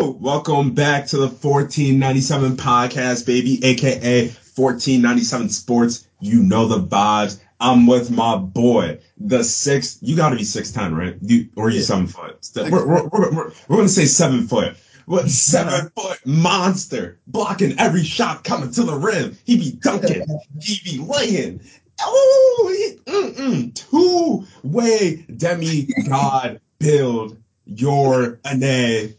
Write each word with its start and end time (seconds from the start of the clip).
Yo, 0.00 0.12
welcome 0.12 0.72
back 0.72 1.04
to 1.04 1.18
the 1.18 1.28
1497 1.28 2.56
podcast, 2.56 3.26
baby, 3.26 3.62
aka 3.62 4.28
1497 4.28 5.50
Sports. 5.50 6.08
You 6.20 6.42
know 6.42 6.66
the 6.66 6.78
vibes. 6.78 7.38
I'm 7.60 7.86
with 7.86 8.10
my 8.10 8.38
boy, 8.38 9.00
the 9.18 9.44
six. 9.44 9.98
You 10.00 10.16
got 10.16 10.30
to 10.30 10.36
be 10.36 10.44
six 10.44 10.70
ten, 10.70 10.94
right? 10.94 11.16
You 11.20 11.50
or 11.54 11.68
you 11.68 11.80
Yeah. 11.80 11.84
seven 11.84 12.06
foot? 12.06 12.38
We're, 12.56 12.86
we're, 12.86 13.08
we're, 13.08 13.52
we're, 13.68 13.76
gonna 13.76 13.90
say 13.90 14.06
seven 14.06 14.48
foot. 14.48 14.74
What 15.04 15.28
seven 15.28 15.90
foot 15.94 16.18
monster 16.24 17.18
blocking 17.26 17.78
every 17.78 18.02
shot 18.02 18.42
coming 18.42 18.70
to 18.70 18.84
the 18.84 18.96
rim? 18.96 19.36
He 19.44 19.58
be 19.58 19.72
dunking, 19.72 20.24
he 20.62 20.80
be 20.82 20.98
laying. 20.98 21.60
Oh, 22.00 22.74
mm-mm, 23.04 23.74
two 23.74 24.46
way 24.62 25.26
demigod 25.36 26.62
build. 26.78 27.36
Your 27.66 28.40
Ane 28.44 29.14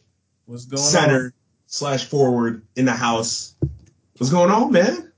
What's 0.51 0.65
going 0.65 0.83
center 0.83 1.25
on? 1.27 1.33
slash 1.67 2.03
forward 2.03 2.63
in 2.75 2.83
the 2.83 2.91
house. 2.91 3.55
What's 4.17 4.29
going 4.29 4.51
on, 4.51 4.73
man? 4.73 5.09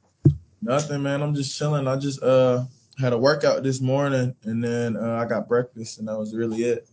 Nothing, 0.62 1.02
man. 1.02 1.24
I'm 1.24 1.34
just 1.34 1.58
chilling. 1.58 1.88
I 1.88 1.96
just 1.96 2.22
uh 2.22 2.66
had 3.00 3.14
a 3.14 3.18
workout 3.18 3.64
this 3.64 3.82
morning, 3.82 4.36
and 4.44 4.64
then 4.64 4.96
uh, 4.96 5.16
I 5.16 5.26
got 5.26 5.48
breakfast, 5.48 5.98
and 5.98 6.08
that 6.08 6.20
was 6.20 6.36
really 6.36 6.62
it. 6.62 6.88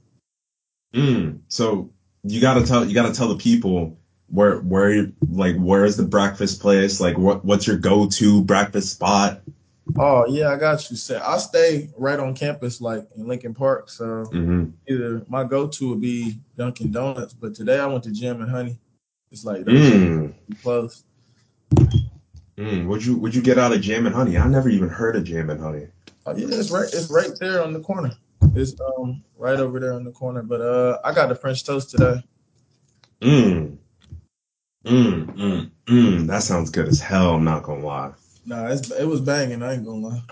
Mm. 0.95 1.41
So 1.49 1.91
you 2.25 2.41
gotta 2.41 2.65
tell 2.65 2.87
you 2.87 2.95
gotta 2.95 3.13
tell 3.13 3.29
the 3.29 3.37
people 3.37 3.99
where 4.29 4.57
where 4.61 5.13
like 5.29 5.57
where's 5.57 5.99
the 5.99 6.05
breakfast 6.05 6.63
place? 6.63 6.99
Like 6.99 7.19
what 7.19 7.45
what's 7.45 7.67
your 7.67 7.77
go 7.77 8.09
to 8.09 8.43
breakfast 8.43 8.91
spot? 8.91 9.43
Oh 9.99 10.27
yeah, 10.29 10.51
I 10.51 10.57
got 10.57 10.91
you. 10.91 10.97
Set. 10.97 11.23
I 11.23 11.39
stay 11.39 11.91
right 11.97 12.19
on 12.19 12.35
campus, 12.35 12.81
like 12.81 13.07
in 13.17 13.27
Lincoln 13.27 13.55
Park. 13.55 13.91
So 13.91 14.25
hmm 14.27 14.67
either 14.89 15.23
my 15.29 15.45
go-to 15.45 15.91
would 15.91 16.01
be 16.01 16.39
Dunkin' 16.57 16.91
Donuts, 16.91 17.33
but 17.35 17.55
today 17.55 17.79
I 17.79 17.87
went 17.87 18.03
to 18.05 18.11
Jam 18.11 18.41
and 18.41 18.51
Honey. 18.51 18.79
It's 19.31 19.45
like 19.45 19.65
Mm. 19.65 20.35
close. 20.63 21.05
Mm. 22.57 22.87
Would 22.89 23.05
you 23.05 23.17
would 23.17 23.35
you 23.35 23.43
get 23.43 23.59
out 23.59 23.73
of 23.73 23.81
Jam 23.81 24.07
and 24.07 24.15
Honey? 24.15 24.37
I 24.37 24.47
never 24.49 24.69
even 24.69 24.89
heard 24.89 25.17
of 25.17 25.25
Jam 25.25 25.51
and 25.51 25.61
Honey. 25.61 25.87
Oh 26.27 26.37
yeah, 26.37 26.47
it's 26.51 26.71
right. 26.71 26.85
It's 26.93 27.11
right 27.11 27.31
there 27.39 27.63
on 27.63 27.73
the 27.73 27.81
corner. 27.81 28.13
It's 28.55 28.75
um 28.99 29.23
right 29.39 29.59
over 29.59 29.81
there 29.81 29.95
on 29.95 30.05
the 30.05 30.11
corner. 30.13 30.43
But 30.43 30.61
uh, 30.61 30.99
I 31.05 31.15
got 31.15 31.29
the 31.29 31.35
French 31.35 31.65
toast 31.65 31.91
today. 31.91 32.23
Mm. 33.21 33.77
Mm. 34.85 35.27
Mm. 35.37 35.71
Mm. 35.87 36.27
That 36.27 36.43
sounds 36.43 36.71
good 36.71 36.89
as 36.89 37.01
hell. 37.01 37.35
I'm 37.35 37.45
not 37.45 37.63
gonna 37.63 37.85
lie. 37.85 38.13
Nah, 38.45 38.69
it's, 38.69 38.91
it 38.91 39.05
was 39.05 39.21
banging. 39.21 39.63
I 39.63 39.75
ain't 39.75 39.85
gonna 39.85 40.09
lie. 40.09 40.23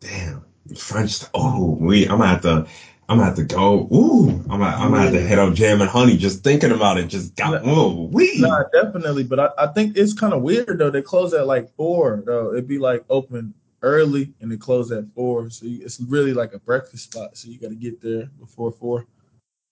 Damn, 0.00 0.44
French. 0.76 1.20
Oh, 1.34 1.76
we. 1.80 2.04
I'm 2.04 2.18
gonna 2.18 2.26
have 2.26 2.42
to. 2.42 2.66
I'm 3.08 3.18
gonna 3.18 3.24
have 3.24 3.36
to 3.36 3.44
go. 3.44 3.88
Ooh, 3.92 4.30
I'm 4.50 4.60
gonna. 4.60 4.64
I'm 4.66 4.90
gonna 4.90 5.02
have 5.02 5.12
to 5.12 5.20
hit 5.20 5.38
up 5.38 5.54
Jam 5.54 5.80
and 5.80 5.90
Honey. 5.90 6.16
Just 6.16 6.44
thinking 6.44 6.70
about 6.72 6.98
it, 6.98 7.08
just 7.08 7.36
got. 7.36 7.64
Whoa, 7.64 8.08
we. 8.12 8.40
Nah, 8.40 8.64
definitely. 8.72 9.24
But 9.24 9.40
I, 9.40 9.50
I 9.58 9.66
think 9.68 9.96
it's 9.96 10.12
kind 10.12 10.32
of 10.32 10.42
weird 10.42 10.78
though. 10.78 10.90
They 10.90 11.02
close 11.02 11.34
at 11.34 11.46
like 11.46 11.74
four 11.76 12.22
though. 12.24 12.52
It'd 12.52 12.68
be 12.68 12.78
like 12.78 13.04
open 13.10 13.54
early 13.82 14.32
and 14.40 14.52
they 14.52 14.56
close 14.56 14.92
at 14.92 15.04
four. 15.14 15.50
So 15.50 15.66
you, 15.66 15.84
it's 15.84 16.00
really 16.00 16.34
like 16.34 16.52
a 16.54 16.58
breakfast 16.58 17.12
spot. 17.12 17.36
So 17.36 17.48
you 17.48 17.58
got 17.58 17.68
to 17.68 17.74
get 17.74 18.00
there 18.00 18.28
before 18.38 18.72
four. 18.72 19.06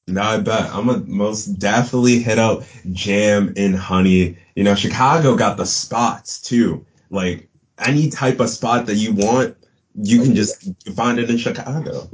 No, 0.09 0.23
I 0.23 0.39
bet 0.39 0.71
I'm 0.75 0.87
gonna 0.87 1.05
most 1.07 1.59
definitely 1.59 2.19
hit 2.21 2.39
up 2.39 2.63
Jam 2.93 3.53
and 3.57 3.77
Honey. 3.77 4.39
You 4.57 4.65
know, 4.65 4.75
Chicago 4.75 5.37
got 5.37 5.59
the 5.59 5.67
spots 5.67 6.41
too. 6.41 6.85
Like 7.11 7.49
any 7.79 8.11
type 8.11 8.41
of 8.41 8.51
spot 8.51 8.87
that 8.87 8.97
you 8.97 9.13
want, 9.13 9.57
you 9.95 10.23
can 10.23 10.35
just 10.35 10.71
find 10.95 11.19
it 11.19 11.31
in 11.31 11.39
Chicago. 11.39 12.09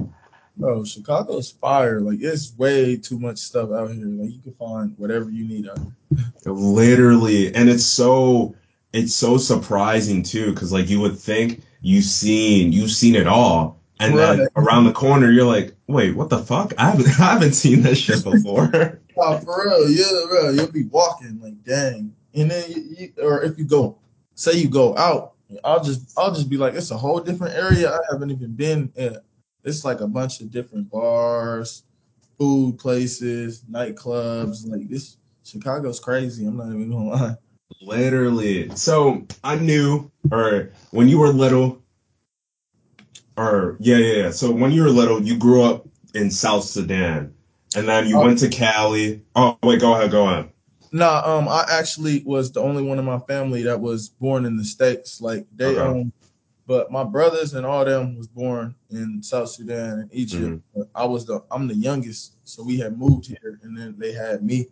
Bro, 0.56 0.84
Chicago's 0.84 1.50
fire. 1.50 2.00
Like 2.00 2.18
it's 2.20 2.56
way 2.56 2.96
too 2.96 3.18
much 3.18 3.38
stuff 3.38 3.70
out 3.72 3.90
here. 3.90 4.06
Like 4.06 4.30
you 4.32 4.40
can 4.40 4.54
find 4.54 4.94
whatever 4.96 5.30
you 5.30 5.46
need 5.46 5.68
out 5.68 5.78
here. 5.78 6.22
Literally, 6.52 7.54
and 7.54 7.68
it's 7.68 7.84
so 7.84 8.54
it's 8.92 9.14
so 9.14 9.36
surprising 9.36 10.22
too, 10.22 10.52
because 10.52 10.72
like 10.72 10.88
you 10.88 11.00
would 11.00 11.18
think 11.18 11.62
you've 11.80 12.04
seen 12.04 12.72
you've 12.72 12.92
seen 12.92 13.16
it 13.16 13.26
all, 13.26 13.80
and 13.98 14.16
then 14.16 14.46
around 14.56 14.84
the 14.84 14.92
corner 14.92 15.30
you're 15.30 15.44
like, 15.44 15.74
wait, 15.88 16.14
what 16.14 16.30
the 16.30 16.38
fuck? 16.38 16.72
I 16.78 16.90
haven't 16.90 17.08
I 17.20 17.32
haven't 17.32 17.54
seen 17.54 17.82
this 17.82 17.98
shit 17.98 18.24
before. 18.24 19.00
Oh, 19.16 19.38
for 19.38 19.64
real, 19.64 19.88
yeah, 19.90 20.26
bro. 20.28 20.50
You'll 20.50 20.72
be 20.72 20.86
walking 20.86 21.38
like, 21.40 21.62
dang. 21.62 22.12
And 22.34 22.50
then 22.50 22.68
you, 22.68 22.82
you 22.98 23.12
or 23.22 23.44
if 23.44 23.56
you 23.56 23.64
go, 23.64 23.96
say 24.34 24.52
you 24.56 24.68
go 24.68 24.96
out, 24.96 25.32
I'll 25.62 25.82
just 25.82 26.12
I'll 26.18 26.32
just 26.34 26.48
be 26.48 26.56
like, 26.56 26.74
it's 26.74 26.90
a 26.90 26.96
whole 26.98 27.20
different 27.20 27.54
area 27.54 27.92
I 27.92 27.98
haven't 28.10 28.30
even 28.30 28.54
been 28.54 28.92
in. 28.96 29.18
It's 29.64 29.84
like 29.84 30.00
a 30.00 30.06
bunch 30.08 30.40
of 30.40 30.50
different 30.50 30.90
bars, 30.90 31.84
food 32.38 32.78
places, 32.78 33.62
nightclubs. 33.70 34.68
Like 34.68 34.88
this, 34.88 35.16
Chicago's 35.44 36.00
crazy. 36.00 36.46
I'm 36.46 36.56
not 36.56 36.68
even 36.68 36.90
gonna 36.90 37.04
lie. 37.08 37.36
Literally. 37.80 38.74
So 38.76 39.26
I 39.42 39.56
knew, 39.56 40.10
or 40.30 40.70
when 40.90 41.08
you 41.08 41.18
were 41.18 41.28
little, 41.28 41.82
or 43.36 43.76
yeah, 43.80 43.96
yeah, 43.96 44.22
yeah. 44.24 44.30
So 44.30 44.50
when 44.50 44.72
you 44.72 44.82
were 44.82 44.90
little, 44.90 45.22
you 45.22 45.36
grew 45.36 45.62
up 45.62 45.86
in 46.14 46.30
South 46.30 46.64
Sudan, 46.64 47.34
and 47.76 47.88
then 47.88 48.06
you 48.06 48.18
Oh. 48.18 48.22
went 48.24 48.38
to 48.40 48.48
Cali. 48.48 49.22
Oh 49.34 49.56
wait, 49.62 49.80
go 49.80 49.94
ahead, 49.94 50.10
go 50.10 50.28
ahead. 50.28 50.50
Nah, 50.94 51.22
um, 51.26 51.48
I 51.48 51.64
actually 51.68 52.22
was 52.24 52.52
the 52.52 52.60
only 52.60 52.80
one 52.84 53.00
in 53.00 53.04
my 53.04 53.18
family 53.18 53.62
that 53.64 53.80
was 53.80 54.10
born 54.10 54.46
in 54.46 54.56
the 54.56 54.64
states. 54.64 55.20
Like 55.20 55.44
they 55.56 55.76
Okay. 55.76 55.80
um, 55.80 56.12
but 56.68 56.92
my 56.92 57.02
brothers 57.02 57.54
and 57.54 57.66
all 57.66 57.84
them 57.84 58.16
was 58.16 58.28
born 58.28 58.76
in 58.90 59.20
South 59.20 59.48
Sudan 59.48 59.98
and 59.98 60.10
Egypt. 60.14 60.40
Mhm. 60.44 60.62
But 60.72 60.88
I 60.94 61.04
was 61.04 61.26
the 61.26 61.42
I'm 61.50 61.66
the 61.66 61.74
youngest, 61.74 62.36
so 62.44 62.62
we 62.62 62.78
had 62.78 62.96
moved 62.96 63.26
here, 63.26 63.58
and 63.64 63.76
then 63.76 63.96
they 63.98 64.12
had 64.12 64.44
me. 64.44 64.68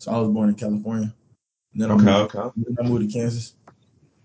So 0.00 0.10
I 0.10 0.18
was 0.18 0.30
born 0.30 0.48
in 0.48 0.54
California. 0.54 1.14
And 1.74 1.82
then 1.82 1.90
I, 1.90 1.94
Okay, 1.96 2.04
moved, 2.04 2.34
okay. 2.34 2.50
then 2.56 2.76
I 2.80 2.88
moved 2.88 3.12
to 3.12 3.18
Kansas. 3.18 3.54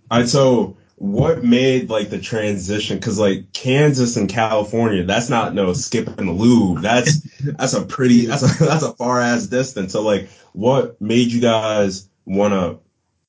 Right. 0.09 0.29
So 0.29 0.77
what 1.03 1.43
made 1.43 1.89
like 1.89 2.09
the 2.09 2.17
transition? 2.17 2.95
Because 2.95 3.19
like 3.19 3.51
Kansas 3.51 4.15
and 4.15 4.29
California, 4.29 5.03
that's 5.03 5.27
not 5.27 5.53
no 5.53 5.73
skipping 5.73 6.27
the 6.27 6.31
lube. 6.31 6.81
That's 6.81 7.19
that's 7.57 7.73
a 7.73 7.83
pretty 7.83 8.25
that's 8.25 8.41
a 8.41 8.63
that's 8.65 8.83
a 8.83 8.93
far 8.93 9.19
ass 9.19 9.47
distance. 9.47 9.91
So 9.91 10.01
like, 10.01 10.29
what 10.53 11.01
made 11.01 11.29
you 11.29 11.41
guys 11.41 12.07
want 12.23 12.53
to 12.53 12.79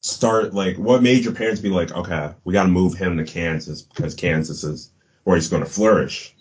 start? 0.09 0.55
Like, 0.55 0.77
what 0.77 1.03
made 1.03 1.25
your 1.25 1.35
parents 1.35 1.61
be 1.61 1.69
like, 1.69 1.91
okay, 1.91 2.33
we 2.45 2.53
got 2.53 2.63
to 2.63 2.69
move 2.69 2.95
him 2.95 3.17
to 3.17 3.25
Kansas 3.25 3.83
because 3.83 4.15
Kansas 4.15 4.63
is 4.63 4.93
where 5.25 5.35
he's 5.35 5.49
going 5.49 5.65
to 5.65 5.69
flourish. 5.69 6.33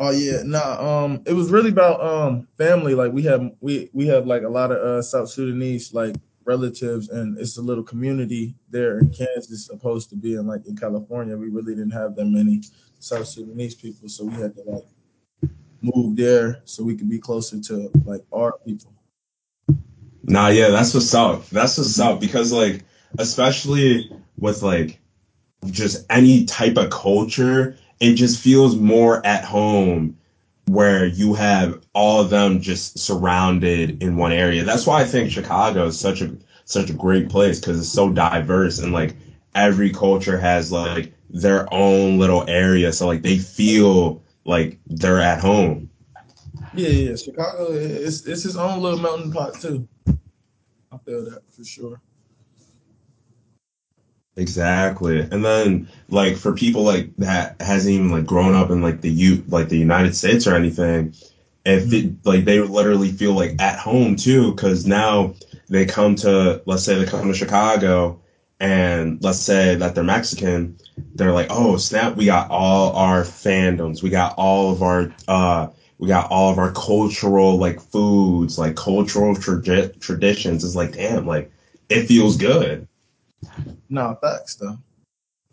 Oh 0.00 0.10
yeah, 0.10 0.42
nah. 0.44 1.04
Um, 1.04 1.22
it 1.26 1.32
was 1.32 1.52
really 1.52 1.70
about 1.70 2.00
um 2.00 2.48
family. 2.58 2.96
Like 2.96 3.12
we 3.12 3.22
have 3.22 3.52
we 3.60 3.88
we 3.92 4.08
have 4.08 4.26
like 4.26 4.42
a 4.42 4.48
lot 4.48 4.72
of 4.72 4.78
uh 4.78 5.02
South 5.02 5.30
Sudanese 5.30 5.94
like 5.94 6.16
relatives, 6.46 7.08
and 7.08 7.38
it's 7.38 7.58
a 7.58 7.62
little 7.62 7.84
community 7.84 8.54
there 8.70 8.98
in 8.98 9.10
Kansas, 9.10 9.68
opposed 9.70 10.10
to 10.10 10.16
being 10.16 10.46
like 10.46 10.66
in 10.66 10.76
California. 10.76 11.36
We 11.36 11.48
really 11.48 11.74
didn't 11.74 11.90
have 11.90 12.14
that 12.16 12.26
many 12.26 12.62
South 12.98 13.26
Sudanese 13.26 13.74
people, 13.74 14.08
so 14.08 14.24
we 14.24 14.34
had 14.34 14.54
to 14.56 14.62
like 14.62 14.84
move 15.82 16.16
there 16.16 16.62
so 16.64 16.82
we 16.82 16.96
could 16.96 17.10
be 17.10 17.18
closer 17.18 17.60
to 17.60 17.90
like 18.04 18.22
our 18.32 18.54
people. 18.64 18.92
Nah, 20.22 20.48
yeah, 20.48 20.70
that's 20.70 20.94
what's 20.94 21.14
up. 21.14 21.48
That's 21.50 21.78
what's 21.78 21.98
up 22.00 22.20
because 22.20 22.52
like, 22.52 22.84
especially 23.18 24.10
with 24.38 24.62
like 24.62 25.00
just 25.66 26.04
any 26.10 26.44
type 26.44 26.76
of 26.76 26.90
culture, 26.90 27.76
it 28.00 28.14
just 28.14 28.40
feels 28.40 28.76
more 28.76 29.24
at 29.24 29.44
home 29.44 30.18
where 30.66 31.06
you 31.06 31.34
have 31.34 31.80
all 31.94 32.20
of 32.20 32.30
them 32.30 32.60
just 32.60 32.98
surrounded 32.98 34.02
in 34.02 34.16
one 34.16 34.32
area. 34.32 34.64
That's 34.64 34.86
why 34.86 35.00
I 35.00 35.04
think 35.04 35.30
Chicago 35.30 35.86
is 35.86 35.98
such 35.98 36.20
a 36.20 36.36
such 36.64 36.90
a 36.90 36.94
great 36.94 37.28
place 37.28 37.60
because 37.60 37.78
it's 37.78 37.88
so 37.88 38.10
diverse 38.10 38.80
and 38.80 38.92
like 38.92 39.16
every 39.54 39.90
culture 39.90 40.38
has 40.38 40.72
like 40.72 41.12
their 41.30 41.72
own 41.72 42.18
little 42.18 42.44
area, 42.48 42.92
so 42.92 43.06
like 43.06 43.22
they 43.22 43.38
feel 43.38 44.22
like 44.44 44.78
they're 44.86 45.20
at 45.20 45.40
home. 45.40 45.90
Yeah, 46.74 46.88
yeah. 46.88 47.16
Chicago 47.16 47.72
It's 47.72 48.26
it's 48.26 48.42
his 48.42 48.56
own 48.56 48.80
little 48.80 48.98
melting 48.98 49.32
pot 49.32 49.60
too. 49.60 49.88
I 50.92 50.98
feel 50.98 51.24
that 51.30 51.42
for 51.50 51.64
sure. 51.64 52.00
Exactly. 54.36 55.20
And 55.20 55.44
then 55.44 55.88
like 56.10 56.36
for 56.36 56.52
people 56.54 56.82
like 56.82 57.14
that 57.16 57.60
hasn't 57.60 57.94
even 57.94 58.10
like 58.10 58.26
grown 58.26 58.54
up 58.54 58.70
in 58.70 58.82
like 58.82 59.00
the 59.00 59.10
U 59.10 59.42
like 59.48 59.68
the 59.68 59.78
United 59.78 60.14
States 60.14 60.46
or 60.46 60.54
anything, 60.54 61.14
if 61.64 61.92
it, 61.92 62.14
like 62.24 62.44
they 62.44 62.60
literally 62.60 63.10
feel 63.12 63.32
like 63.32 63.60
at 63.60 63.78
home 63.78 64.14
too, 64.16 64.52
because 64.54 64.86
now 64.86 65.34
they 65.70 65.86
come 65.86 66.14
to 66.16 66.62
let's 66.66 66.84
say 66.84 66.96
they 66.98 67.06
come 67.06 67.28
to 67.28 67.34
Chicago 67.34 68.20
and 68.60 69.22
let's 69.22 69.38
say 69.38 69.74
that 69.76 69.94
they're 69.94 70.04
Mexican, 70.04 70.76
they're 71.14 71.32
like, 71.32 71.48
oh 71.50 71.78
snap, 71.78 72.16
we 72.16 72.26
got 72.26 72.50
all 72.50 72.92
our 72.94 73.22
fandoms, 73.22 74.02
we 74.02 74.10
got 74.10 74.34
all 74.36 74.70
of 74.70 74.82
our 74.82 75.14
uh 75.28 75.68
we 75.98 76.08
got 76.08 76.30
all 76.30 76.50
of 76.52 76.58
our 76.58 76.72
cultural 76.72 77.56
like 77.56 77.80
foods, 77.80 78.58
like 78.58 78.76
cultural 78.76 79.34
tradi- 79.34 79.98
traditions. 79.98 80.62
It's 80.62 80.76
like 80.76 80.92
damn, 80.92 81.26
like 81.26 81.50
it 81.88 82.04
feels 82.06 82.36
good. 82.36 82.86
No, 83.88 84.18
facts 84.20 84.56
though. 84.56 84.78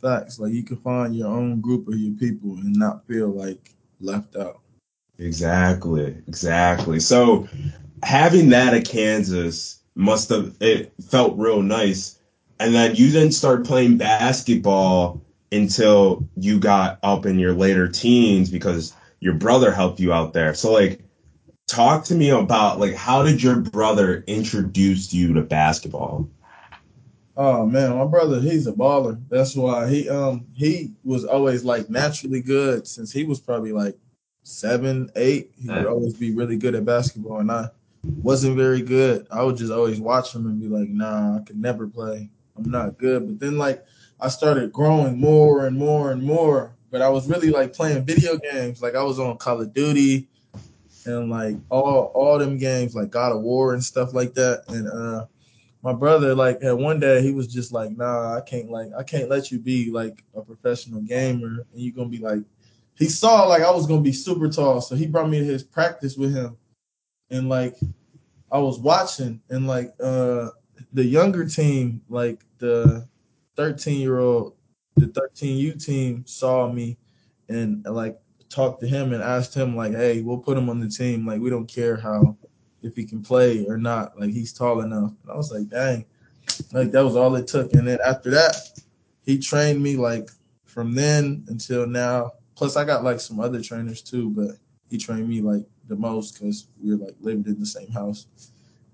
Facts. 0.01 0.39
Like 0.39 0.53
you 0.53 0.63
can 0.63 0.77
find 0.77 1.15
your 1.15 1.27
own 1.27 1.61
group 1.61 1.87
of 1.87 1.95
your 1.95 2.15
people 2.15 2.55
and 2.55 2.73
not 2.75 3.05
feel 3.07 3.29
like 3.29 3.73
left 3.99 4.35
out. 4.35 4.59
Exactly, 5.19 6.15
exactly. 6.27 6.99
So 6.99 7.47
having 8.01 8.49
that 8.49 8.73
at 8.73 8.85
Kansas, 8.85 9.79
must 9.95 10.29
have 10.29 10.55
it 10.59 10.91
felt 11.09 11.37
real 11.37 11.61
nice. 11.61 12.19
And 12.59 12.73
then 12.73 12.95
you 12.95 13.11
didn't 13.11 13.33
start 13.33 13.65
playing 13.65 13.97
basketball 13.97 15.21
until 15.51 16.27
you 16.35 16.59
got 16.59 16.99
up 17.03 17.25
in 17.25 17.37
your 17.37 17.53
later 17.53 17.87
teens 17.87 18.49
because 18.49 18.93
your 19.19 19.33
brother 19.33 19.71
helped 19.71 19.99
you 19.99 20.11
out 20.11 20.33
there. 20.33 20.53
So 20.53 20.71
like 20.71 21.01
talk 21.67 22.05
to 22.05 22.15
me 22.15 22.29
about 22.29 22.79
like 22.79 22.95
how 22.95 23.23
did 23.23 23.41
your 23.41 23.59
brother 23.59 24.23
introduce 24.27 25.13
you 25.13 25.33
to 25.33 25.41
basketball? 25.41 26.27
Oh 27.35 27.65
man, 27.65 27.97
my 27.97 28.05
brother, 28.05 28.39
he's 28.39 28.67
a 28.67 28.71
baller. 28.71 29.19
That's 29.29 29.55
why 29.55 29.89
he 29.89 30.07
um 30.09 30.45
he 30.53 30.93
was 31.03 31.25
always 31.25 31.63
like 31.63 31.89
naturally 31.89 32.41
good 32.41 32.87
since 32.87 33.11
he 33.11 33.23
was 33.23 33.39
probably 33.39 33.71
like 33.71 33.97
seven, 34.43 35.09
eight. 35.15 35.51
He 35.59 35.67
would 35.67 35.87
always 35.87 36.13
be 36.13 36.31
really 36.31 36.57
good 36.57 36.75
at 36.75 36.85
basketball, 36.85 37.39
and 37.39 37.51
I 37.51 37.69
wasn't 38.03 38.57
very 38.57 38.81
good. 38.81 39.27
I 39.31 39.43
would 39.43 39.57
just 39.57 39.71
always 39.71 39.99
watch 39.99 40.35
him 40.35 40.45
and 40.45 40.59
be 40.59 40.67
like, 40.67 40.89
Nah, 40.89 41.37
I 41.37 41.39
could 41.41 41.57
never 41.59 41.87
play. 41.87 42.29
I'm 42.55 42.69
not 42.69 42.97
good. 42.97 43.25
But 43.27 43.39
then 43.39 43.57
like 43.57 43.83
I 44.19 44.27
started 44.27 44.71
growing 44.71 45.19
more 45.19 45.65
and 45.65 45.77
more 45.77 46.11
and 46.11 46.21
more. 46.21 46.75
But 46.91 47.01
I 47.01 47.09
was 47.09 47.27
really 47.27 47.49
like 47.49 47.73
playing 47.73 48.05
video 48.05 48.37
games. 48.37 48.81
Like 48.81 48.93
I 48.95 49.01
was 49.01 49.19
on 49.19 49.37
Call 49.37 49.61
of 49.61 49.73
Duty 49.73 50.27
and 51.05 51.29
like 51.31 51.55
all 51.69 52.11
all 52.13 52.37
them 52.37 52.57
games 52.57 52.95
like 52.95 53.09
God 53.09 53.31
of 53.31 53.41
War 53.41 53.73
and 53.73 53.83
stuff 53.83 54.13
like 54.13 54.35
that. 54.35 54.65
And 54.67 54.87
uh 54.87 55.25
my 55.83 55.91
brother 55.91 56.33
like 56.33 56.63
at 56.63 56.77
one 56.77 56.99
day 56.99 57.21
he 57.21 57.33
was 57.33 57.47
just 57.47 57.73
like, 57.73 57.95
nah, 57.95 58.37
I 58.37 58.41
can't 58.41 58.71
like 58.71 58.87
I 58.97 59.03
can't 59.03 59.29
let 59.29 59.51
you 59.51 59.59
be 59.59 59.91
like 59.91 60.23
a 60.33 60.41
professional 60.41 61.01
gamer 61.01 61.65
and 61.71 61.81
you're 61.81 61.93
gonna 61.93 62.09
be 62.09 62.19
like 62.19 62.39
he 62.95 63.09
saw 63.09 63.43
like 63.43 63.61
I 63.61 63.71
was 63.71 63.85
gonna 63.85 64.01
be 64.01 64.13
super 64.13 64.47
tall, 64.49 64.79
so 64.81 64.95
he 64.95 65.05
brought 65.05 65.29
me 65.29 65.39
to 65.39 65.45
his 65.45 65.63
practice 65.63 66.15
with 66.15 66.33
him. 66.33 66.57
And 67.29 67.49
like 67.49 67.75
I 68.51 68.59
was 68.59 68.79
watching 68.79 69.41
and 69.49 69.67
like 69.67 69.93
uh 70.01 70.49
the 70.93 71.03
younger 71.03 71.45
team, 71.45 72.01
like 72.07 72.45
the 72.59 73.07
13 73.57 73.99
year 73.99 74.19
old, 74.19 74.55
the 74.95 75.07
13U 75.07 75.83
team 75.83 76.23
saw 76.25 76.71
me 76.71 76.97
and 77.49 77.83
like 77.85 78.17
talked 78.49 78.79
to 78.81 78.87
him 78.87 79.11
and 79.11 79.21
asked 79.21 79.53
him 79.53 79.75
like, 79.75 79.93
hey, 79.93 80.21
we'll 80.21 80.37
put 80.37 80.57
him 80.57 80.69
on 80.69 80.79
the 80.79 80.87
team. 80.87 81.25
Like 81.27 81.41
we 81.41 81.49
don't 81.49 81.67
care 81.67 81.97
how 81.97 82.37
if 82.83 82.95
he 82.95 83.05
can 83.05 83.21
play 83.21 83.65
or 83.65 83.77
not. 83.77 84.19
Like 84.19 84.31
he's 84.31 84.53
tall 84.53 84.81
enough. 84.81 85.13
And 85.23 85.31
I 85.31 85.35
was 85.35 85.51
like, 85.51 85.69
dang, 85.69 86.05
like 86.71 86.91
that 86.91 87.03
was 87.03 87.15
all 87.15 87.35
it 87.35 87.47
took. 87.47 87.73
And 87.73 87.87
then 87.87 87.99
after 88.05 88.29
that, 88.31 88.55
he 89.25 89.39
trained 89.39 89.81
me 89.81 89.95
like 89.95 90.29
from 90.65 90.93
then 90.93 91.45
until 91.47 91.87
now. 91.87 92.33
Plus, 92.55 92.75
I 92.75 92.85
got 92.85 93.03
like 93.03 93.19
some 93.19 93.39
other 93.39 93.61
trainers 93.61 94.01
too, 94.01 94.29
but 94.29 94.57
he 94.89 94.97
trained 94.97 95.27
me 95.27 95.41
like 95.41 95.65
the 95.87 95.95
most 95.95 96.33
because 96.33 96.67
we 96.81 96.91
were 96.91 97.05
like 97.05 97.15
lived 97.21 97.47
in 97.47 97.59
the 97.59 97.65
same 97.65 97.89
house. 97.89 98.27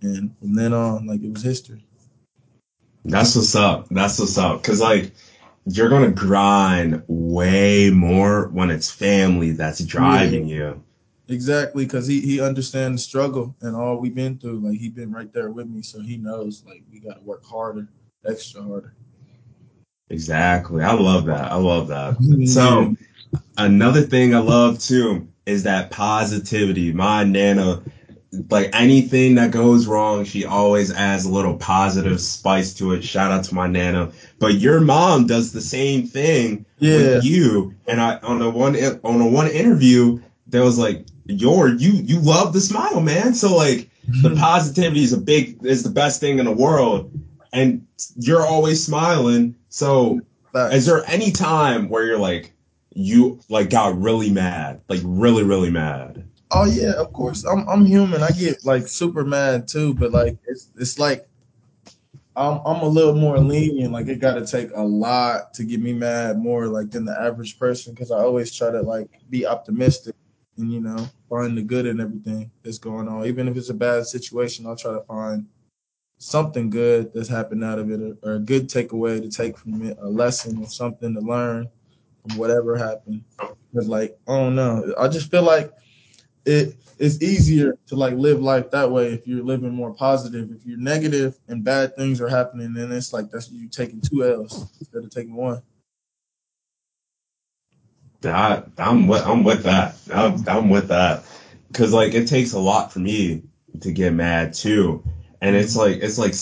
And 0.02 0.38
from 0.38 0.54
then 0.54 0.72
on, 0.72 1.08
like 1.08 1.22
it 1.24 1.34
was 1.34 1.44
history. 1.44 1.86
That's 3.06 3.36
what's 3.36 3.56
up. 3.56 3.88
That's 3.90 4.20
what's 4.20 4.38
up. 4.38 4.64
Cause 4.64 4.80
like 4.80 5.12
you're 5.66 5.90
gonna 5.90 6.12
grind 6.12 7.04
way 7.08 7.90
more 7.90 8.48
when 8.50 8.72
it's 8.72 8.90
family 8.90 9.52
that's 9.52 9.84
driving 9.84 10.48
yeah. 10.48 10.56
you. 10.56 10.84
Exactly, 11.30 11.86
because 11.86 12.08
he 12.08 12.22
he 12.22 12.42
understands 12.42 13.04
the 13.04 13.08
struggle 13.08 13.56
and 13.62 13.76
all 13.76 13.98
we've 13.98 14.16
been 14.16 14.40
through. 14.40 14.60
Like 14.60 14.80
he 14.80 14.90
been 14.90 15.12
right 15.12 15.32
there 15.32 15.52
with 15.52 15.68
me, 15.68 15.84
so 15.84 16.02
he 16.02 16.18
knows 16.18 16.64
like 16.66 16.84
we 16.92 17.00
got 17.00 17.16
to 17.16 17.22
work 17.22 17.46
harder, 17.46 17.88
extra 18.26 18.64
harder. 18.64 18.96
Exactly, 20.10 20.84
I 20.84 20.94
love 20.94 21.26
that. 21.26 21.52
I 21.52 21.56
love 21.56 21.88
that. 21.90 22.16
Mm-hmm. 22.16 22.46
so 22.46 22.96
another 23.58 24.02
thing 24.02 24.34
I 24.34 24.40
love 24.40 24.80
too 24.80 25.28
is 25.46 25.64
that 25.64 25.92
positivity. 25.92 26.92
My 26.94 27.24
nana, 27.24 27.84
like 28.50 28.72
anything 28.74 29.36
that 29.36 29.52
goes 29.52 29.86
wrong, 29.86 30.26
she 30.26 30.46
always 30.46 30.92
adds 30.92 31.26
a 31.26 31.32
little 31.32 31.58
positive 31.58 32.20
spice 32.22 32.74
to 32.76 32.94
it. 32.94 33.04
Shout 33.04 33.32
out 33.32 33.44
to 33.46 33.54
my 33.54 33.68
nana. 33.68 34.12
But 34.40 34.56
your 34.56 34.80
mom 34.80 35.28
does 35.28 35.52
the 35.52 35.62
same 35.62 36.08
thing 36.08 36.66
yeah. 36.80 36.98
with 36.98 37.24
you. 37.24 37.76
And 37.86 38.02
I 38.02 38.18
on 38.24 38.40
the 38.40 38.50
one 38.50 38.76
on 39.04 39.20
the 39.20 39.26
one 39.26 39.48
interview, 39.48 40.20
there 40.48 40.64
was 40.64 40.80
like 40.80 41.06
your 41.30 41.70
you 41.70 41.92
you 41.92 42.20
love 42.20 42.54
the 42.54 42.62
smile, 42.62 43.02
man. 43.02 43.34
So 43.34 43.56
like 43.56 43.90
the 44.08 44.30
mm-hmm. 44.30 44.40
positivity 44.40 45.04
is 45.04 45.14
a 45.14 45.18
big 45.18 45.64
is 45.66 45.84
the 45.84 45.90
best 45.90 46.20
thing 46.20 46.40
in 46.40 46.46
the 46.46 46.52
world, 46.52 47.12
and 47.54 47.86
you're 48.16 48.46
always 48.46 48.84
smiling. 48.84 49.56
So 49.70 50.20
is 50.56 50.86
there 50.86 51.04
any 51.08 51.32
time 51.32 51.90
where 51.90 52.06
you're 52.06 52.20
like 52.20 52.54
you 52.94 53.40
like 53.50 53.70
got 53.70 54.00
really 54.00 54.32
mad, 54.32 54.82
like 54.90 55.02
really 55.04 55.44
really 55.44 55.70
mad? 55.70 56.26
Oh 56.52 56.66
yeah, 56.66 56.94
of 56.94 57.14
course. 57.14 57.46
I'm 57.46 57.68
I'm 57.70 57.86
human. 57.86 58.24
I 58.24 58.30
get 58.30 58.66
like 58.66 58.88
super 58.88 59.24
mad 59.24 59.68
too, 59.68 59.94
but 59.94 60.12
like 60.12 60.38
it's 60.48 60.70
it's 60.78 60.98
like 60.98 61.28
I'm 62.36 62.60
I'm 62.66 62.82
a 62.82 62.88
little 62.88 63.14
more 63.14 63.38
lenient. 63.38 63.94
Like 63.94 64.08
it 64.08 64.20
got 64.20 64.34
to 64.34 64.46
take 64.46 64.72
a 64.74 64.82
lot 64.82 65.54
to 65.54 65.64
get 65.64 65.80
me 65.80 65.94
mad 65.94 66.40
more 66.40 66.66
like 66.66 66.90
than 66.90 67.06
the 67.06 67.20
average 67.20 67.60
person 67.60 67.94
because 67.94 68.10
I 68.10 68.18
always 68.18 68.56
try 68.56 68.72
to 68.72 68.82
like 68.82 69.10
be 69.30 69.46
optimistic 69.46 70.16
and 70.60 70.72
you 70.72 70.80
know 70.80 71.08
find 71.30 71.58
the 71.58 71.62
good 71.62 71.86
in 71.86 72.00
everything 72.00 72.52
that's 72.64 72.78
going 72.78 73.08
on. 73.08 73.26
Even 73.26 73.48
if 73.48 73.58
it's 73.58 73.70
a 73.70 73.74
bad 73.74 74.06
situation, 74.06 74.66
I'll 74.66 74.76
try 74.76 74.94
to 74.94 75.02
find 75.02 75.46
something 76.18 76.70
good 76.70 77.12
that's 77.14 77.30
happened 77.30 77.64
out 77.64 77.80
of 77.80 77.90
it, 77.90 78.18
or, 78.24 78.34
a 78.36 78.40
good 78.40 78.70
takeaway 78.70 79.22
to 79.22 79.30
take 79.30 79.58
from 79.58 79.82
it, 79.86 79.98
a 80.02 80.08
lesson 80.08 80.62
or 80.62 80.68
something 80.68 81.14
to 81.14 81.22
learn 81.22 81.68
from 82.28 82.38
whatever 82.38 82.78
happened. 82.78 83.24
Because 83.72 83.88
like 83.88 84.18
I 84.28 84.38
don't 84.38 84.56
know, 84.56 84.94
I 84.98 85.08
just 85.08 85.32
feel 85.32 85.44
like 85.44 85.74
it 86.46 86.76
it's 87.00 87.22
easier 87.22 87.78
to 87.88 87.96
like 87.96 88.14
live 88.16 88.42
life 88.42 88.70
that 88.72 88.92
way 88.92 89.14
if 89.14 89.26
you're 89.26 89.44
living 89.44 89.74
more 89.74 89.94
positive. 89.94 90.52
If 90.52 90.66
you're 90.66 90.78
negative 90.78 91.40
and 91.48 91.64
bad 91.64 91.96
things 91.96 92.20
are 92.20 92.28
happening, 92.28 92.74
then 92.74 92.92
it's 92.92 93.14
like 93.14 93.32
that's 93.32 93.50
you 93.50 93.70
taking 93.70 94.02
two 94.02 94.26
L's 94.26 94.70
instead 94.80 95.04
of 95.04 95.10
taking 95.10 95.36
one. 95.36 95.62
I, 98.24 98.64
I'm 98.78 99.08
with 99.08 99.26
I'm 99.26 99.44
with 99.44 99.64
that. 99.64 99.96
I'm, 100.14 100.48
I'm 100.48 100.70
with 100.70 100.90
that 100.90 101.24
because 101.70 101.94
like 101.94 102.14
it 102.14 102.28
takes 102.28 102.54
a 102.54 102.60
lot 102.60 102.92
for 102.92 103.00
me 103.00 103.44
to 103.82 103.92
get 103.92 104.14
mad 104.14 104.54
too, 104.54 105.04
and 105.42 105.56
it's 105.56 105.76
like 105.76 105.98
it's 105.98 106.18
like 106.18 106.34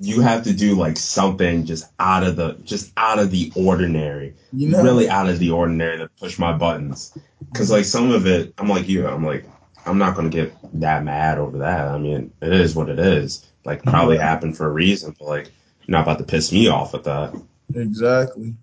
you 0.00 0.20
have 0.20 0.44
to 0.44 0.52
do 0.52 0.74
like 0.74 0.96
something 0.96 1.64
just 1.64 1.90
out 1.98 2.22
of 2.22 2.36
the 2.36 2.54
just 2.64 2.92
out 2.96 3.18
of 3.18 3.30
the 3.30 3.52
ordinary, 3.56 4.34
you 4.52 4.68
know? 4.68 4.82
really 4.82 5.08
out 5.08 5.28
of 5.28 5.38
the 5.38 5.50
ordinary 5.50 5.98
to 5.98 6.08
push 6.20 6.38
my 6.38 6.52
buttons. 6.52 7.16
Because 7.50 7.70
like 7.70 7.84
some 7.84 8.10
of 8.10 8.26
it, 8.26 8.54
I'm 8.58 8.68
like 8.68 8.88
you, 8.88 9.06
I'm 9.06 9.24
like 9.24 9.44
I'm 9.86 9.98
not 9.98 10.14
gonna 10.14 10.28
get 10.28 10.54
that 10.80 11.04
mad 11.04 11.38
over 11.38 11.58
that. 11.58 11.88
I 11.88 11.98
mean, 11.98 12.32
it 12.40 12.52
is 12.52 12.74
what 12.74 12.88
it 12.88 12.98
is. 12.98 13.44
Like 13.64 13.82
probably 13.82 14.16
happened 14.16 14.56
for 14.56 14.66
a 14.66 14.72
reason, 14.72 15.14
but 15.18 15.26
like 15.26 15.50
you're 15.86 15.92
not 15.92 16.02
about 16.02 16.18
to 16.18 16.24
piss 16.24 16.52
me 16.52 16.68
off 16.68 16.92
with 16.92 17.04
that. 17.04 17.34
Exactly. 17.74 18.54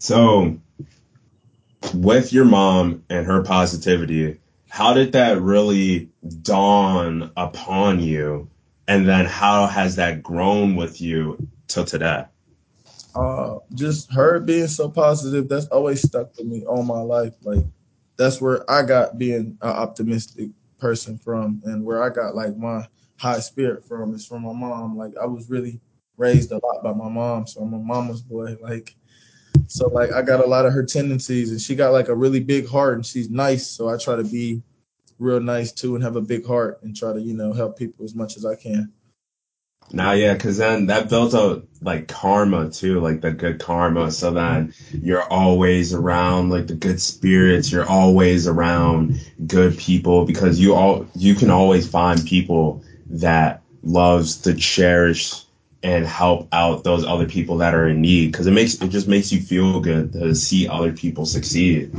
So 0.00 0.58
with 1.94 2.32
your 2.32 2.44
mom 2.44 3.04
and 3.08 3.26
her 3.26 3.42
positivity, 3.42 4.38
how 4.68 4.94
did 4.94 5.12
that 5.12 5.40
really 5.40 6.08
dawn 6.42 7.30
upon 7.36 8.00
you? 8.00 8.48
And 8.86 9.08
then 9.08 9.26
how 9.26 9.66
has 9.66 9.96
that 9.96 10.22
grown 10.22 10.76
with 10.76 11.00
you 11.00 11.48
till 11.66 11.84
today? 11.84 12.24
Uh, 13.14 13.58
just 13.74 14.12
her 14.12 14.38
being 14.40 14.68
so 14.68 14.88
positive, 14.88 15.48
that's 15.48 15.66
always 15.66 16.02
stuck 16.02 16.36
with 16.36 16.46
me 16.46 16.64
all 16.64 16.82
my 16.82 17.00
life. 17.00 17.34
Like 17.42 17.64
that's 18.16 18.40
where 18.40 18.68
I 18.70 18.82
got 18.82 19.18
being 19.18 19.58
an 19.60 19.68
optimistic 19.68 20.50
person 20.78 21.18
from 21.18 21.60
and 21.64 21.84
where 21.84 22.02
I 22.02 22.10
got 22.10 22.34
like 22.34 22.56
my 22.56 22.86
high 23.16 23.40
spirit 23.40 23.84
from 23.86 24.14
is 24.14 24.26
from 24.26 24.42
my 24.42 24.52
mom. 24.52 24.96
Like 24.96 25.12
I 25.20 25.26
was 25.26 25.50
really 25.50 25.80
raised 26.16 26.52
a 26.52 26.60
lot 26.64 26.82
by 26.82 26.92
my 26.92 27.08
mom, 27.08 27.46
so 27.46 27.62
I'm 27.62 27.74
a 27.74 27.78
mama's 27.78 28.22
boy. 28.22 28.56
Like 28.60 28.94
so 29.66 29.88
like 29.88 30.12
I 30.12 30.22
got 30.22 30.44
a 30.44 30.46
lot 30.46 30.66
of 30.66 30.72
her 30.72 30.84
tendencies 30.84 31.50
and 31.50 31.60
she 31.60 31.74
got 31.74 31.92
like 31.92 32.08
a 32.08 32.14
really 32.14 32.40
big 32.40 32.66
heart 32.66 32.94
and 32.94 33.04
she's 33.04 33.30
nice. 33.30 33.66
So 33.66 33.88
I 33.88 33.96
try 33.98 34.16
to 34.16 34.24
be 34.24 34.62
real 35.18 35.40
nice 35.40 35.72
too 35.72 35.94
and 35.94 36.04
have 36.04 36.16
a 36.16 36.22
big 36.22 36.46
heart 36.46 36.80
and 36.82 36.96
try 36.96 37.12
to, 37.12 37.20
you 37.20 37.34
know, 37.34 37.52
help 37.52 37.78
people 37.78 38.04
as 38.04 38.14
much 38.14 38.36
as 38.36 38.46
I 38.46 38.54
can. 38.54 38.92
Now, 39.90 40.12
yeah, 40.12 40.34
because 40.34 40.58
then 40.58 40.86
that 40.86 41.08
built 41.08 41.34
up 41.34 41.64
like 41.80 42.08
karma 42.08 42.70
too, 42.70 43.00
like 43.00 43.20
the 43.20 43.32
good 43.32 43.58
karma. 43.58 44.10
So 44.10 44.30
then 44.30 44.74
you're 44.90 45.22
always 45.22 45.94
around 45.94 46.50
like 46.50 46.66
the 46.66 46.74
good 46.74 47.00
spirits. 47.00 47.72
You're 47.72 47.88
always 47.88 48.46
around 48.46 49.20
good 49.46 49.78
people 49.78 50.24
because 50.24 50.60
you 50.60 50.74
all 50.74 51.06
you 51.14 51.34
can 51.34 51.50
always 51.50 51.88
find 51.88 52.24
people 52.26 52.84
that 53.06 53.62
loves 53.82 54.36
to 54.42 54.54
cherish 54.54 55.44
and 55.82 56.06
help 56.06 56.48
out 56.52 56.82
those 56.82 57.04
other 57.04 57.26
people 57.26 57.56
that 57.58 57.74
are 57.74 57.88
in 57.88 58.00
need 58.00 58.32
because 58.32 58.46
it 58.46 58.52
makes 58.52 58.74
it 58.74 58.88
just 58.88 59.08
makes 59.08 59.30
you 59.30 59.40
feel 59.40 59.80
good 59.80 60.12
to 60.12 60.34
see 60.34 60.66
other 60.68 60.92
people 60.92 61.24
succeed. 61.24 61.94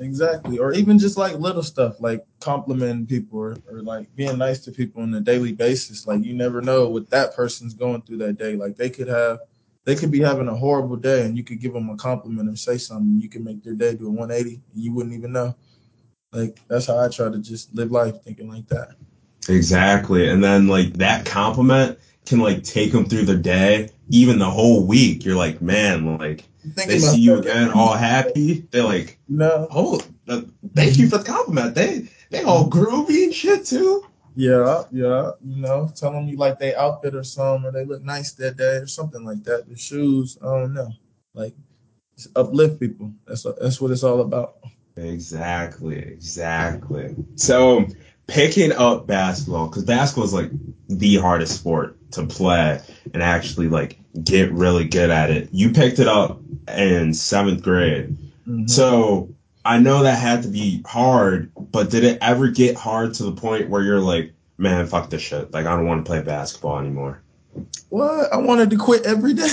Exactly. 0.00 0.58
Or 0.58 0.72
even 0.72 0.98
just 0.98 1.18
like 1.18 1.34
little 1.34 1.62
stuff 1.62 2.00
like 2.00 2.24
complimenting 2.40 3.06
people 3.06 3.38
or, 3.38 3.56
or 3.70 3.82
like 3.82 4.14
being 4.16 4.38
nice 4.38 4.60
to 4.60 4.72
people 4.72 5.02
on 5.02 5.14
a 5.14 5.20
daily 5.20 5.52
basis. 5.52 6.06
Like 6.06 6.24
you 6.24 6.32
never 6.32 6.62
know 6.62 6.88
what 6.88 7.10
that 7.10 7.34
person's 7.34 7.74
going 7.74 8.02
through 8.02 8.18
that 8.18 8.38
day. 8.38 8.56
Like 8.56 8.76
they 8.76 8.88
could 8.88 9.08
have 9.08 9.40
they 9.84 9.94
could 9.94 10.10
be 10.10 10.20
having 10.20 10.48
a 10.48 10.54
horrible 10.54 10.96
day 10.96 11.24
and 11.26 11.36
you 11.36 11.44
could 11.44 11.60
give 11.60 11.74
them 11.74 11.90
a 11.90 11.96
compliment 11.96 12.48
or 12.48 12.56
say 12.56 12.78
something. 12.78 13.20
You 13.20 13.28
can 13.28 13.44
make 13.44 13.62
their 13.62 13.74
day 13.74 13.94
do 13.94 14.06
a 14.06 14.10
180 14.10 14.54
and 14.54 14.82
you 14.82 14.92
wouldn't 14.92 15.14
even 15.14 15.32
know. 15.32 15.54
Like 16.32 16.58
that's 16.66 16.86
how 16.86 16.98
i 16.98 17.08
try 17.08 17.28
to 17.28 17.38
just 17.38 17.74
live 17.74 17.92
life 17.92 18.22
thinking 18.22 18.48
like 18.48 18.66
that. 18.68 18.94
Exactly. 19.48 20.28
And 20.28 20.42
then 20.42 20.66
like 20.66 20.94
that 20.94 21.26
compliment 21.26 21.98
can 22.26 22.40
like 22.40 22.62
take 22.62 22.92
them 22.92 23.06
through 23.06 23.24
the 23.24 23.36
day, 23.36 23.90
even 24.08 24.38
the 24.38 24.50
whole 24.50 24.86
week. 24.86 25.24
You're 25.24 25.36
like, 25.36 25.60
man, 25.60 26.18
like 26.18 26.44
they 26.64 26.98
see 26.98 27.20
you 27.20 27.38
again, 27.38 27.70
all 27.70 27.94
happy. 27.94 28.66
They're 28.70 28.84
like, 28.84 29.18
no, 29.28 29.66
oh, 29.70 30.00
uh, 30.28 30.42
thank 30.74 30.98
you 30.98 31.08
for 31.08 31.18
the 31.18 31.24
compliment. 31.24 31.74
They 31.74 32.08
they 32.30 32.42
all 32.42 32.68
groovy 32.68 33.24
and 33.24 33.34
shit 33.34 33.66
too. 33.66 34.06
Yeah, 34.36 34.84
yeah. 34.92 35.32
You 35.44 35.60
know, 35.60 35.90
tell 35.94 36.12
them 36.12 36.28
you 36.28 36.36
like 36.36 36.58
they 36.58 36.74
outfit 36.74 37.14
or 37.14 37.24
something, 37.24 37.68
or 37.68 37.72
they 37.72 37.84
look 37.84 38.02
nice 38.02 38.32
that 38.32 38.56
day 38.56 38.76
or 38.76 38.86
something 38.86 39.24
like 39.24 39.42
that. 39.44 39.68
The 39.68 39.76
shoes, 39.76 40.38
I 40.42 40.46
don't 40.46 40.74
know. 40.74 40.90
Like 41.34 41.54
uplift 42.36 42.80
people. 42.80 43.12
That's 43.26 43.46
that's 43.60 43.80
what 43.80 43.90
it's 43.90 44.04
all 44.04 44.20
about. 44.20 44.56
Exactly, 44.96 45.98
exactly. 45.98 47.16
So 47.36 47.86
picking 48.30 48.72
up 48.72 49.06
basketball 49.06 49.66
because 49.66 49.84
basketball 49.84 50.24
is 50.24 50.32
like 50.32 50.50
the 50.88 51.16
hardest 51.16 51.56
sport 51.56 51.96
to 52.12 52.24
play 52.24 52.80
and 53.12 53.22
actually 53.22 53.68
like 53.68 53.98
get 54.22 54.52
really 54.52 54.84
good 54.84 55.10
at 55.10 55.30
it. 55.30 55.48
You 55.52 55.72
picked 55.72 55.98
it 55.98 56.06
up 56.08 56.40
in 56.68 57.12
seventh 57.12 57.62
grade, 57.62 58.16
mm-hmm. 58.46 58.66
so 58.66 59.28
I 59.64 59.78
know 59.78 60.04
that 60.04 60.18
had 60.18 60.42
to 60.44 60.48
be 60.48 60.82
hard. 60.86 61.50
But 61.56 61.90
did 61.90 62.04
it 62.04 62.18
ever 62.20 62.48
get 62.48 62.76
hard 62.76 63.14
to 63.14 63.24
the 63.24 63.32
point 63.32 63.68
where 63.68 63.82
you're 63.82 64.00
like, 64.00 64.32
man, 64.58 64.86
fuck 64.86 65.10
this 65.10 65.22
shit. 65.22 65.52
Like 65.52 65.66
I 65.66 65.76
don't 65.76 65.86
want 65.86 66.04
to 66.04 66.08
play 66.08 66.22
basketball 66.22 66.78
anymore. 66.78 67.20
What? 67.88 68.32
I 68.32 68.36
wanted 68.36 68.70
to 68.70 68.76
quit 68.76 69.04
every 69.04 69.34
day. 69.34 69.42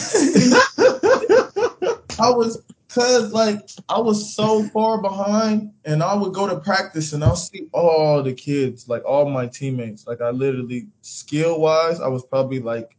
I 2.19 2.29
was 2.29 2.62
Cause 2.89 3.34
like 3.34 3.70
I 3.89 4.00
was 4.00 4.34
so 4.34 4.63
far 4.70 5.01
behind, 5.01 5.74
and 5.84 6.01
I 6.01 6.15
would 6.15 6.34
go 6.34 6.48
to 6.48 6.60
practice 6.60 7.12
and 7.12 7.24
I'll 7.24 7.36
see 7.36 7.67
all 7.74 8.24
the 8.24 8.34
kids, 8.34 8.88
like 8.88 9.03
all 9.06 9.29
my 9.29 9.46
teammates. 9.48 10.08
Like 10.08 10.22
I 10.22 10.29
literally, 10.29 10.88
skill 11.01 11.60
wise, 11.60 12.00
I 12.00 12.08
was 12.08 12.24
probably 12.25 12.60
like 12.60 12.96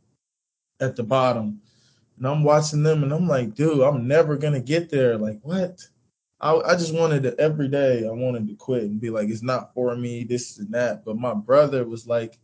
at 0.81 0.95
the 0.95 1.03
bottom, 1.03 1.61
and 2.19 2.27
I'm 2.27 2.45
watching 2.45 2.83
them, 2.83 3.03
and 3.03 3.13
I'm 3.13 3.27
like, 3.27 3.55
dude, 3.55 3.81
I'm 3.81 4.07
never 4.07 4.37
gonna 4.37 4.61
get 4.61 4.91
there. 4.91 5.17
Like 5.17 5.41
what? 5.43 5.81
I, 6.41 6.55
I 6.55 6.77
just 6.77 6.95
wanted 6.95 7.23
to 7.25 7.39
every 7.41 7.69
day. 7.69 8.07
I 8.07 8.11
wanted 8.11 8.47
to 8.49 8.55
quit 8.55 8.85
and 8.85 9.01
be 9.01 9.11
like, 9.11 9.29
it's 9.29 9.43
not 9.43 9.73
for 9.75 9.97
me, 9.97 10.23
this 10.23 10.59
and 10.59 10.71
that. 10.73 11.05
But 11.05 11.17
my 11.17 11.35
brother 11.35 11.85
was 11.85 12.07
like 12.07 12.39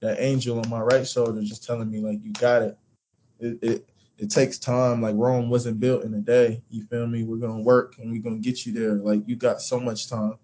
that 0.00 0.20
angel 0.20 0.58
on 0.58 0.68
my 0.68 0.80
right 0.80 1.06
shoulder, 1.06 1.40
just 1.42 1.64
telling 1.64 1.90
me 1.90 2.00
like, 2.00 2.22
you 2.22 2.32
got 2.32 2.62
it. 2.62 2.78
It, 3.38 3.58
it 3.62 3.88
it 4.18 4.30
takes 4.30 4.58
time. 4.58 5.02
Like 5.02 5.14
Rome 5.16 5.50
wasn't 5.50 5.80
built 5.80 6.04
in 6.04 6.14
a 6.14 6.20
day. 6.20 6.62
You 6.70 6.84
feel 6.86 7.06
me? 7.06 7.22
We're 7.22 7.36
gonna 7.36 7.60
work 7.60 7.96
and 7.98 8.10
we're 8.10 8.22
gonna 8.22 8.38
get 8.38 8.64
you 8.66 8.72
there. 8.72 8.94
Like 8.94 9.22
you 9.26 9.36
got 9.36 9.60
so 9.60 9.78
much 9.78 10.08
time. 10.08 10.34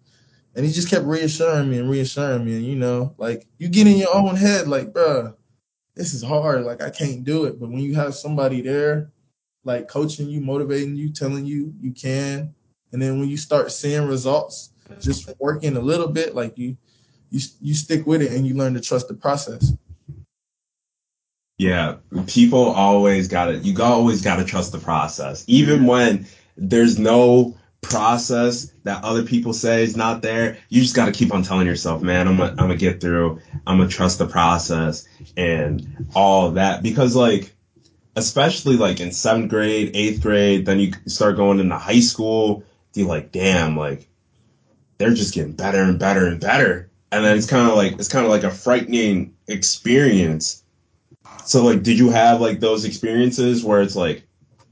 And 0.54 0.66
he 0.66 0.72
just 0.72 0.90
kept 0.90 1.06
reassuring 1.06 1.70
me 1.70 1.78
and 1.78 1.90
reassuring 1.90 2.44
me. 2.44 2.56
And 2.56 2.66
you 2.66 2.76
know, 2.76 3.14
like 3.18 3.46
you 3.58 3.68
get 3.68 3.86
in 3.86 3.96
your 3.96 4.14
own 4.14 4.36
head, 4.36 4.68
like, 4.68 4.92
bruh, 4.92 5.34
this 5.94 6.12
is 6.12 6.22
hard. 6.22 6.64
Like 6.64 6.82
I 6.82 6.90
can't 6.90 7.24
do 7.24 7.44
it. 7.44 7.58
But 7.58 7.70
when 7.70 7.80
you 7.80 7.94
have 7.94 8.14
somebody 8.14 8.60
there, 8.60 9.10
like 9.64 9.88
coaching 9.88 10.28
you, 10.28 10.40
motivating 10.40 10.96
you, 10.96 11.10
telling 11.10 11.46
you 11.46 11.72
you 11.80 11.92
can, 11.92 12.54
and 12.92 13.00
then 13.00 13.18
when 13.18 13.28
you 13.28 13.36
start 13.36 13.72
seeing 13.72 14.06
results, 14.06 14.70
just 15.00 15.32
working 15.38 15.76
a 15.76 15.80
little 15.80 16.08
bit, 16.08 16.34
like 16.34 16.58
you, 16.58 16.76
you, 17.30 17.40
you 17.60 17.74
stick 17.74 18.06
with 18.06 18.20
it 18.20 18.32
and 18.32 18.46
you 18.46 18.54
learn 18.54 18.74
to 18.74 18.80
trust 18.80 19.08
the 19.08 19.14
process. 19.14 19.72
Yeah, 21.58 21.96
people 22.26 22.64
always 22.64 23.28
got 23.28 23.46
to 23.46 23.58
you 23.58 23.80
always 23.82 24.22
got 24.22 24.36
to 24.36 24.44
trust 24.44 24.72
the 24.72 24.78
process, 24.78 25.44
even 25.46 25.86
when 25.86 26.26
there's 26.56 26.98
no 26.98 27.56
process 27.82 28.72
that 28.84 29.04
other 29.04 29.22
people 29.22 29.52
say 29.52 29.82
is 29.82 29.96
not 29.96 30.22
there. 30.22 30.56
You 30.68 30.80
just 30.80 30.96
got 30.96 31.06
to 31.06 31.12
keep 31.12 31.32
on 31.32 31.42
telling 31.42 31.66
yourself, 31.66 32.02
man, 32.02 32.26
I'm 32.26 32.36
gonna 32.36 32.50
I'm 32.50 32.56
gonna 32.56 32.76
get 32.76 33.00
through. 33.00 33.40
I'm 33.66 33.78
gonna 33.78 33.88
trust 33.88 34.18
the 34.18 34.26
process 34.26 35.06
and 35.36 36.08
all 36.14 36.52
that 36.52 36.82
because 36.82 37.14
like 37.14 37.54
especially 38.16 38.76
like 38.76 39.00
in 39.00 39.12
seventh 39.12 39.50
grade, 39.50 39.92
eighth 39.94 40.22
grade, 40.22 40.66
then 40.66 40.78
you 40.78 40.92
start 41.06 41.36
going 41.36 41.60
into 41.60 41.76
high 41.76 42.00
school. 42.00 42.64
You're 42.94 43.08
like, 43.08 43.32
damn, 43.32 43.76
like 43.76 44.08
they're 44.98 45.14
just 45.14 45.34
getting 45.34 45.52
better 45.52 45.82
and 45.82 45.98
better 45.98 46.26
and 46.26 46.40
better, 46.40 46.90
and 47.10 47.24
then 47.24 47.36
it's 47.36 47.46
kind 47.46 47.68
of 47.68 47.76
like 47.76 47.92
it's 47.92 48.08
kind 48.08 48.24
of 48.24 48.30
like 48.30 48.44
a 48.44 48.50
frightening 48.50 49.34
experience 49.46 50.61
so 51.44 51.64
like, 51.64 51.82
did 51.82 51.98
you 51.98 52.10
have 52.10 52.40
like 52.40 52.60
those 52.60 52.84
experiences 52.84 53.64
where 53.64 53.82
it's 53.82 53.96
like, 53.96 54.24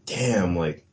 damn, 0.07 0.57
like 0.57 0.85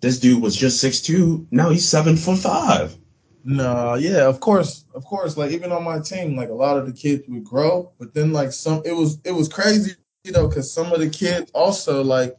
this 0.00 0.18
dude 0.18 0.42
was 0.42 0.56
just 0.56 0.80
six 0.80 1.00
two, 1.00 1.46
now 1.50 1.70
he's 1.70 1.88
seven 1.88 2.16
foot 2.16 2.38
five. 2.38 2.96
No, 3.44 3.94
yeah, 3.94 4.26
of 4.26 4.40
course, 4.40 4.84
of 4.94 5.04
course. 5.04 5.36
Like 5.36 5.52
even 5.52 5.70
on 5.70 5.84
my 5.84 6.00
team, 6.00 6.36
like 6.36 6.48
a 6.48 6.54
lot 6.54 6.78
of 6.78 6.86
the 6.86 6.92
kids 6.92 7.24
would 7.28 7.44
grow, 7.44 7.92
but 7.98 8.12
then 8.12 8.32
like 8.32 8.52
some, 8.52 8.82
it 8.84 8.92
was 8.92 9.20
it 9.24 9.32
was 9.32 9.48
crazy, 9.48 9.92
you 10.24 10.32
know, 10.32 10.48
because 10.48 10.72
some 10.72 10.92
of 10.92 10.98
the 10.98 11.08
kids 11.08 11.50
also 11.52 12.02
like 12.02 12.36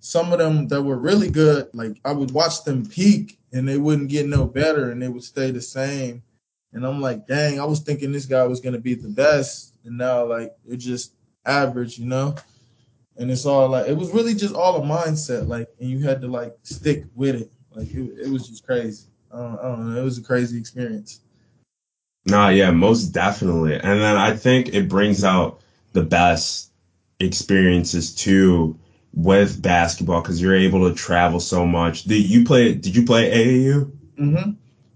some 0.00 0.32
of 0.32 0.38
them 0.38 0.68
that 0.68 0.82
were 0.82 0.98
really 0.98 1.30
good, 1.30 1.68
like 1.72 2.00
I 2.04 2.12
would 2.12 2.32
watch 2.32 2.64
them 2.64 2.84
peak 2.84 3.38
and 3.52 3.68
they 3.68 3.78
wouldn't 3.78 4.10
get 4.10 4.26
no 4.26 4.44
better 4.44 4.90
and 4.90 5.00
they 5.00 5.08
would 5.08 5.22
stay 5.22 5.52
the 5.52 5.62
same. 5.62 6.22
And 6.72 6.84
I'm 6.84 7.00
like, 7.00 7.28
dang, 7.28 7.60
I 7.60 7.64
was 7.64 7.78
thinking 7.80 8.10
this 8.10 8.26
guy 8.26 8.44
was 8.44 8.60
gonna 8.60 8.80
be 8.80 8.94
the 8.94 9.08
best, 9.08 9.74
and 9.84 9.96
now 9.96 10.26
like 10.26 10.52
it 10.68 10.78
just 10.78 11.14
average, 11.46 11.98
you 11.98 12.06
know. 12.06 12.34
And 13.16 13.30
it's 13.30 13.46
all 13.46 13.68
like 13.68 13.88
it 13.88 13.96
was 13.96 14.10
really 14.10 14.34
just 14.34 14.54
all 14.54 14.82
a 14.82 14.84
mindset, 14.84 15.46
like, 15.46 15.68
and 15.80 15.88
you 15.88 16.00
had 16.00 16.20
to 16.22 16.26
like 16.26 16.56
stick 16.62 17.04
with 17.14 17.36
it. 17.36 17.52
Like 17.72 17.88
it, 17.92 18.26
it 18.26 18.30
was 18.30 18.48
just 18.48 18.66
crazy. 18.66 19.06
I 19.32 19.36
don't, 19.36 19.58
I 19.58 19.62
don't 19.62 19.94
know. 19.94 20.00
It 20.00 20.04
was 20.04 20.18
a 20.18 20.22
crazy 20.22 20.58
experience. 20.58 21.20
Nah, 22.26 22.48
yeah, 22.48 22.70
most 22.70 23.06
definitely. 23.06 23.74
And 23.74 24.00
then 24.00 24.16
I 24.16 24.34
think 24.34 24.74
it 24.74 24.88
brings 24.88 25.24
out 25.24 25.60
the 25.92 26.02
best 26.02 26.70
experiences 27.20 28.14
too 28.14 28.78
with 29.12 29.62
basketball 29.62 30.20
because 30.20 30.40
you're 30.40 30.56
able 30.56 30.88
to 30.88 30.94
travel 30.94 31.40
so 31.40 31.66
much. 31.66 32.04
Did 32.04 32.28
you 32.28 32.44
play? 32.44 32.74
Did 32.74 32.96
you 32.96 33.04
play 33.04 33.30
AAU? 33.30 33.92
Mm-hmm. 34.18 34.50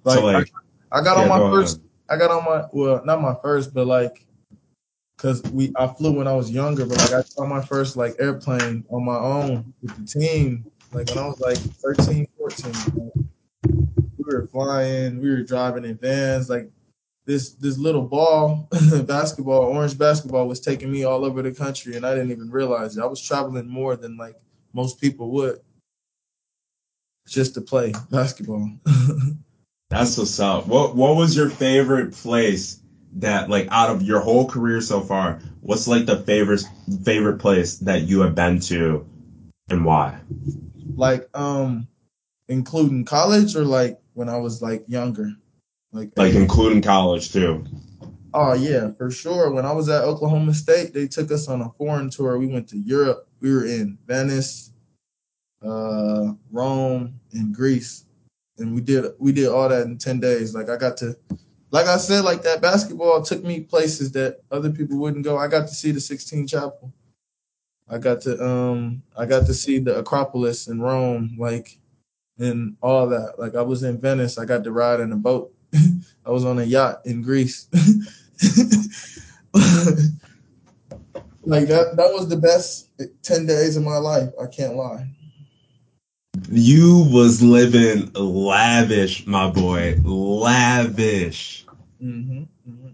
Like, 0.04 0.18
so 0.18 0.24
like 0.24 0.50
I, 0.90 0.98
I 0.98 1.04
got 1.04 1.16
yeah, 1.18 1.22
on 1.24 1.28
my 1.28 1.38
go 1.38 1.50
first. 1.50 1.78
Ahead. 1.78 1.88
I 2.10 2.16
got 2.16 2.30
on 2.30 2.44
my 2.44 2.66
well, 2.72 3.04
not 3.04 3.20
my 3.20 3.34
first, 3.42 3.74
but 3.74 3.86
like 3.86 4.24
Cause 5.18 5.42
we 5.50 5.72
I 5.76 5.88
flew 5.88 6.12
when 6.12 6.28
I 6.28 6.32
was 6.32 6.48
younger, 6.48 6.86
but 6.86 6.98
like 6.98 7.12
I 7.12 7.22
saw 7.22 7.44
my 7.44 7.60
first 7.60 7.96
like 7.96 8.14
airplane 8.20 8.84
on 8.88 9.04
my 9.04 9.18
own 9.18 9.74
with 9.82 9.96
the 9.96 10.20
team, 10.20 10.64
like 10.92 11.08
when 11.08 11.18
I 11.18 11.26
was 11.26 11.40
like 11.40 11.58
13, 11.58 12.28
14. 12.38 13.10
we 13.66 14.24
were 14.24 14.46
flying, 14.46 15.20
we 15.20 15.28
were 15.28 15.42
driving 15.42 15.84
in 15.84 15.96
vans, 15.96 16.48
like 16.48 16.70
this 17.26 17.50
this 17.50 17.78
little 17.78 18.02
ball, 18.02 18.68
basketball, 19.06 19.64
orange 19.64 19.98
basketball 19.98 20.46
was 20.46 20.60
taking 20.60 20.92
me 20.92 21.02
all 21.02 21.24
over 21.24 21.42
the 21.42 21.52
country 21.52 21.96
and 21.96 22.06
I 22.06 22.14
didn't 22.14 22.30
even 22.30 22.48
realize 22.48 22.96
it. 22.96 23.02
I 23.02 23.06
was 23.06 23.20
traveling 23.20 23.68
more 23.68 23.96
than 23.96 24.16
like 24.16 24.36
most 24.72 25.00
people 25.00 25.32
would 25.32 25.58
just 27.26 27.54
to 27.54 27.60
play 27.60 27.92
basketball. 28.08 28.70
That's 29.90 30.16
what's 30.16 30.38
up. 30.38 30.68
What 30.68 30.94
what 30.94 31.16
was 31.16 31.36
your 31.36 31.50
favorite 31.50 32.12
place 32.12 32.80
that 33.16 33.50
like 33.50 33.68
out 33.70 33.90
of 33.90 34.02
your 34.02 34.20
whole 34.20 34.48
career 34.48 34.80
so 34.80 35.00
far, 35.00 35.40
what's 35.60 35.88
like 35.88 36.06
the 36.06 36.16
favorite 36.16 36.64
favorite 37.04 37.38
place 37.38 37.76
that 37.78 38.02
you 38.02 38.20
have 38.20 38.34
been 38.34 38.60
to 38.60 39.06
and 39.68 39.84
why? 39.84 40.18
Like 40.96 41.28
um 41.34 41.88
including 42.48 43.04
college 43.04 43.56
or 43.56 43.64
like 43.64 44.00
when 44.14 44.28
I 44.28 44.36
was 44.36 44.62
like 44.62 44.84
younger? 44.88 45.32
Like 45.92 46.10
like 46.16 46.34
including 46.34 46.82
college 46.82 47.32
too. 47.32 47.64
Oh 48.34 48.52
yeah, 48.52 48.90
for 48.92 49.10
sure. 49.10 49.50
When 49.50 49.64
I 49.64 49.72
was 49.72 49.88
at 49.88 50.04
Oklahoma 50.04 50.52
State, 50.52 50.92
they 50.92 51.06
took 51.06 51.30
us 51.32 51.48
on 51.48 51.62
a 51.62 51.70
foreign 51.78 52.10
tour. 52.10 52.38
We 52.38 52.46
went 52.46 52.68
to 52.68 52.78
Europe. 52.78 53.26
We 53.40 53.52
were 53.52 53.64
in 53.64 53.96
Venice, 54.06 54.72
uh, 55.62 56.32
Rome, 56.50 57.18
and 57.32 57.54
Greece, 57.54 58.04
and 58.58 58.74
we 58.74 58.82
did 58.82 59.06
we 59.18 59.32
did 59.32 59.48
all 59.48 59.68
that 59.68 59.86
in 59.86 59.96
ten 59.96 60.20
days. 60.20 60.54
Like 60.54 60.68
I 60.68 60.76
got 60.76 60.96
to 60.98 61.16
like 61.70 61.86
I 61.86 61.98
said, 61.98 62.24
like 62.24 62.42
that 62.42 62.62
basketball 62.62 63.22
took 63.22 63.44
me 63.44 63.60
places 63.60 64.12
that 64.12 64.40
other 64.50 64.70
people 64.70 64.98
wouldn't 64.98 65.24
go. 65.24 65.36
I 65.36 65.48
got 65.48 65.68
to 65.68 65.74
see 65.74 65.90
the 65.90 66.00
Sistine 66.00 66.46
Chapel. 66.46 66.92
I 67.88 67.98
got 67.98 68.20
to 68.22 68.42
um 68.44 69.02
I 69.16 69.26
got 69.26 69.46
to 69.46 69.54
see 69.54 69.78
the 69.78 69.98
Acropolis 69.98 70.68
in 70.68 70.80
Rome, 70.80 71.36
like 71.38 71.78
and 72.38 72.76
all 72.80 73.08
that. 73.08 73.38
Like 73.38 73.54
I 73.54 73.62
was 73.62 73.82
in 73.82 74.00
Venice, 74.00 74.38
I 74.38 74.44
got 74.44 74.64
to 74.64 74.72
ride 74.72 75.00
in 75.00 75.12
a 75.12 75.16
boat. 75.16 75.52
I 76.26 76.30
was 76.30 76.44
on 76.44 76.58
a 76.58 76.64
yacht 76.64 77.02
in 77.04 77.22
Greece. 77.22 77.68
like 81.44 81.66
that 81.68 81.96
that 81.96 82.12
was 82.12 82.28
the 82.28 82.36
best 82.36 82.90
10 83.22 83.46
days 83.46 83.76
of 83.76 83.82
my 83.82 83.96
life. 83.96 84.30
I 84.40 84.46
can't 84.46 84.76
lie. 84.76 85.08
You 86.50 87.08
was 87.10 87.42
living 87.42 88.10
lavish, 88.14 89.26
my 89.26 89.50
boy. 89.50 89.98
Lavish. 90.04 91.66
Mm-hmm, 92.02 92.42
mm-hmm. 92.68 92.88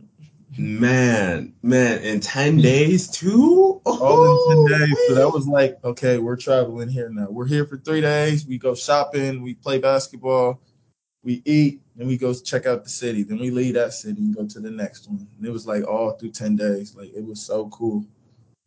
Man, 0.56 1.52
man, 1.62 2.02
in 2.02 2.20
10 2.20 2.58
days 2.58 3.08
too? 3.08 3.80
All 3.84 4.50
in 4.50 4.68
10 4.68 4.78
days. 4.78 4.98
So 5.08 5.14
that 5.14 5.30
was 5.32 5.48
like, 5.48 5.78
okay, 5.84 6.18
we're 6.18 6.36
traveling 6.36 6.88
here 6.88 7.10
now. 7.10 7.26
We're 7.28 7.46
here 7.46 7.66
for 7.66 7.76
three 7.76 8.00
days. 8.00 8.46
We 8.46 8.58
go 8.58 8.74
shopping, 8.74 9.42
we 9.42 9.54
play 9.54 9.78
basketball, 9.78 10.60
we 11.24 11.42
eat, 11.44 11.80
then 11.96 12.06
we 12.06 12.16
go 12.16 12.32
check 12.34 12.66
out 12.66 12.84
the 12.84 12.90
city. 12.90 13.24
Then 13.24 13.38
we 13.38 13.50
leave 13.50 13.74
that 13.74 13.94
city 13.94 14.20
and 14.20 14.36
go 14.36 14.46
to 14.46 14.60
the 14.60 14.70
next 14.70 15.08
one. 15.08 15.26
And 15.36 15.46
it 15.46 15.50
was 15.50 15.66
like 15.66 15.86
all 15.86 16.12
through 16.12 16.30
10 16.30 16.54
days. 16.54 16.94
Like 16.94 17.12
it 17.14 17.24
was 17.24 17.40
so 17.42 17.68
cool. 17.70 18.04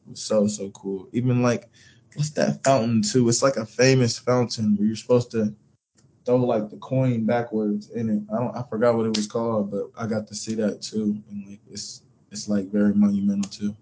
It 0.06 0.12
was 0.12 0.22
so, 0.22 0.48
so 0.48 0.70
cool. 0.72 1.08
Even 1.14 1.42
like, 1.42 1.70
what's 2.18 2.32
that 2.32 2.64
fountain 2.64 3.04
too? 3.04 3.30
It's 3.30 3.44
like 3.44 3.58
a 3.58 3.66
famous 3.66 4.18
fountain 4.18 4.76
where 4.76 4.88
you're 4.88 4.96
supposed 4.96 5.30
to 5.32 5.54
throw 6.26 6.38
like 6.38 6.70
the 6.72 6.78
coin 6.78 7.26
backwards 7.26 7.92
in 7.92 8.10
it. 8.10 8.34
I 8.34 8.40
don't 8.40 8.58
I 8.58 8.64
forgot 8.70 8.96
what 8.96 9.06
it 9.06 9.16
was 9.16 9.28
called, 9.28 9.70
but 9.70 9.92
I 9.98 10.08
got 10.08 10.28
to 10.28 10.36
see 10.36 10.56
that 10.56 10.82
too. 10.82 11.22
And 11.30 11.48
like 11.48 11.60
it's 11.70 12.02
it's 12.32 12.50
like 12.50 12.72
very 12.72 12.94
monumental 12.94 13.50
too. 13.52 13.76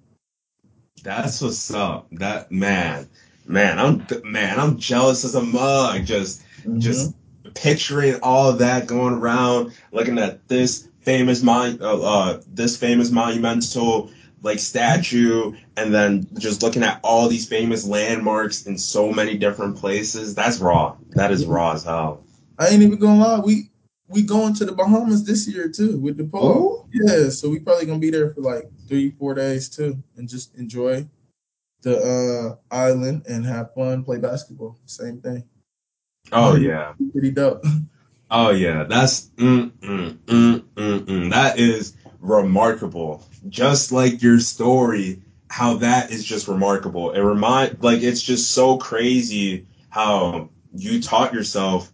That's 1.01 1.41
what's 1.41 1.73
up. 1.73 2.07
That 2.11 2.51
man, 2.51 3.07
man, 3.47 3.79
I'm 3.79 4.05
man, 4.29 4.59
I'm 4.59 4.77
jealous 4.77 5.23
as 5.23 5.35
a 5.35 5.41
mug. 5.41 6.05
Just 6.05 6.43
mm-hmm. 6.59 6.79
just 6.79 7.15
picturing 7.53 8.19
all 8.21 8.49
of 8.49 8.59
that 8.59 8.85
going 8.85 9.13
around, 9.13 9.71
looking 9.93 10.19
at 10.19 10.45
this 10.49 10.89
famous 10.99 11.41
mon- 11.41 11.81
uh, 11.81 12.01
uh, 12.01 12.41
this 12.47 12.75
famous 12.75 13.11
monumental 13.11 14.11
like 14.41 14.59
statue, 14.59 15.53
and 15.77 15.93
then 15.93 16.27
just 16.37 16.63
looking 16.63 16.83
at 16.83 16.99
all 17.03 17.27
these 17.27 17.47
famous 17.47 17.85
landmarks 17.85 18.65
in 18.65 18.77
so 18.77 19.11
many 19.11 19.37
different 19.37 19.77
places. 19.77 20.35
That's 20.35 20.59
raw. 20.59 20.95
That 21.11 21.31
is 21.31 21.45
raw 21.45 21.73
as 21.73 21.83
hell. 21.83 22.23
I 22.57 22.67
ain't 22.67 22.83
even 22.83 22.99
gonna 22.99 23.19
lie. 23.19 23.39
We 23.39 23.69
we 24.07 24.21
going 24.21 24.53
to 24.55 24.65
the 24.65 24.71
Bahamas 24.71 25.23
this 25.23 25.47
year 25.47 25.69
too 25.69 25.97
with 25.97 26.17
the 26.17 26.37
Ooh. 26.37 26.85
Yeah, 26.93 27.29
so 27.29 27.49
we 27.49 27.59
probably 27.59 27.85
gonna 27.85 27.99
be 27.99 28.11
there 28.11 28.33
for 28.33 28.41
like 28.41 28.69
three, 28.87 29.11
four 29.11 29.33
days 29.33 29.69
too, 29.69 30.01
and 30.15 30.29
just 30.29 30.55
enjoy 30.55 31.07
the 31.81 32.57
uh, 32.71 32.75
island 32.75 33.25
and 33.27 33.45
have 33.45 33.73
fun, 33.73 34.03
play 34.03 34.17
basketball. 34.17 34.77
Same 34.85 35.21
thing. 35.21 35.43
Oh 36.31 36.55
yeah, 36.55 36.93
pretty 37.11 37.31
dope. 37.31 37.63
Oh 38.31 38.49
yeah, 38.49 38.83
that's 38.85 39.29
mm, 39.37 39.69
mm, 39.69 40.17
mm, 40.17 40.59
mm, 40.59 40.99
mm. 40.99 41.29
that 41.29 41.59
is 41.59 41.93
remarkable. 42.25 43.24
Just 43.48 43.91
like 43.91 44.22
your 44.22 44.39
story, 44.39 45.22
how 45.50 45.75
that 45.75 46.12
is 46.12 46.24
just 46.24 46.48
remarkable. 46.48 47.12
It 47.12 47.22
remind 47.22 47.82
like 47.84 48.01
it's 48.01 48.22
just 48.22 48.51
so 48.51 48.77
crazy 48.77 49.67
how 49.89 50.50
you 50.74 51.01
taught 51.01 51.34
yourself 51.34 51.91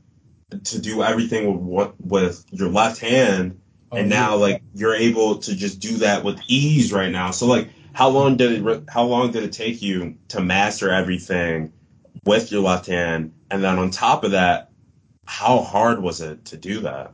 to 0.65 0.81
do 0.81 1.03
everything 1.03 1.51
with 1.51 1.61
what 1.61 2.01
with 2.01 2.45
your 2.51 2.69
left 2.69 2.99
hand, 2.99 3.59
oh, 3.91 3.97
and 3.97 4.09
now 4.09 4.31
yeah. 4.31 4.41
like 4.41 4.63
you're 4.73 4.95
able 4.95 5.37
to 5.39 5.55
just 5.55 5.79
do 5.79 5.97
that 5.97 6.23
with 6.23 6.39
ease 6.47 6.91
right 6.91 7.11
now. 7.11 7.31
So 7.31 7.45
like, 7.45 7.69
how 7.93 8.09
long 8.09 8.37
did 8.37 8.65
it 8.65 8.83
how 8.89 9.03
long 9.03 9.31
did 9.31 9.43
it 9.43 9.53
take 9.53 9.81
you 9.81 10.17
to 10.29 10.41
master 10.41 10.89
everything 10.89 11.73
with 12.25 12.51
your 12.51 12.61
left 12.61 12.85
hand, 12.87 13.33
and 13.49 13.63
then 13.63 13.77
on 13.77 13.91
top 13.91 14.23
of 14.23 14.31
that, 14.31 14.71
how 15.25 15.59
hard 15.59 16.01
was 16.01 16.21
it 16.21 16.45
to 16.45 16.57
do 16.57 16.81
that? 16.81 17.11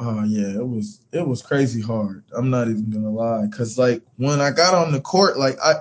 Oh 0.00 0.24
yeah, 0.24 0.50
it 0.50 0.66
was 0.66 1.00
it 1.12 1.26
was 1.26 1.42
crazy 1.42 1.80
hard. 1.80 2.24
I'm 2.32 2.50
not 2.50 2.68
even 2.68 2.90
gonna 2.90 3.10
lie, 3.10 3.46
cause 3.48 3.78
like 3.78 4.02
when 4.16 4.40
I 4.40 4.50
got 4.52 4.74
on 4.74 4.92
the 4.92 5.00
court, 5.00 5.38
like 5.38 5.56
I, 5.62 5.74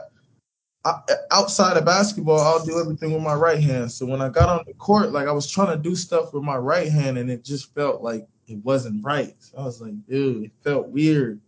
I, 0.85 0.99
outside 1.31 1.77
of 1.77 1.85
basketball, 1.85 2.39
I'll 2.39 2.65
do 2.65 2.79
everything 2.79 3.13
with 3.13 3.21
my 3.21 3.35
right 3.35 3.61
hand. 3.61 3.91
So 3.91 4.07
when 4.07 4.21
I 4.21 4.29
got 4.29 4.49
on 4.49 4.63
the 4.65 4.73
court, 4.73 5.11
like 5.11 5.27
I 5.27 5.31
was 5.31 5.49
trying 5.49 5.75
to 5.75 5.81
do 5.81 5.95
stuff 5.95 6.33
with 6.33 6.43
my 6.43 6.57
right 6.57 6.89
hand, 6.91 7.19
and 7.19 7.29
it 7.29 7.43
just 7.43 7.73
felt 7.75 8.01
like 8.01 8.27
it 8.47 8.57
wasn't 8.63 9.05
right. 9.05 9.35
So 9.39 9.57
I 9.59 9.65
was 9.65 9.81
like, 9.81 9.93
dude, 10.07 10.45
it 10.45 10.51
felt 10.63 10.87
weird. 10.87 11.39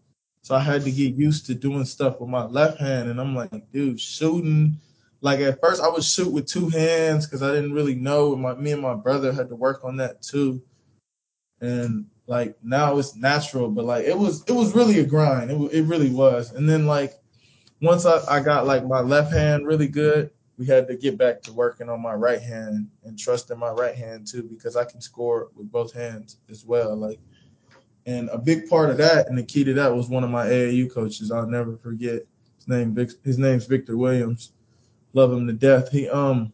So 0.44 0.54
I 0.56 0.60
had 0.60 0.84
to 0.84 0.92
get 0.92 1.16
used 1.16 1.48
to 1.48 1.56
doing 1.56 1.86
stuff 1.86 2.20
with 2.20 2.30
my 2.30 2.46
left 2.46 2.80
hand, 2.80 3.10
and 3.10 3.20
I'm 3.20 3.36
like, 3.36 3.72
dude, 3.72 4.00
shooting. 4.00 4.78
Like 5.22 5.40
at 5.40 5.60
first, 5.60 5.82
I 5.82 5.90
would 5.90 6.04
shoot 6.04 6.32
with 6.32 6.46
two 6.46 6.70
hands 6.70 7.26
because 7.26 7.42
I 7.42 7.52
didn't 7.52 7.74
really 7.74 7.96
know. 7.96 8.36
My 8.36 8.54
me 8.54 8.74
and 8.74 8.82
my 8.82 8.94
brother 8.94 9.34
had 9.34 9.50
to 9.50 9.56
work 9.56 9.84
on 9.84 9.98
that 9.98 10.22
too, 10.22 10.62
and 11.62 12.06
like 12.30 12.56
now 12.64 12.98
it's 12.98 13.16
natural. 13.16 13.70
But 13.70 13.86
like 13.86 14.06
it 14.06 14.18
was, 14.18 14.44
it 14.48 14.52
was 14.54 14.76
really 14.76 15.00
a 15.00 15.06
grind. 15.06 15.52
It 15.52 15.74
it 15.74 15.84
really 15.84 16.12
was. 16.12 16.54
And 16.54 16.70
then 16.70 16.86
like 16.86 17.16
once 17.82 18.06
I, 18.06 18.22
I 18.30 18.40
got 18.40 18.68
like 18.68 18.86
my 18.86 19.02
left 19.02 19.34
hand 19.34 19.66
really 19.66 19.88
good, 19.88 20.30
we 20.58 20.66
had 20.68 20.88
to 20.90 20.96
get 20.96 21.18
back 21.18 21.42
to 21.44 21.54
working 21.54 21.90
on 21.90 22.02
my 22.02 22.14
right 22.14 22.42
hand 22.42 22.88
and 23.04 23.18
trusting 23.18 23.58
my 23.58 23.72
right 23.72 23.96
hand 23.96 24.28
too 24.28 24.44
because 24.44 24.76
I 24.76 24.86
can 24.86 25.02
score 25.02 25.50
with 25.56 25.72
both 25.72 25.92
hands 25.92 26.38
as 26.50 26.66
well. 26.66 26.96
Like, 26.96 27.20
and 28.06 28.30
a 28.30 28.38
big 28.38 28.70
part 28.70 28.92
of 28.92 28.98
that 28.98 29.28
and 29.28 29.38
the 29.38 29.44
key 29.44 29.64
to 29.64 29.74
that 29.74 29.94
was 29.94 30.08
one 30.08 30.24
of 30.24 30.30
my 30.30 30.46
AAU 30.46 30.94
coaches. 30.94 31.32
I'll 31.32 31.48
never 31.48 31.78
forget 31.78 32.22
his 32.58 32.68
name. 32.68 32.96
His 33.24 33.40
name's 33.40 33.66
Victor 33.66 33.98
Williams. 33.98 34.52
Love 35.14 35.34
him 35.34 35.48
to 35.48 35.54
death. 35.54 35.90
He 35.90 36.08
um 36.10 36.54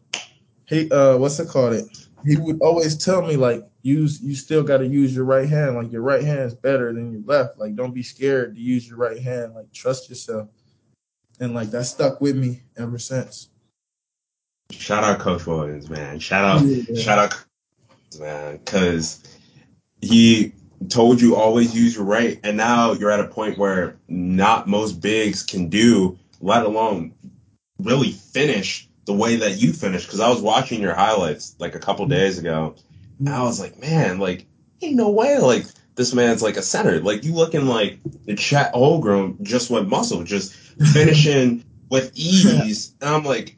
he 0.66 0.90
uh 0.90 1.18
what's 1.18 1.38
it 1.38 1.48
called? 1.48 1.74
It 1.74 1.84
he 2.24 2.36
would 2.36 2.60
always 2.62 2.96
tell 2.96 3.20
me 3.20 3.36
like 3.36 3.62
use 3.86 4.20
you 4.20 4.34
still 4.34 4.62
got 4.62 4.78
to 4.78 4.86
use 4.86 5.14
your 5.14 5.24
right 5.24 5.48
hand. 5.48 5.76
Like 5.76 5.92
your 5.92 6.02
right 6.02 6.22
hand 6.22 6.40
is 6.40 6.54
better 6.54 6.92
than 6.92 7.12
your 7.12 7.22
left. 7.24 7.58
Like 7.58 7.76
don't 7.76 7.94
be 7.94 8.02
scared 8.02 8.54
to 8.56 8.60
use 8.60 8.88
your 8.88 8.98
right 8.98 9.20
hand. 9.20 9.54
Like 9.54 9.72
trust 9.72 10.08
yourself 10.08 10.48
and 11.40 11.54
like 11.54 11.70
that 11.70 11.84
stuck 11.84 12.20
with 12.20 12.36
me 12.36 12.62
ever 12.76 12.98
since. 12.98 13.48
Shout 14.70 15.04
out 15.04 15.20
Coach 15.20 15.46
Williams, 15.46 15.88
man. 15.88 16.18
Shout 16.18 16.44
out, 16.44 16.66
yeah. 16.66 17.00
shout 17.00 17.18
out, 17.18 17.44
man, 18.18 18.56
because 18.56 19.22
he 20.00 20.52
told 20.88 21.20
you 21.20 21.36
always 21.36 21.74
use 21.74 21.94
your 21.94 22.04
right, 22.04 22.40
and 22.42 22.56
now 22.56 22.92
you're 22.92 23.10
at 23.10 23.20
a 23.20 23.28
point 23.28 23.58
where 23.58 23.96
not 24.08 24.66
most 24.66 25.00
bigs 25.00 25.42
can 25.42 25.68
do, 25.68 26.18
let 26.40 26.64
alone 26.64 27.14
really 27.78 28.10
finish 28.10 28.88
the 29.04 29.12
way 29.12 29.36
that 29.36 29.58
you 29.62 29.72
finished. 29.72 30.06
Because 30.06 30.20
I 30.20 30.28
was 30.28 30.42
watching 30.42 30.80
your 30.80 30.94
highlights 30.94 31.54
like 31.58 31.74
a 31.74 31.78
couple 31.78 32.04
mm-hmm. 32.06 32.14
days 32.14 32.38
ago, 32.38 32.74
I 33.28 33.42
was 33.42 33.60
like, 33.60 33.78
man, 33.80 34.18
like 34.18 34.46
ain't 34.82 34.96
no 34.96 35.10
way, 35.10 35.38
like 35.38 35.66
this 35.94 36.14
man's 36.14 36.42
like 36.42 36.56
a 36.56 36.62
center. 36.62 37.00
Like 37.00 37.24
you 37.24 37.32
looking 37.34 37.66
like 37.66 37.98
the 38.24 38.34
Chet 38.34 38.74
Holmgren 38.74 39.40
just 39.42 39.70
went 39.70 39.88
muscle, 39.88 40.22
just 40.22 40.54
finishing 40.92 41.64
with 41.90 42.12
ease. 42.14 42.94
And 43.00 43.10
I'm 43.10 43.24
like, 43.24 43.56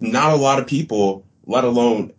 not 0.00 0.32
a 0.32 0.36
lot 0.36 0.58
of 0.58 0.66
people, 0.66 1.26
let 1.46 1.64
alone 1.64 2.12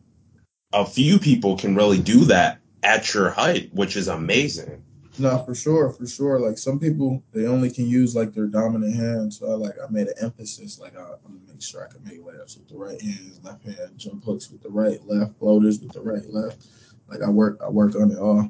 a 0.74 0.86
few 0.86 1.20
people, 1.20 1.58
can 1.58 1.76
really 1.76 2.00
do 2.00 2.26
that 2.26 2.60
at 2.84 3.14
your 3.14 3.30
height, 3.30 3.70
which 3.74 3.96
is 3.96 4.08
amazing. 4.08 4.84
No, 5.20 5.38
for 5.44 5.54
sure, 5.54 5.90
for 5.92 6.08
sure. 6.08 6.40
Like 6.40 6.58
some 6.58 6.80
people, 6.80 7.22
they 7.34 7.46
only 7.46 7.70
can 7.70 7.86
use 7.86 8.16
like 8.16 8.34
their 8.34 8.48
dominant 8.48 8.96
hand. 8.96 9.34
So 9.34 9.52
I 9.52 9.56
like 9.56 9.76
I 9.84 9.92
made 9.92 10.08
an 10.08 10.14
emphasis, 10.22 10.80
like 10.80 10.96
I, 10.96 11.02
am 11.02 11.18
gonna 11.24 11.40
make 11.48 11.62
sure 11.62 11.84
I 11.84 11.92
can 11.92 12.04
make 12.06 12.24
layups 12.24 12.58
with 12.58 12.70
the 12.70 12.78
right 12.78 13.02
hand, 13.02 13.40
left 13.44 13.64
hand, 13.64 13.98
jump 13.98 14.24
hooks 14.24 14.50
with 14.50 14.64
the 14.64 14.70
right, 14.70 15.06
left, 15.06 15.38
floaters 15.38 15.82
with 15.82 15.92
the 15.92 16.02
right, 16.02 16.28
left. 16.30 16.68
Like 17.10 17.22
I 17.22 17.30
work, 17.30 17.60
I 17.64 17.70
work 17.70 17.96
on 17.96 18.12
it 18.12 18.18
all. 18.18 18.50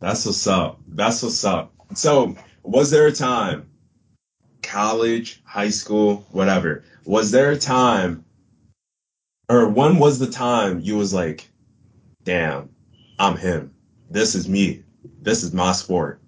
That's 0.00 0.26
what's 0.26 0.46
up. 0.48 0.80
That's 0.88 1.22
what's 1.22 1.44
up. 1.44 1.72
So, 1.94 2.34
was 2.64 2.90
there 2.90 3.06
a 3.06 3.12
time, 3.12 3.68
college, 4.62 5.40
high 5.44 5.70
school, 5.70 6.26
whatever, 6.32 6.82
was 7.04 7.30
there 7.30 7.50
a 7.52 7.58
time, 7.58 8.24
or 9.48 9.68
when 9.68 9.98
was 9.98 10.18
the 10.18 10.26
time 10.26 10.80
you 10.80 10.96
was 10.96 11.14
like, 11.14 11.48
damn, 12.24 12.70
I'm 13.18 13.36
him. 13.36 13.72
This 14.10 14.34
is 14.34 14.48
me. 14.48 14.81
This 15.22 15.42
is 15.42 15.52
my 15.54 15.72
sport. 15.72 16.20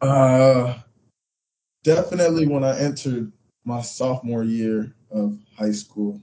Uh, 0.00 0.78
definitely 1.82 2.46
when 2.46 2.62
I 2.62 2.78
entered 2.78 3.32
my 3.64 3.80
sophomore 3.80 4.44
year 4.44 4.94
of 5.10 5.36
high 5.56 5.72
school 5.72 6.20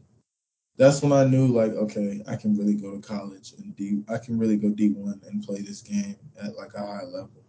that's 0.77 1.01
when 1.01 1.11
I 1.11 1.25
knew 1.25 1.47
like, 1.47 1.73
okay, 1.73 2.21
I 2.27 2.35
can 2.35 2.57
really 2.57 2.73
go 2.73 2.95
to 2.95 3.01
college 3.01 3.53
and 3.57 3.75
D 3.75 4.03
I 4.09 4.17
can 4.17 4.39
really 4.39 4.57
go 4.57 4.69
D 4.69 4.89
one 4.89 5.21
and 5.27 5.43
play 5.43 5.61
this 5.61 5.81
game 5.81 6.15
at 6.41 6.55
like 6.55 6.73
a 6.73 6.79
high 6.79 7.03
level. 7.03 7.43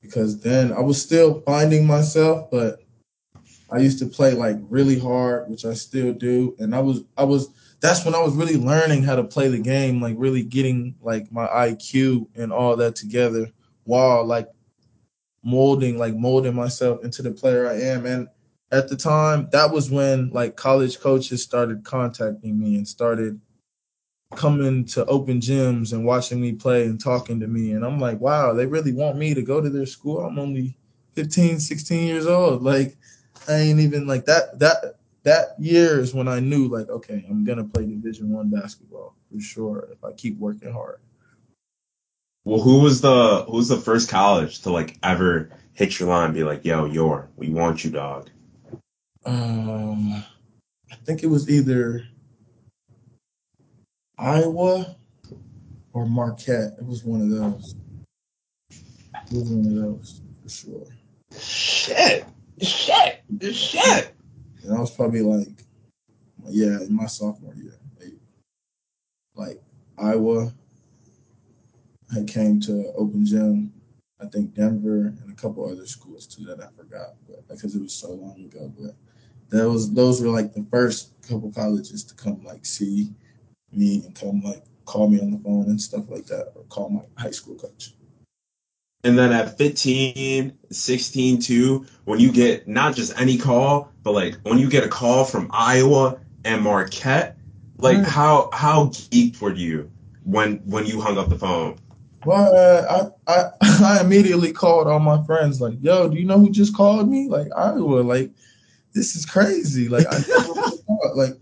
Because 0.00 0.40
then 0.40 0.72
I 0.72 0.80
was 0.80 1.00
still 1.00 1.40
finding 1.42 1.86
myself, 1.86 2.50
but 2.50 2.82
I 3.72 3.78
used 3.78 3.98
to 4.00 4.06
play 4.06 4.34
like 4.34 4.56
really 4.68 4.98
hard, 4.98 5.48
which 5.48 5.64
I 5.64 5.74
still 5.74 6.12
do. 6.12 6.54
And 6.58 6.74
I 6.74 6.80
was 6.80 7.04
I 7.16 7.24
was 7.24 7.48
that's 7.80 8.04
when 8.04 8.14
I 8.14 8.20
was 8.20 8.34
really 8.34 8.56
learning 8.56 9.02
how 9.02 9.16
to 9.16 9.24
play 9.24 9.48
the 9.48 9.58
game, 9.58 10.00
like 10.00 10.14
really 10.18 10.42
getting 10.42 10.94
like 11.00 11.32
my 11.32 11.46
IQ 11.46 12.28
and 12.36 12.52
all 12.52 12.76
that 12.76 12.94
together 12.94 13.50
while 13.84 14.24
like 14.24 14.48
molding, 15.42 15.98
like 15.98 16.14
molding 16.14 16.54
myself 16.54 17.02
into 17.02 17.22
the 17.22 17.32
player 17.32 17.68
I 17.68 17.80
am. 17.80 18.06
And 18.06 18.28
at 18.70 18.88
the 18.88 18.96
time, 18.96 19.48
that 19.52 19.70
was 19.72 19.90
when 19.90 20.30
like 20.30 20.56
college 20.56 21.00
coaches 21.00 21.42
started 21.42 21.82
contacting 21.82 22.58
me 22.58 22.76
and 22.76 22.86
started 22.86 23.40
coming 24.36 24.84
to 24.86 25.04
open 25.06 25.40
gyms 25.40 25.92
and 25.92 26.04
watching 26.04 26.40
me 26.40 26.52
play 26.52 26.84
and 26.84 27.00
talking 27.00 27.40
to 27.40 27.46
me. 27.46 27.72
And 27.72 27.84
I'm 27.84 27.98
like, 27.98 28.20
wow, 28.20 28.52
they 28.52 28.66
really 28.66 28.92
want 28.92 29.16
me 29.16 29.34
to 29.34 29.42
go 29.42 29.60
to 29.60 29.70
their 29.70 29.86
school. 29.86 30.20
I'm 30.20 30.38
only 30.38 30.76
15, 31.14 31.58
16 31.60 32.06
years 32.06 32.26
old. 32.26 32.62
Like, 32.62 32.96
I 33.48 33.54
ain't 33.54 33.80
even 33.80 34.06
like 34.06 34.26
that. 34.26 34.58
That 34.58 34.96
that 35.24 35.54
year 35.58 36.00
is 36.00 36.14
when 36.14 36.28
I 36.28 36.40
knew, 36.40 36.68
like, 36.68 36.88
okay, 36.88 37.24
I'm 37.28 37.44
gonna 37.44 37.64
play 37.64 37.86
Division 37.86 38.30
One 38.30 38.50
basketball 38.50 39.14
for 39.30 39.40
sure 39.40 39.88
if 39.92 40.04
I 40.04 40.12
keep 40.12 40.38
working 40.38 40.72
hard. 40.72 41.00
Well, 42.44 42.60
who 42.60 42.80
was 42.80 43.00
the 43.00 43.44
who 43.48 43.56
was 43.56 43.68
the 43.68 43.76
first 43.76 44.08
college 44.08 44.60
to 44.62 44.70
like 44.70 44.98
ever 45.02 45.50
hit 45.74 45.98
your 45.98 46.08
line 46.08 46.26
and 46.26 46.34
be 46.34 46.44
like, 46.44 46.64
yo, 46.64 46.86
you're 46.86 47.28
we 47.36 47.50
want 47.50 47.84
you, 47.84 47.90
dog? 47.90 48.30
um, 49.24 50.24
I 50.90 50.94
think 51.04 51.22
it 51.22 51.28
was 51.28 51.48
either 51.48 52.04
Iowa 54.18 54.96
or 55.92 56.06
Marquette. 56.06 56.74
It 56.78 56.86
was 56.86 57.04
one 57.04 57.22
of 57.22 57.30
those. 57.30 57.74
It 58.70 59.32
was 59.32 59.50
one 59.50 59.66
of 59.66 59.74
those 59.74 60.20
for 60.42 60.48
sure. 60.48 60.86
Shit. 61.38 62.26
Shit. 62.62 63.22
Shit. 63.54 64.14
And 64.62 64.76
I 64.76 64.80
was 64.80 64.90
probably 64.90 65.22
like, 65.22 65.64
yeah, 66.48 66.80
in 66.80 66.94
my 66.94 67.06
sophomore 67.06 67.54
year, 67.54 67.74
maybe. 67.98 68.18
like 69.34 69.60
Iowa. 69.98 70.52
I 72.14 72.22
came 72.24 72.60
to 72.60 72.92
open 72.96 73.24
gym. 73.24 73.72
I 74.20 74.26
think 74.26 74.54
Denver 74.54 75.14
and 75.22 75.32
a 75.32 75.34
couple 75.34 75.68
other 75.68 75.86
schools 75.86 76.26
too 76.26 76.44
that 76.44 76.60
I 76.60 76.68
forgot, 76.76 77.14
but 77.26 77.46
because 77.48 77.74
it 77.74 77.82
was 77.82 77.94
so 77.94 78.10
long 78.12 78.44
ago. 78.44 78.72
But 78.78 78.94
that 79.48 79.68
was 79.68 79.92
those 79.92 80.20
were 80.20 80.28
like 80.28 80.52
the 80.52 80.66
first 80.70 81.14
couple 81.26 81.50
colleges 81.50 82.04
to 82.04 82.14
come 82.14 82.44
like 82.44 82.64
see 82.66 83.12
me 83.72 84.02
and 84.04 84.14
come 84.14 84.42
like 84.42 84.62
call 84.84 85.08
me 85.08 85.20
on 85.20 85.30
the 85.30 85.38
phone 85.38 85.64
and 85.66 85.80
stuff 85.80 86.04
like 86.08 86.26
that, 86.26 86.52
or 86.54 86.62
call 86.64 86.90
my 86.90 87.02
high 87.20 87.30
school 87.30 87.56
coach. 87.56 87.94
And 89.04 89.18
then 89.18 89.32
at 89.32 89.58
15, 89.58 90.56
16 90.70 91.40
too, 91.40 91.86
when 92.04 92.20
you 92.20 92.30
get 92.30 92.68
not 92.68 92.94
just 92.94 93.18
any 93.20 93.36
call, 93.36 93.90
but 94.04 94.12
like 94.12 94.36
when 94.44 94.58
you 94.58 94.70
get 94.70 94.84
a 94.84 94.88
call 94.88 95.24
from 95.24 95.50
Iowa 95.50 96.20
and 96.44 96.62
Marquette, 96.62 97.36
like 97.78 97.98
Right. 97.98 98.06
how 98.06 98.48
how 98.52 98.86
geeked 98.86 99.40
were 99.40 99.54
you 99.54 99.90
when 100.24 100.58
when 100.66 100.86
you 100.86 101.00
hung 101.00 101.18
up 101.18 101.28
the 101.28 101.38
phone? 101.38 101.78
Well, 102.24 102.54
uh, 102.54 103.10
I, 103.26 103.32
I 103.32 103.50
I 103.98 104.00
immediately 104.02 104.52
called 104.52 104.86
all 104.86 105.00
my 105.00 105.24
friends 105.24 105.60
like, 105.60 105.74
"Yo, 105.80 106.08
do 106.08 106.16
you 106.16 106.24
know 106.24 106.38
who 106.38 106.50
just 106.50 106.76
called 106.76 107.10
me? 107.10 107.28
Like 107.28 107.48
Iowa, 107.56 108.02
like 108.02 108.30
this 108.94 109.16
is 109.16 109.26
crazy. 109.26 109.88
Like 109.88 110.06
I 110.08 110.18
never 110.28 111.16
like 111.16 111.36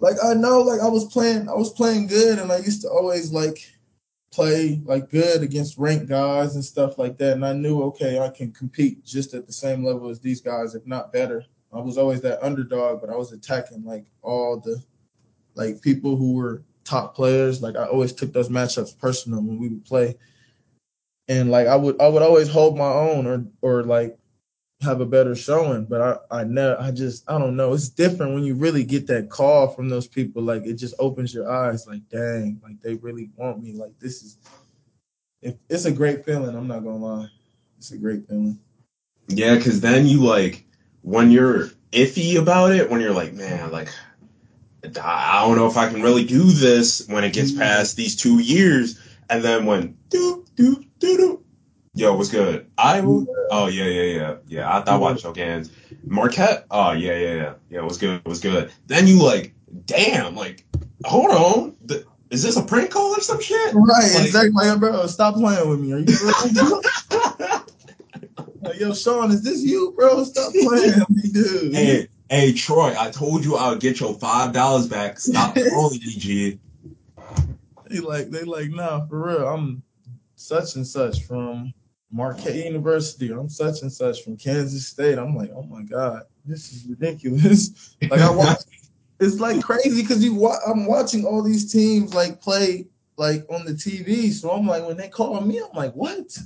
like 0.00 0.16
I 0.24 0.32
know 0.32 0.60
like 0.62 0.80
I 0.80 0.88
was 0.88 1.04
playing 1.06 1.46
I 1.48 1.54
was 1.54 1.72
playing 1.72 2.06
good 2.06 2.38
and 2.38 2.50
I 2.50 2.58
used 2.58 2.80
to 2.82 2.88
always 2.88 3.32
like 3.32 3.58
play 4.34 4.80
like 4.84 5.10
good 5.10 5.42
against 5.42 5.78
ranked 5.78 6.08
guys 6.08 6.56
and 6.56 6.64
stuff 6.64 6.98
like 6.98 7.16
that. 7.18 7.34
And 7.34 7.46
I 7.46 7.52
knew 7.52 7.82
okay, 7.84 8.18
I 8.18 8.28
can 8.28 8.50
compete 8.50 9.04
just 9.04 9.32
at 9.32 9.46
the 9.46 9.52
same 9.52 9.84
level 9.84 10.08
as 10.10 10.18
these 10.18 10.40
guys, 10.40 10.74
if 10.74 10.84
not 10.86 11.12
better. 11.12 11.44
I 11.72 11.80
was 11.80 11.98
always 11.98 12.20
that 12.22 12.42
underdog, 12.42 13.00
but 13.00 13.10
I 13.10 13.16
was 13.16 13.32
attacking 13.32 13.84
like 13.84 14.06
all 14.22 14.60
the 14.60 14.82
like 15.54 15.80
people 15.80 16.16
who 16.16 16.34
were 16.34 16.62
top 16.84 17.14
players. 17.14 17.62
Like 17.62 17.76
I 17.76 17.84
always 17.84 18.12
took 18.12 18.32
those 18.32 18.48
matchups 18.48 18.98
personal 18.98 19.40
when 19.40 19.58
we 19.58 19.68
would 19.68 19.84
play. 19.84 20.16
And 21.28 21.50
like 21.50 21.68
I 21.68 21.76
would 21.76 22.00
I 22.00 22.08
would 22.08 22.22
always 22.22 22.48
hold 22.48 22.76
my 22.76 22.92
own 22.92 23.26
or 23.26 23.44
or 23.62 23.84
like 23.84 24.18
have 24.84 25.00
a 25.00 25.06
better 25.06 25.34
showing. 25.34 25.84
But 25.86 26.00
I 26.30 26.40
I 26.40 26.44
never 26.44 26.80
I 26.80 26.90
just 26.90 27.28
I 27.28 27.38
don't 27.38 27.56
know. 27.56 27.72
It's 27.72 27.88
different 27.88 28.34
when 28.34 28.44
you 28.44 28.54
really 28.54 28.84
get 28.84 29.06
that 29.08 29.30
call 29.30 29.68
from 29.68 29.88
those 29.88 30.06
people. 30.06 30.42
Like 30.42 30.64
it 30.64 30.74
just 30.74 30.94
opens 30.98 31.34
your 31.34 31.50
eyes. 31.50 31.86
Like 31.86 32.08
dang, 32.08 32.60
like 32.62 32.80
they 32.82 32.94
really 32.94 33.30
want 33.36 33.62
me. 33.62 33.72
Like 33.72 33.98
this 33.98 34.22
is 34.22 34.38
it, 35.42 35.58
it's 35.68 35.84
a 35.84 35.92
great 35.92 36.24
feeling. 36.24 36.56
I'm 36.56 36.68
not 36.68 36.84
gonna 36.84 36.96
lie. 36.96 37.28
It's 37.78 37.92
a 37.92 37.98
great 37.98 38.26
feeling. 38.28 38.58
Yeah, 39.28 39.56
because 39.56 39.80
then 39.80 40.06
you 40.06 40.22
like 40.22 40.64
when 41.02 41.30
you're 41.30 41.70
iffy 41.92 42.36
about 42.36 42.72
it, 42.72 42.90
when 42.90 43.00
you're 43.00 43.12
like, 43.12 43.34
man, 43.34 43.70
like 43.70 43.88
I 45.00 45.38
I 45.38 45.46
don't 45.46 45.56
know 45.56 45.66
if 45.66 45.76
I 45.76 45.88
can 45.88 46.02
really 46.02 46.24
do 46.24 46.44
this 46.44 47.06
when 47.08 47.24
it 47.24 47.32
gets 47.32 47.52
mm. 47.52 47.58
past 47.58 47.96
these 47.96 48.16
two 48.16 48.38
years, 48.40 48.98
and 49.28 49.42
then 49.42 49.66
when 49.66 49.96
do 50.08 50.44
do 50.56 50.84
do 50.98 51.16
do, 51.16 51.43
yo, 51.94 52.14
what's 52.16 52.30
good? 52.30 52.70
I 52.78 53.00
Oh 53.50 53.68
yeah, 53.68 53.84
yeah, 53.84 54.02
yeah, 54.02 54.36
yeah. 54.46 54.76
I 54.76 54.80
thought 54.82 55.00
watch 55.00 55.22
your 55.24 55.32
games. 55.32 55.70
Marquette? 56.06 56.66
Oh 56.70 56.92
yeah, 56.92 57.16
yeah, 57.16 57.34
yeah, 57.34 57.54
yeah. 57.70 57.80
What's 57.82 57.98
good? 57.98 58.20
What's 58.24 58.40
good? 58.40 58.72
Then 58.86 59.06
you 59.06 59.22
like, 59.22 59.54
damn, 59.86 60.34
like, 60.34 60.64
hold 61.04 61.30
on, 61.30 61.76
is 62.30 62.42
this 62.42 62.56
a 62.56 62.62
prank 62.62 62.90
call 62.90 63.14
or 63.16 63.20
some 63.20 63.40
shit? 63.40 63.74
Right, 63.74 64.12
Like- 64.14 64.24
exactly. 64.26 64.68
Like, 64.68 64.80
bro, 64.80 65.06
stop 65.06 65.34
playing 65.34 65.68
with 65.68 65.80
me. 65.80 65.92
Are 65.92 65.98
you 65.98 66.06
like, 68.62 68.80
yo, 68.80 68.92
Sean, 68.94 69.30
is 69.30 69.42
this 69.42 69.62
you, 69.62 69.94
bro? 69.96 70.24
Stop 70.24 70.52
playing 70.52 70.98
with 70.98 71.10
me, 71.10 71.30
dude. 71.32 71.74
Hey, 71.74 72.08
hey, 72.28 72.52
Troy, 72.52 72.94
I 72.98 73.10
told 73.10 73.44
you 73.44 73.56
I 73.56 73.68
would 73.70 73.80
get 73.80 74.00
your 74.00 74.14
five 74.14 74.52
dollars 74.52 74.88
back. 74.88 75.20
Stop 75.20 75.54
calling 75.70 76.00
me, 76.00 76.12
G. 76.16 76.58
They 77.88 78.00
like 78.00 78.30
they 78.30 78.42
like 78.42 78.70
nah 78.70 79.06
for 79.06 79.26
real. 79.26 79.46
I'm 79.48 79.82
such 80.34 80.74
and 80.74 80.86
such 80.86 81.22
from 81.22 81.72
Marquette 82.14 82.54
University. 82.54 83.32
I'm 83.32 83.48
such 83.48 83.82
and 83.82 83.92
such 83.92 84.22
from 84.22 84.36
Kansas 84.36 84.86
State. 84.86 85.18
I'm 85.18 85.34
like, 85.34 85.50
oh 85.52 85.64
my 85.64 85.82
god, 85.82 86.22
this 86.44 86.72
is 86.72 86.86
ridiculous. 86.86 87.96
like 88.08 88.20
I 88.20 88.30
watch, 88.30 88.58
it's 89.18 89.40
like 89.40 89.60
crazy 89.60 90.02
because 90.02 90.24
you 90.24 90.32
wa- 90.32 90.60
I'm 90.64 90.86
watching 90.86 91.24
all 91.24 91.42
these 91.42 91.72
teams 91.72 92.14
like 92.14 92.40
play 92.40 92.86
like 93.16 93.44
on 93.50 93.64
the 93.64 93.72
TV. 93.72 94.30
So 94.30 94.50
I'm 94.52 94.64
like, 94.64 94.86
when 94.86 94.96
they 94.96 95.08
call 95.08 95.40
me, 95.40 95.58
I'm 95.58 95.76
like, 95.76 95.92
what? 95.94 96.38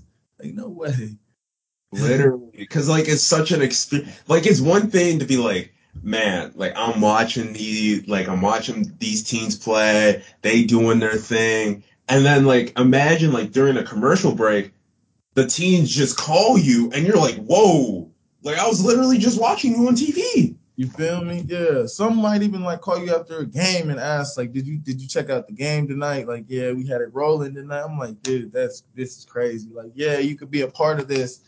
Like 0.43 0.55
no 0.55 0.69
way. 0.69 1.17
Literally, 1.93 2.51
because 2.57 2.89
like 2.89 3.07
it's 3.07 3.23
such 3.23 3.51
an 3.51 3.61
experience. 3.61 4.23
Like 4.27 4.47
it's 4.47 4.63
one 4.63 4.91
thing 4.91 5.19
to 5.19 5.27
be 5.27 5.37
like, 5.37 5.75
man, 6.03 6.51
like 6.55 6.73
I'm 6.77 7.03
watching 7.03 7.53
the 7.53 8.03
like 8.07 8.27
I'm 8.27 8.41
watching 8.41 8.95
these 9.01 9.23
teams 9.23 9.55
play. 9.55 10.23
They 10.41 10.65
doing 10.65 10.99
their 10.99 11.17
thing, 11.17 11.85
and 12.09 12.25
then 12.25 12.47
like 12.47 12.79
imagine 12.79 13.33
like 13.33 13.53
during 13.53 13.77
a 13.77 13.83
commercial 13.83 14.35
break, 14.35 14.73
the 15.38 15.46
teens 15.46 15.88
just 15.88 16.16
call 16.16 16.59
you, 16.59 16.90
and 16.92 17.07
you're 17.07 17.16
like, 17.16 17.37
whoa. 17.37 18.11
Like 18.42 18.59
I 18.59 18.66
was 18.66 18.85
literally 18.85 19.18
just 19.18 19.40
watching 19.40 19.72
you 19.72 19.87
on 19.87 19.94
TV. 19.94 20.57
You 20.74 20.88
feel 20.88 21.24
me? 21.24 21.44
Yeah. 21.46 21.87
Some 21.87 22.16
might 22.16 22.42
even 22.42 22.62
like 22.62 22.81
call 22.81 23.05
you 23.05 23.14
after 23.14 23.38
a 23.38 23.46
game 23.46 23.90
and 23.90 24.01
ask, 24.01 24.37
like, 24.37 24.53
did 24.53 24.66
you 24.66 24.79
did 24.79 25.01
you 25.01 25.07
check 25.07 25.31
out 25.31 25.46
the 25.46 25.53
game 25.53 25.87
tonight? 25.87 26.27
Like, 26.27 26.44
yeah, 26.48 26.72
we 26.72 26.87
had 26.87 27.01
it 27.01 27.12
rolling 27.12 27.55
tonight. 27.55 27.83
I'm 27.83 27.98
like, 27.98 28.20
dude, 28.22 28.53
that's 28.53 28.83
this 28.94 29.18
is 29.18 29.24
crazy. 29.24 29.68
Like, 29.72 29.92
yeah, 29.94 30.18
you 30.18 30.37
could 30.37 30.51
be 30.51 30.62
a 30.62 30.68
part 30.68 30.98
of 30.98 31.09
this. 31.09 31.40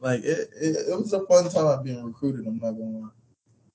Like, 0.00 0.20
it, 0.22 0.50
it, 0.60 0.76
it 0.88 0.98
was 0.98 1.12
a 1.12 1.24
fun 1.26 1.48
time 1.50 1.82
being 1.82 2.04
recruited. 2.04 2.46
I'm 2.46 2.58
not 2.58 2.72
gonna 2.72 2.98
lie. 2.98 3.08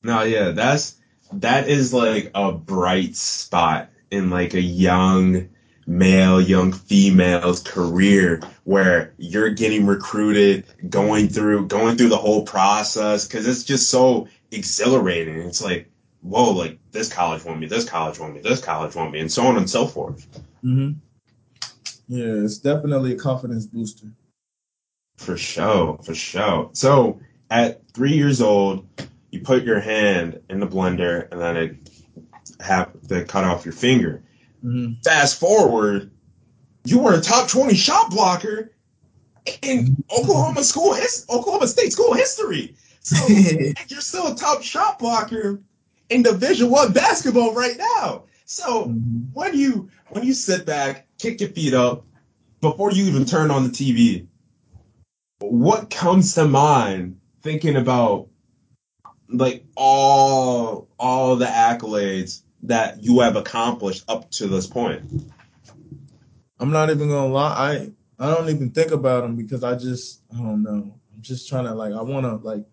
No, 0.03 0.23
yeah, 0.23 0.49
that's 0.49 0.97
that 1.33 1.67
is 1.67 1.93
like 1.93 2.31
a 2.33 2.51
bright 2.51 3.15
spot 3.15 3.89
in 4.09 4.29
like 4.31 4.53
a 4.53 4.61
young 4.61 5.49
male, 5.87 6.39
young 6.41 6.73
female's 6.73 7.61
career 7.61 8.41
where 8.65 9.13
you're 9.17 9.49
getting 9.49 9.85
recruited, 9.85 10.65
going 10.89 11.29
through 11.29 11.67
going 11.67 11.97
through 11.97 12.09
the 12.09 12.17
whole 12.17 12.43
process 12.43 13.27
because 13.27 13.47
it's 13.47 13.63
just 13.63 13.89
so 13.89 14.27
exhilarating. 14.51 15.37
It's 15.37 15.63
like, 15.63 15.89
whoa, 16.21 16.51
like 16.51 16.77
this 16.91 17.11
college 17.11 17.45
want 17.45 17.59
me, 17.59 17.67
this 17.67 17.87
college 17.87 18.19
want 18.19 18.35
me, 18.35 18.41
this 18.41 18.61
college 18.61 18.95
want 18.95 19.11
me, 19.11 19.19
and 19.19 19.31
so 19.31 19.47
on 19.47 19.57
and 19.57 19.69
so 19.69 19.87
forth. 19.87 20.27
Mm-hmm. 20.63 20.99
Yeah, 22.09 22.43
it's 22.43 22.57
definitely 22.57 23.13
a 23.13 23.17
confidence 23.17 23.65
booster. 23.65 24.07
For 25.17 25.37
sure, 25.37 25.99
for 26.03 26.13
sure. 26.13 26.69
So 26.73 27.19
at 27.49 27.81
three 27.93 28.13
years 28.13 28.41
old, 28.41 28.87
you 29.31 29.41
put 29.41 29.63
your 29.63 29.79
hand 29.79 30.41
in 30.49 30.59
the 30.59 30.67
blender 30.67 31.29
and 31.31 31.41
then 31.41 31.57
it 31.57 31.89
have 32.59 32.91
to 33.07 33.23
cut 33.23 33.43
off 33.43 33.65
your 33.65 33.73
finger. 33.73 34.23
Mm-hmm. 34.63 34.93
Fast 35.03 35.39
forward, 35.39 36.11
you 36.85 36.99
were 36.99 37.13
a 37.13 37.21
top 37.21 37.47
twenty 37.49 37.75
shot 37.75 38.11
blocker 38.11 38.71
in 39.61 39.95
Oklahoma 40.11 40.63
school, 40.63 40.93
his, 40.93 41.25
Oklahoma 41.29 41.67
State 41.67 41.91
school 41.93 42.13
history. 42.13 42.75
So 43.01 43.25
you're 43.87 44.01
still 44.01 44.27
a 44.33 44.35
top 44.35 44.61
shot 44.61 44.99
blocker 44.99 45.61
in 46.09 46.23
Division 46.23 46.69
One 46.69 46.91
basketball 46.93 47.53
right 47.53 47.77
now. 47.77 48.23
So 48.45 48.85
Mhm. 48.85 49.27
when 49.33 49.53
you 49.57 49.89
when 50.09 50.23
you 50.25 50.33
sit 50.33 50.65
back, 50.65 51.07
kick 51.17 51.41
your 51.41 51.49
feet 51.49 51.73
up 51.73 52.05
before 52.61 52.91
you 52.91 53.05
even 53.05 53.25
turn 53.25 53.51
on 53.51 53.63
the 53.63 53.69
TV, 53.69 54.25
what 55.39 55.89
comes 55.89 56.33
to 56.35 56.45
mind 56.47 57.19
thinking 57.43 57.75
about 57.75 58.27
like 59.29 59.65
all 59.75 60.87
all 60.97 61.35
the 61.35 61.45
accolades 61.45 62.41
that 62.63 63.03
you 63.03 63.19
have 63.19 63.35
accomplished 63.35 64.03
up 64.07 64.29
to 64.31 64.47
this 64.47 64.67
point? 64.67 65.03
I'm 66.59 66.71
not 66.71 66.89
even 66.89 67.09
gonna 67.09 67.31
lie. 67.31 67.91
I 68.19 68.25
I 68.25 68.33
don't 68.33 68.49
even 68.49 68.71
think 68.71 68.91
about 68.91 69.21
them 69.21 69.35
because 69.35 69.63
I 69.63 69.75
just 69.75 70.21
I 70.33 70.37
don't 70.37 70.63
know. 70.63 70.99
I'm 71.13 71.21
just 71.21 71.47
trying 71.47 71.65
to 71.65 71.73
like 71.73 71.93
I 71.93 72.01
want 72.01 72.25
to 72.25 72.35
like 72.47 72.65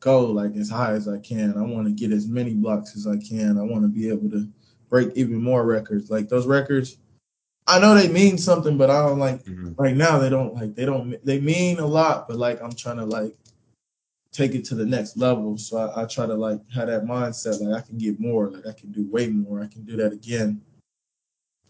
go 0.00 0.26
like 0.26 0.56
as 0.56 0.68
high 0.68 0.92
as 0.92 1.08
I 1.08 1.18
can. 1.18 1.56
I 1.56 1.62
want 1.62 1.86
to 1.86 1.92
get 1.92 2.12
as 2.12 2.26
many 2.26 2.54
blocks 2.54 2.96
as 2.96 3.06
I 3.06 3.16
can. 3.16 3.56
I 3.56 3.62
want 3.62 3.82
to 3.82 3.88
be 3.88 4.08
able 4.08 4.28
to 4.30 4.48
break 4.90 5.10
even 5.14 5.40
more 5.42 5.64
records. 5.64 6.10
Like 6.10 6.28
those 6.28 6.46
records, 6.46 6.98
I 7.66 7.78
know 7.78 7.94
they 7.94 8.08
mean 8.08 8.36
something, 8.36 8.76
but 8.76 8.90
I 8.90 9.06
don't 9.06 9.20
like 9.20 9.44
mm-hmm. 9.44 9.74
right 9.80 9.96
now. 9.96 10.18
They 10.18 10.28
don't 10.28 10.54
like 10.54 10.74
they 10.74 10.84
don't 10.84 11.24
they 11.24 11.40
mean 11.40 11.78
a 11.78 11.86
lot, 11.86 12.26
but 12.28 12.36
like 12.36 12.60
I'm 12.60 12.72
trying 12.72 12.96
to 12.96 13.04
like 13.04 13.34
take 14.32 14.54
it 14.54 14.64
to 14.64 14.74
the 14.74 14.86
next 14.86 15.16
level. 15.16 15.56
So 15.58 15.76
I, 15.76 16.02
I 16.02 16.06
try 16.06 16.26
to 16.26 16.34
like 16.34 16.58
have 16.74 16.88
that 16.88 17.04
mindset 17.04 17.60
like 17.60 17.82
I 17.82 17.86
can 17.86 17.98
get 17.98 18.18
more. 18.18 18.48
Like 18.50 18.66
I 18.66 18.72
can 18.72 18.90
do 18.90 19.06
way 19.10 19.28
more. 19.28 19.62
I 19.62 19.66
can 19.66 19.84
do 19.84 19.96
that 19.96 20.12
again 20.12 20.60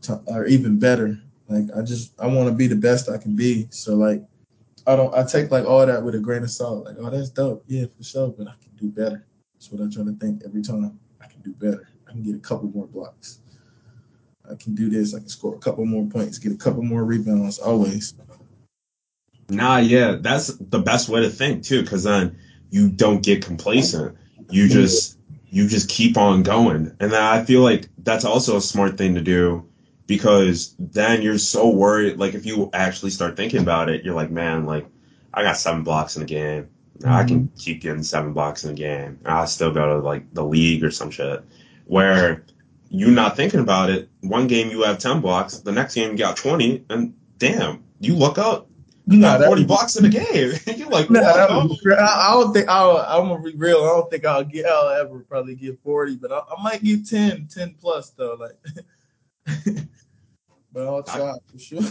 to, 0.02 0.22
or 0.28 0.46
even 0.46 0.78
better. 0.78 1.20
Like 1.48 1.64
I 1.76 1.82
just 1.82 2.18
I 2.20 2.26
want 2.26 2.48
to 2.48 2.54
be 2.54 2.68
the 2.68 2.76
best 2.76 3.10
I 3.10 3.18
can 3.18 3.34
be. 3.34 3.66
So 3.70 3.94
like 3.94 4.22
I 4.86 4.96
don't 4.96 5.14
I 5.14 5.24
take 5.24 5.50
like 5.50 5.66
all 5.66 5.84
that 5.84 6.02
with 6.02 6.14
a 6.14 6.20
grain 6.20 6.44
of 6.44 6.50
salt. 6.50 6.86
Like 6.86 6.96
oh 6.98 7.10
that's 7.10 7.30
dope, 7.30 7.64
yeah 7.66 7.86
for 7.86 8.02
sure, 8.02 8.28
but 8.28 8.46
I 8.46 8.54
can 8.62 8.72
do 8.76 8.88
better. 8.88 9.26
That's 9.54 9.70
what 9.70 9.82
I 9.82 9.92
try 9.92 10.04
to 10.04 10.16
think 10.18 10.42
every 10.44 10.62
time. 10.62 10.98
I 11.20 11.26
can 11.26 11.40
do 11.42 11.52
better. 11.52 11.88
I 12.08 12.12
can 12.12 12.22
get 12.22 12.34
a 12.34 12.40
couple 12.40 12.68
more 12.68 12.86
blocks. 12.86 13.40
I 14.50 14.54
can 14.56 14.74
do 14.74 14.88
this. 14.88 15.14
I 15.14 15.18
can 15.18 15.28
score 15.28 15.54
a 15.54 15.58
couple 15.58 15.84
more 15.84 16.04
points, 16.06 16.38
get 16.38 16.52
a 16.52 16.56
couple 16.56 16.82
more 16.82 17.04
rebounds. 17.04 17.58
Always. 17.58 18.14
Nah, 19.48 19.78
yeah, 19.78 20.16
that's 20.20 20.48
the 20.56 20.78
best 20.78 21.08
way 21.08 21.20
to 21.20 21.28
think 21.28 21.62
too, 21.62 21.82
because 21.82 22.04
then 22.04 22.36
you 22.72 22.88
don't 22.88 23.22
get 23.22 23.44
complacent. 23.44 24.16
You 24.50 24.66
just 24.66 25.18
you 25.50 25.68
just 25.68 25.90
keep 25.90 26.16
on 26.16 26.42
going, 26.42 26.96
and 26.98 27.14
I 27.14 27.44
feel 27.44 27.60
like 27.60 27.88
that's 27.98 28.24
also 28.24 28.56
a 28.56 28.62
smart 28.62 28.96
thing 28.96 29.14
to 29.14 29.20
do 29.20 29.68
because 30.06 30.74
then 30.78 31.20
you're 31.20 31.38
so 31.38 31.68
worried. 31.68 32.16
Like 32.16 32.34
if 32.34 32.46
you 32.46 32.70
actually 32.72 33.10
start 33.10 33.36
thinking 33.36 33.60
about 33.60 33.90
it, 33.90 34.04
you're 34.04 34.14
like, 34.14 34.30
man, 34.30 34.64
like 34.64 34.86
I 35.34 35.42
got 35.42 35.58
seven 35.58 35.84
blocks 35.84 36.16
in 36.16 36.22
a 36.22 36.26
game. 36.26 36.70
I 37.04 37.24
can 37.24 37.48
mm-hmm. 37.48 37.56
keep 37.58 37.82
getting 37.82 38.02
seven 38.02 38.32
blocks 38.32 38.64
in 38.64 38.70
a 38.70 38.74
game. 38.74 39.20
I'll 39.26 39.46
still 39.46 39.72
go 39.72 39.86
to 39.86 39.98
like 39.98 40.32
the 40.32 40.44
league 40.44 40.82
or 40.82 40.90
some 40.90 41.10
shit. 41.10 41.44
Where 41.84 42.46
you're 42.88 43.10
not 43.10 43.36
thinking 43.36 43.60
about 43.60 43.90
it, 43.90 44.08
one 44.22 44.46
game 44.46 44.70
you 44.70 44.82
have 44.84 44.98
ten 44.98 45.20
blocks, 45.20 45.58
the 45.58 45.72
next 45.72 45.94
game 45.94 46.12
you 46.12 46.18
got 46.18 46.36
twenty, 46.38 46.86
and 46.88 47.14
damn, 47.36 47.84
you 48.00 48.16
look 48.16 48.38
up, 48.38 48.68
you 49.06 49.18
Nah, 49.18 49.32
got 49.32 49.38
that- 49.40 49.46
forty 49.46 49.64
blocks 49.64 49.96
in 49.96 50.04
a 50.04 50.08
game. 50.08 50.52
you're 50.76 50.88
like, 50.88 51.10
Nah, 51.10 51.20
that 51.20 51.50
whoa. 51.50 51.66
was- 51.66 51.80
I 51.98 52.28
I 52.28 52.32
don't 52.34 52.52
think 52.52 52.68
I'll, 52.68 52.96
I'm 52.98 53.28
gonna 53.28 53.42
be 53.42 53.54
real. 53.56 53.78
I 53.78 53.88
don't 53.88 54.10
think 54.10 54.24
I'll 54.24 54.44
get. 54.44 54.66
I'll 54.66 54.88
ever 54.90 55.18
probably 55.20 55.54
get 55.56 55.78
40, 55.82 56.16
but 56.16 56.30
I, 56.32 56.38
I 56.38 56.62
might 56.62 56.82
get 56.82 57.06
10, 57.08 57.48
10 57.52 57.74
plus 57.80 58.10
though. 58.10 58.36
Like, 58.38 58.56
but 60.72 60.86
I'll 60.86 61.02
try 61.02 61.34
for 61.50 61.58
sure. 61.58 61.80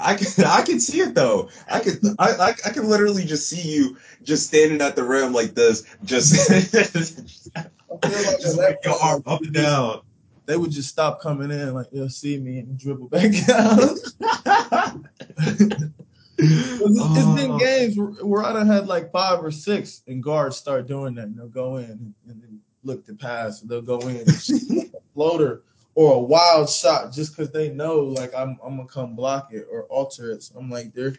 I 0.00 0.14
can 0.14 0.44
I 0.46 0.62
can 0.62 0.80
see 0.80 1.00
it 1.00 1.14
though. 1.14 1.48
I 1.70 1.80
can 1.80 1.94
I, 2.18 2.30
I 2.32 2.48
I 2.66 2.70
can 2.70 2.88
literally 2.88 3.24
just 3.24 3.48
see 3.48 3.60
you 3.60 3.96
just 4.22 4.46
standing 4.46 4.80
at 4.80 4.96
the 4.96 5.04
rim 5.04 5.32
like 5.32 5.54
this, 5.54 5.84
just 6.04 6.32
just 6.48 7.50
like 7.54 7.64
at 8.04 8.56
like 8.56 8.78
your 8.84 8.94
arm 9.02 9.22
up 9.26 9.40
and 9.42 9.52
down. 9.52 10.00
They 10.46 10.56
would 10.56 10.70
just 10.70 10.88
stop 10.88 11.20
coming 11.20 11.50
in, 11.50 11.74
like 11.74 11.90
they'll 11.90 12.08
see 12.08 12.38
me 12.38 12.58
and 12.60 12.78
dribble 12.78 13.08
back 13.08 13.32
out. 13.50 13.98
It's, 16.38 16.98
it's 16.98 17.34
been 17.34 17.50
Oh. 17.52 17.58
games 17.58 17.96
where, 17.98 18.08
where 18.24 18.44
I 18.44 18.52
done 18.52 18.66
had 18.66 18.86
like 18.86 19.10
five 19.10 19.42
or 19.42 19.50
six, 19.50 20.02
and 20.06 20.22
guards 20.22 20.56
start 20.56 20.86
doing 20.86 21.14
that. 21.16 21.24
And 21.26 21.38
they'll 21.38 21.48
go 21.48 21.76
in 21.76 21.90
and, 21.90 22.14
and 22.28 22.42
then 22.42 22.60
look 22.84 23.04
to 23.06 23.14
pass. 23.14 23.60
They'll 23.60 23.82
go 23.82 24.00
in 24.08 24.16
and 24.16 24.32
shoot 24.32 24.90
a 24.94 25.00
floater 25.14 25.62
or 25.94 26.14
a 26.14 26.18
wild 26.18 26.68
shot 26.68 27.12
just 27.12 27.34
because 27.34 27.50
they 27.50 27.70
know 27.70 28.00
like 28.00 28.34
I'm 28.34 28.58
I'm 28.64 28.76
gonna 28.76 28.88
come 28.88 29.16
block 29.16 29.52
it 29.52 29.66
or 29.70 29.84
alter 29.84 30.30
it. 30.30 30.42
So 30.42 30.58
I'm 30.58 30.70
like 30.70 30.92
they're 30.92 31.14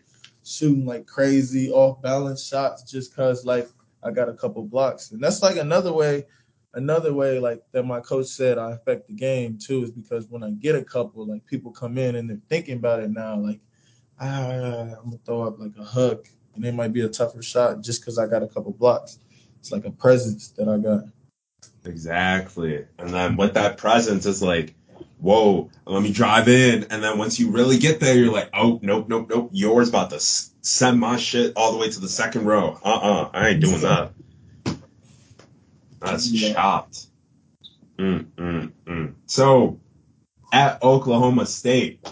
shooting 0.45 0.85
like 0.85 1.05
crazy 1.07 1.71
off 1.71 2.01
balance 2.01 2.45
shots 2.45 2.89
just 2.89 3.11
because 3.11 3.43
like 3.45 3.67
I 4.03 4.11
got 4.11 4.29
a 4.29 4.33
couple 4.33 4.63
blocks, 4.63 5.11
and 5.11 5.21
that's 5.21 5.41
like 5.41 5.57
another 5.57 5.91
way. 5.91 6.25
Another 6.73 7.13
way, 7.13 7.39
like 7.39 7.63
that, 7.71 7.83
my 7.83 7.99
coach 7.99 8.27
said, 8.27 8.57
I 8.57 8.71
affect 8.73 9.07
the 9.07 9.13
game 9.13 9.57
too, 9.57 9.83
is 9.83 9.91
because 9.91 10.27
when 10.27 10.43
I 10.43 10.51
get 10.51 10.75
a 10.75 10.83
couple, 10.83 11.25
like 11.25 11.45
people 11.45 11.71
come 11.71 11.97
in 11.97 12.15
and 12.15 12.29
they're 12.29 12.41
thinking 12.49 12.77
about 12.77 13.01
it 13.01 13.09
now, 13.09 13.35
like 13.37 13.59
ah, 14.19 14.95
I'm 15.01 15.05
gonna 15.05 15.19
throw 15.25 15.43
up 15.43 15.59
like 15.59 15.75
a 15.79 15.83
hook, 15.83 16.27
and 16.55 16.65
it 16.65 16.73
might 16.73 16.93
be 16.93 17.01
a 17.01 17.09
tougher 17.09 17.41
shot 17.41 17.81
just 17.81 18.01
because 18.01 18.17
I 18.17 18.27
got 18.27 18.43
a 18.43 18.47
couple 18.47 18.71
blocks. 18.71 19.19
It's 19.59 19.71
like 19.71 19.85
a 19.85 19.91
presence 19.91 20.49
that 20.51 20.67
I 20.67 20.77
got. 20.77 21.03
Exactly. 21.85 22.85
And 22.99 23.13
then 23.13 23.37
with 23.37 23.53
that 23.53 23.77
presence 23.77 24.25
is 24.25 24.41
like, 24.41 24.75
whoa, 25.19 25.69
let 25.85 26.03
me 26.03 26.11
drive 26.11 26.47
in. 26.47 26.85
And 26.89 27.03
then 27.03 27.17
once 27.17 27.39
you 27.39 27.49
really 27.49 27.77
get 27.77 27.99
there, 27.99 28.15
you're 28.15 28.31
like, 28.31 28.49
oh, 28.53 28.79
nope, 28.81 29.07
nope, 29.07 29.29
nope. 29.29 29.49
Yours 29.53 29.89
about 29.89 30.09
to 30.11 30.19
send 30.19 30.99
my 30.99 31.17
shit 31.17 31.53
all 31.55 31.71
the 31.71 31.77
way 31.77 31.89
to 31.89 31.99
the 31.99 32.09
second 32.09 32.45
row. 32.45 32.79
Uh-uh. 32.83 33.29
I 33.33 33.49
ain't 33.49 33.61
doing 33.61 33.81
that. 33.81 34.13
That's 35.99 36.29
Yeah. 36.31 36.53
chopped. 36.53 37.07
Mm, 37.97 38.25
mm, 38.37 38.71
mm. 38.85 39.13
So 39.25 39.79
at 40.51 40.81
Oklahoma 40.83 41.45
State, 41.45 42.07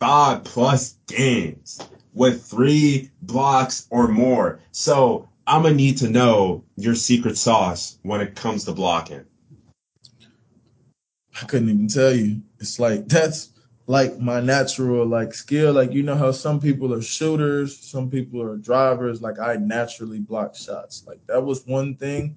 five 0.00 0.44
plus 0.44 0.96
games 1.06 1.80
with 2.14 2.42
three 2.42 3.10
blocks 3.22 3.86
or 3.90 4.08
more. 4.08 4.60
So 4.72 5.28
I'm 5.46 5.62
gonna 5.62 5.74
need 5.74 5.98
to 5.98 6.10
know 6.10 6.64
your 6.76 6.94
secret 6.94 7.38
sauce 7.38 7.98
when 8.02 8.20
it 8.20 8.34
comes 8.34 8.64
to 8.64 8.72
blocking. 8.72 9.24
I 11.40 11.44
couldn't 11.46 11.68
even 11.68 11.88
tell 11.88 12.14
you. 12.14 12.42
It's 12.58 12.80
like 12.80 13.06
that's 13.08 13.50
like 13.86 14.18
my 14.18 14.40
natural 14.40 15.06
like 15.06 15.34
skill. 15.34 15.72
Like 15.72 15.92
you 15.92 16.02
know 16.02 16.16
how 16.16 16.32
some 16.32 16.58
people 16.60 16.92
are 16.92 17.02
shooters, 17.02 17.78
some 17.78 18.10
people 18.10 18.42
are 18.42 18.56
drivers. 18.56 19.22
Like 19.22 19.38
I 19.38 19.56
naturally 19.56 20.18
block 20.18 20.56
shots. 20.56 21.04
Like 21.06 21.24
that 21.26 21.44
was 21.44 21.66
one 21.66 21.94
thing 21.94 22.36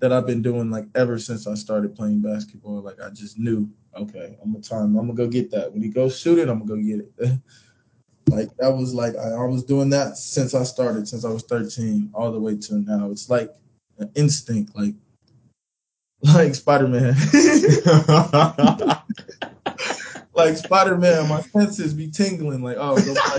that 0.00 0.12
I've 0.12 0.26
been 0.26 0.42
doing 0.42 0.70
like 0.70 0.86
ever 0.94 1.18
since 1.18 1.46
I 1.46 1.54
started 1.54 1.94
playing 1.94 2.20
basketball. 2.20 2.82
Like 2.82 3.00
I 3.00 3.10
just 3.10 3.38
knew, 3.38 3.68
okay, 3.96 4.36
I'm 4.42 4.52
gonna 4.52 4.62
time. 4.62 4.96
I'm 4.96 5.06
gonna 5.06 5.14
go 5.14 5.26
get 5.28 5.50
that. 5.50 5.72
When 5.72 5.82
he 5.82 5.88
goes 5.88 6.18
shoot 6.18 6.38
it, 6.38 6.48
I'm 6.48 6.64
gonna 6.64 6.80
go 6.80 6.86
get 6.86 7.00
it. 7.00 7.40
like 8.28 8.48
that 8.58 8.70
was 8.70 8.94
like 8.94 9.16
I, 9.16 9.30
I 9.30 9.44
was 9.44 9.64
doing 9.64 9.90
that 9.90 10.16
since 10.16 10.54
I 10.54 10.62
started, 10.62 11.08
since 11.08 11.24
I 11.24 11.30
was 11.30 11.42
13, 11.44 12.10
all 12.14 12.30
the 12.30 12.40
way 12.40 12.56
to 12.56 12.78
now. 12.80 13.10
It's 13.10 13.28
like 13.28 13.50
an 13.98 14.10
instinct, 14.14 14.76
like 14.76 14.94
like 16.34 16.54
Spider 16.54 16.88
Man. 16.88 17.14
like 20.34 20.56
Spider 20.56 20.96
Man, 20.96 21.28
my 21.28 21.42
senses 21.42 21.94
be 21.94 22.10
tingling. 22.10 22.62
Like, 22.62 22.76
oh, 22.78 22.96
go 22.96 23.14
block. 23.14 23.34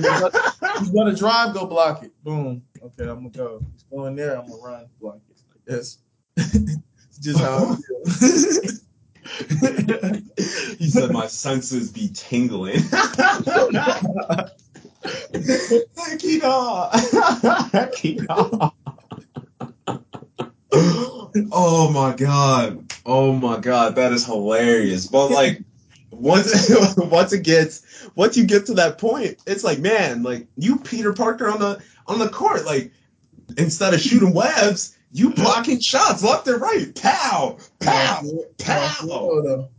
He's, 0.80 0.90
gonna, 0.90 0.92
gonna 0.94 1.16
drive, 1.16 1.54
go 1.54 1.66
block 1.66 2.04
it. 2.04 2.12
Boom. 2.24 2.62
Okay, 2.82 3.10
I'm 3.10 3.16
gonna 3.16 3.30
go. 3.30 3.62
He's 3.74 3.84
going 3.84 4.16
there. 4.16 4.38
I'm 4.40 4.48
gonna 4.48 4.62
run, 4.62 4.86
block 5.02 5.20
it. 5.30 5.42
Like 5.50 5.66
this. 5.66 6.00
just 7.22 7.40
how 7.40 7.76
he 10.78 10.90
said 10.90 11.12
my 11.12 11.28
senses 11.28 11.92
be 11.92 12.10
tingling. 12.14 12.80
Heck 12.80 13.44
yeah. 16.24 16.90
Heck 17.72 18.04
yeah. 18.04 18.70
Oh 21.52 21.92
my 21.92 22.16
god. 22.16 22.94
Oh 23.06 23.34
my 23.34 23.60
god, 23.60 23.96
that 23.96 24.12
is 24.12 24.26
hilarious. 24.26 25.08
But 25.08 25.30
like 25.30 25.62
once 26.12 26.72
once 26.98 27.34
it 27.34 27.44
gets 27.44 28.10
once 28.16 28.38
you 28.38 28.46
get 28.46 28.68
to 28.68 28.76
that 28.76 28.98
point, 28.98 29.38
it's 29.46 29.64
like, 29.64 29.80
man, 29.80 30.24
like 30.24 30.48
you 30.58 30.78
Peter 30.78 31.14
Parker 31.14 31.50
on 31.50 31.60
the 31.60 31.82
on 32.08 32.20
the 32.20 32.30
court, 32.30 32.66
like 32.66 32.92
instead 33.58 33.94
of 33.94 34.02
shooting 34.02 34.34
webs, 34.34 34.98
you 35.12 35.34
blocking 35.34 35.80
shots 35.80 36.24
left 36.24 36.48
and 36.48 36.62
right. 36.62 36.94
Pow! 36.96 37.58
Pow! 37.80 38.22
Pow! 38.58 38.96
though. 39.02 39.70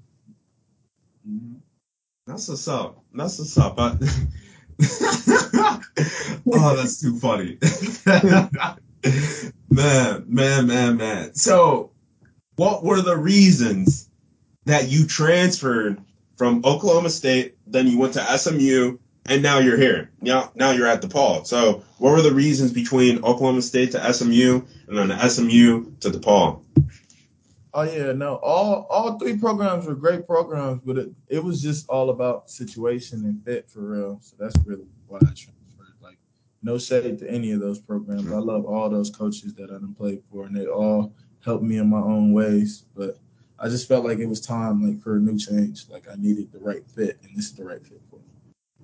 Mm-hmm. 1.29 1.55
That's 2.27 2.49
what's 2.49 2.69
up. 2.69 3.03
That's 3.15 3.39
what's 3.39 3.59
up. 3.59 3.75
I- 3.79 3.97
oh, 6.53 6.77
that's 6.77 7.01
too 7.01 7.19
funny. 7.19 7.59
man, 9.71 10.25
man, 10.27 10.67
man, 10.67 10.97
man. 10.97 11.35
So, 11.35 11.91
what 12.57 12.83
were 12.83 13.03
the 13.03 13.17
reasons 13.17 14.09
that 14.65 14.89
you 14.89 15.07
transferred 15.07 16.01
from 16.37 16.63
Oklahoma 16.65 17.11
State, 17.11 17.57
then 17.67 17.87
you 17.87 17.99
went 17.99 18.15
to 18.15 18.39
SMU, 18.39 18.99
and 19.27 19.43
now 19.43 19.59
you're 19.59 19.77
here? 19.77 20.11
Now, 20.21 20.51
now 20.55 20.71
you're 20.71 20.87
at 20.87 21.03
DePaul. 21.03 21.47
So, 21.47 21.85
what 21.99 22.13
were 22.13 22.23
the 22.23 22.35
reasons 22.35 22.73
between 22.73 23.19
Oklahoma 23.25 23.63
State 23.63 23.93
to 23.93 24.13
SMU, 24.13 24.63
and 24.89 24.99
then 24.99 25.09
the 25.09 25.29
SMU 25.29 25.93
to 26.01 26.11
DePaul? 26.11 26.63
Oh 27.73 27.83
yeah, 27.83 28.13
no. 28.13 28.37
All 28.37 28.87
all 28.91 29.19
three 29.19 29.37
programs 29.37 29.87
were 29.87 29.95
great 29.95 30.27
programs, 30.27 30.81
but 30.85 30.99
it, 30.99 31.11
it 31.29 31.45
was 31.45 31.63
just 31.63 31.89
all 31.89 32.11
about 32.11 32.51
situation 32.51 33.25
and 33.25 33.45
fit 33.45 33.71
for 33.71 33.81
real. 33.81 34.19
So 34.23 34.35
that's 34.39 34.57
really 34.67 34.87
why 35.07 35.19
I 35.19 35.27
transferred. 35.27 35.95
Like 36.01 36.19
no 36.63 36.79
shade 36.79 37.19
to 37.21 37.31
any 37.31 37.53
of 37.53 37.61
those 37.61 37.79
programs. 37.79 38.33
I 38.33 38.39
love 38.39 38.65
all 38.65 38.91
those 38.91 39.11
coaches 39.11 39.55
that 39.55 39.71
I 39.71 39.75
done 39.75 39.95
played 39.95 40.23
for, 40.31 40.47
and 40.47 40.57
they 40.57 40.67
all 40.67 41.15
helped 41.45 41.63
me 41.63 41.79
in 41.79 41.89
my 41.89 42.01
own 42.01 42.33
ways. 42.33 42.87
But 42.97 43.19
I 43.57 43.69
just 43.69 43.87
felt 43.87 44.05
like 44.05 44.19
it 44.19 44.27
was 44.27 44.41
time 44.41 44.83
like 44.83 45.01
for 45.01 45.17
a 45.17 45.21
new 45.21 45.39
change. 45.39 45.89
Like 45.89 46.09
I 46.11 46.17
needed 46.17 46.51
the 46.51 46.59
right 46.59 46.85
fit, 46.89 47.21
and 47.23 47.37
this 47.37 47.47
is 47.47 47.55
the 47.55 47.65
right 47.65 47.85
fit. 47.87 48.01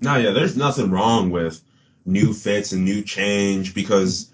No, 0.01 0.17
yeah, 0.17 0.31
there's 0.31 0.57
nothing 0.57 0.91
wrong 0.91 1.31
with 1.31 1.61
new 2.05 2.33
fits 2.33 2.73
and 2.73 2.85
new 2.85 3.03
change 3.03 3.75
because 3.75 4.31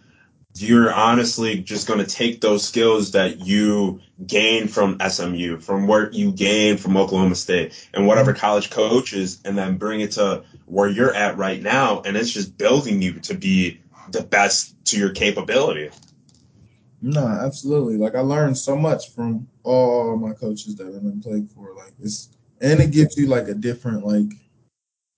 you're 0.57 0.93
honestly 0.93 1.61
just 1.61 1.89
going 1.89 1.99
to 1.99 2.07
take 2.07 2.41
those 2.41 2.67
skills 2.67 3.13
that 3.13 3.41
you 3.47 4.01
gain 4.27 4.69
from 4.69 4.99
SMU, 5.01 5.59
from 5.59 5.87
what 5.87 6.13
you 6.13 6.31
gain 6.33 6.77
from 6.77 6.97
Oklahoma 6.97 7.35
State 7.35 7.89
and 7.95 8.07
whatever 8.07 8.35
college 8.35 8.71
coaches, 8.71 9.41
and 9.45 9.57
then 9.57 9.79
bring 9.79 10.01
it 10.01 10.13
to 10.13 10.45
where 10.67 10.89
you're 10.89 11.15
at 11.15 11.39
right 11.39 11.63
now. 11.63 12.03
And 12.03 12.17
it's 12.17 12.31
just 12.31 12.59
building 12.59 13.01
you 13.01 13.15
to 13.21 13.35
be 13.35 13.81
the 14.11 14.23
best 14.23 14.75
to 14.87 14.99
your 14.99 15.11
capability. 15.11 15.91
No, 17.01 17.27
absolutely. 17.27 17.97
Like 17.97 18.15
I 18.15 18.21
learned 18.21 18.59
so 18.59 18.77
much 18.77 19.11
from 19.11 19.49
all 19.65 20.17
my 20.17 20.33
coaches 20.35 20.77
that 20.77 20.87
I've 20.87 21.03
been 21.03 21.21
playing 21.21 21.49
for. 21.49 21.75
Like 21.75 21.93
it's 22.01 22.29
and 22.61 22.79
it 22.81 22.93
gives 22.93 23.17
you 23.17 23.27
like 23.27 23.49
a 23.49 23.55
different 23.55 24.07
like 24.07 24.33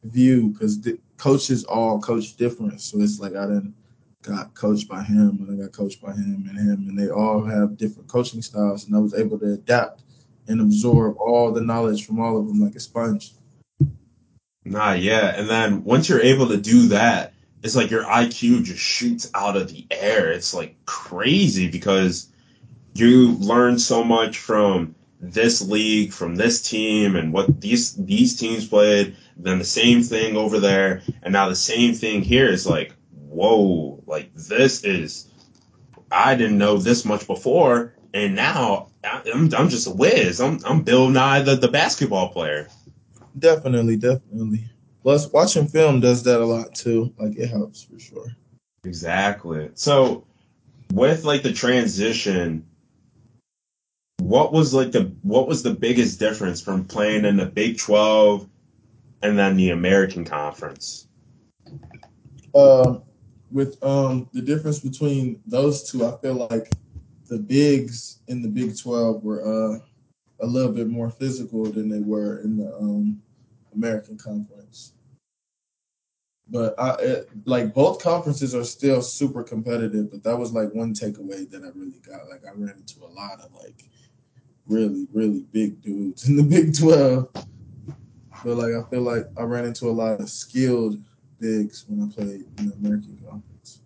view 0.05 0.49
because 0.49 0.81
the 0.81 0.99
coaches 1.17 1.65
all 1.65 2.01
coach 2.01 2.37
different. 2.37 2.81
So 2.81 3.01
it's 3.01 3.21
like 3.21 3.35
I 3.35 3.47
didn't 3.47 3.75
got 4.23 4.55
coached 4.55 4.89
by 4.89 5.03
him 5.03 5.39
and 5.41 5.51
I 5.51 5.65
got 5.65 5.73
coached 5.73 6.01
by 6.01 6.13
him 6.13 6.47
and 6.49 6.59
him 6.59 6.89
and 6.89 6.99
they 6.99 7.11
all 7.11 7.45
have 7.45 7.77
different 7.77 8.09
coaching 8.09 8.43
styles 8.43 8.87
and 8.87 8.97
I 8.97 8.99
was 8.99 9.15
able 9.15 9.39
to 9.41 9.53
adapt 9.53 10.03
and 10.49 10.61
absorb 10.61 11.17
all 11.19 11.53
the 11.53 11.61
knowledge 11.61 12.07
from 12.07 12.21
all 12.21 12.39
of 12.39 12.47
them 12.47 12.61
like 12.61 12.75
a 12.75 12.81
sponge. 12.81 13.33
Nah, 14.65 14.93
yeah. 14.93 15.35
And 15.37 15.49
then 15.49 15.85
once 15.85 16.09
you're 16.09 16.23
able 16.23 16.49
to 16.49 16.57
do 16.57 16.89
that, 16.89 17.35
it's 17.63 17.77
like 17.77 17.91
your 17.91 18.05
IQ 18.05 18.65
just 18.65 18.81
shoots 18.81 19.31
out 19.35 19.57
of 19.57 19.69
the 19.69 19.87
air. 19.91 20.31
It's 20.31 20.55
like 20.55 20.77
crazy 20.87 21.69
because 21.69 22.29
you 22.95 23.33
learn 23.33 23.79
so 23.79 24.05
much 24.05 24.39
from 24.39 24.95
this 25.21 25.63
league, 25.63 26.13
from 26.13 26.37
this 26.37 26.63
team, 26.63 27.17
and 27.17 27.33
what 27.33 27.61
these 27.61 27.95
these 27.95 28.39
teams 28.39 28.67
played. 28.67 29.17
Then 29.37 29.59
the 29.59 29.65
same 29.65 30.03
thing 30.03 30.37
over 30.37 30.61
there, 30.61 31.03
and 31.23 31.33
now 31.33 31.49
the 31.49 31.57
same 31.57 31.95
thing 31.95 32.23
here 32.23 32.47
is 32.49 32.67
like, 32.67 32.95
whoa, 33.11 34.03
like 34.07 34.33
this 34.35 34.85
is. 34.85 35.29
I 36.11 36.37
didn't 36.37 36.59
know 36.59 36.77
this 36.77 37.05
much 37.05 37.27
before, 37.27 37.95
and 38.13 38.37
now 38.37 38.91
I'm, 39.03 39.53
I'm 39.55 39.69
just 39.69 39.87
a 39.87 39.91
whiz. 39.91 40.41
I'm 40.41 40.61
I'm 40.65 40.83
Bill 40.83 41.09
Nye, 41.11 41.43
the, 41.43 41.57
the 41.57 41.69
basketball 41.69 42.29
player. 42.29 42.69
Definitely, 43.39 43.97
definitely. 43.97 44.65
Plus, 45.03 45.31
watching 45.33 45.67
film 45.67 46.01
does 46.01 46.23
that 46.23 46.41
a 46.41 46.47
lot 46.47 46.75
too. 46.75 47.13
Like 47.19 47.37
it 47.37 47.49
helps 47.49 47.83
for 47.83 47.99
sure. 47.99 48.29
Exactly. 48.85 49.71
So, 49.75 50.25
with 50.93 51.25
like 51.25 51.43
the 51.43 51.53
transition, 51.53 52.67
what 54.19 54.53
was 54.53 54.73
like 54.73 54.93
the 54.93 55.13
what 55.23 55.49
was 55.49 55.63
the 55.63 55.75
biggest 55.75 56.19
difference 56.21 56.61
from 56.61 56.85
playing 56.85 57.25
in 57.25 57.37
the 57.37 57.47
Big 57.47 57.79
Twelve 57.79 58.49
and 59.25 59.39
then 59.39 59.57
the 59.57 59.71
American 59.71 60.25
Conference? 60.25 61.09
Um, 62.55 63.03
with 63.51 63.83
um 63.83 64.29
the 64.33 64.43
difference 64.43 64.79
between 64.79 65.41
those 65.47 65.91
two, 65.91 66.07
I 66.07 66.17
feel 66.19 66.47
like 66.51 66.71
the 67.27 67.39
bigs 67.39 68.21
in 68.29 68.43
the 68.43 68.49
Big 68.49 68.79
Twelve 68.79 69.25
were 69.25 69.43
uh 69.43 69.79
a 70.41 70.47
little 70.47 70.73
bit 70.73 70.89
more 70.89 71.11
physical 71.11 71.65
than 71.65 71.89
they 71.89 72.01
were 72.01 72.41
in 72.41 72.59
the 72.59 72.73
um 72.77 73.21
American 73.75 74.19
Conference. 74.19 74.93
But 76.51 76.79
I 76.79 76.95
it, 77.01 77.31
like 77.47 77.73
both 77.73 78.03
conferences 78.03 78.55
are 78.55 78.65
still 78.65 79.01
super 79.01 79.43
competitive. 79.43 80.11
But 80.11 80.23
that 80.25 80.39
was 80.39 80.53
like 80.53 80.75
one 80.75 80.93
takeaway 80.93 81.51
that 81.51 81.63
I 81.63 81.69
really 81.75 82.03
got. 82.07 82.29
Like 82.29 82.45
I 82.45 82.51
ran 82.51 82.77
into 82.77 83.03
a 83.05 83.09
lot 83.09 83.41
of 83.41 83.53
like 83.55 83.85
really 84.67 85.09
really 85.15 85.47
big 85.51 85.81
dudes 85.81 86.29
in 86.29 86.37
the 86.37 86.43
Big 86.43 86.79
Twelve. 86.79 87.31
But 88.45 88.57
like 88.57 88.75
I 88.75 88.89
feel 88.91 89.01
like 89.01 89.27
I 89.39 89.43
ran 89.43 89.65
into 89.65 89.89
a 89.89 89.91
lot 89.91 90.21
of 90.21 90.29
skilled 90.29 90.99
bigs 91.41 91.87
when 91.89 92.07
I 92.07 92.15
played 92.15 92.45
in 92.59 92.69
the 92.69 92.75
American 92.75 93.19
Conference. 93.29 93.81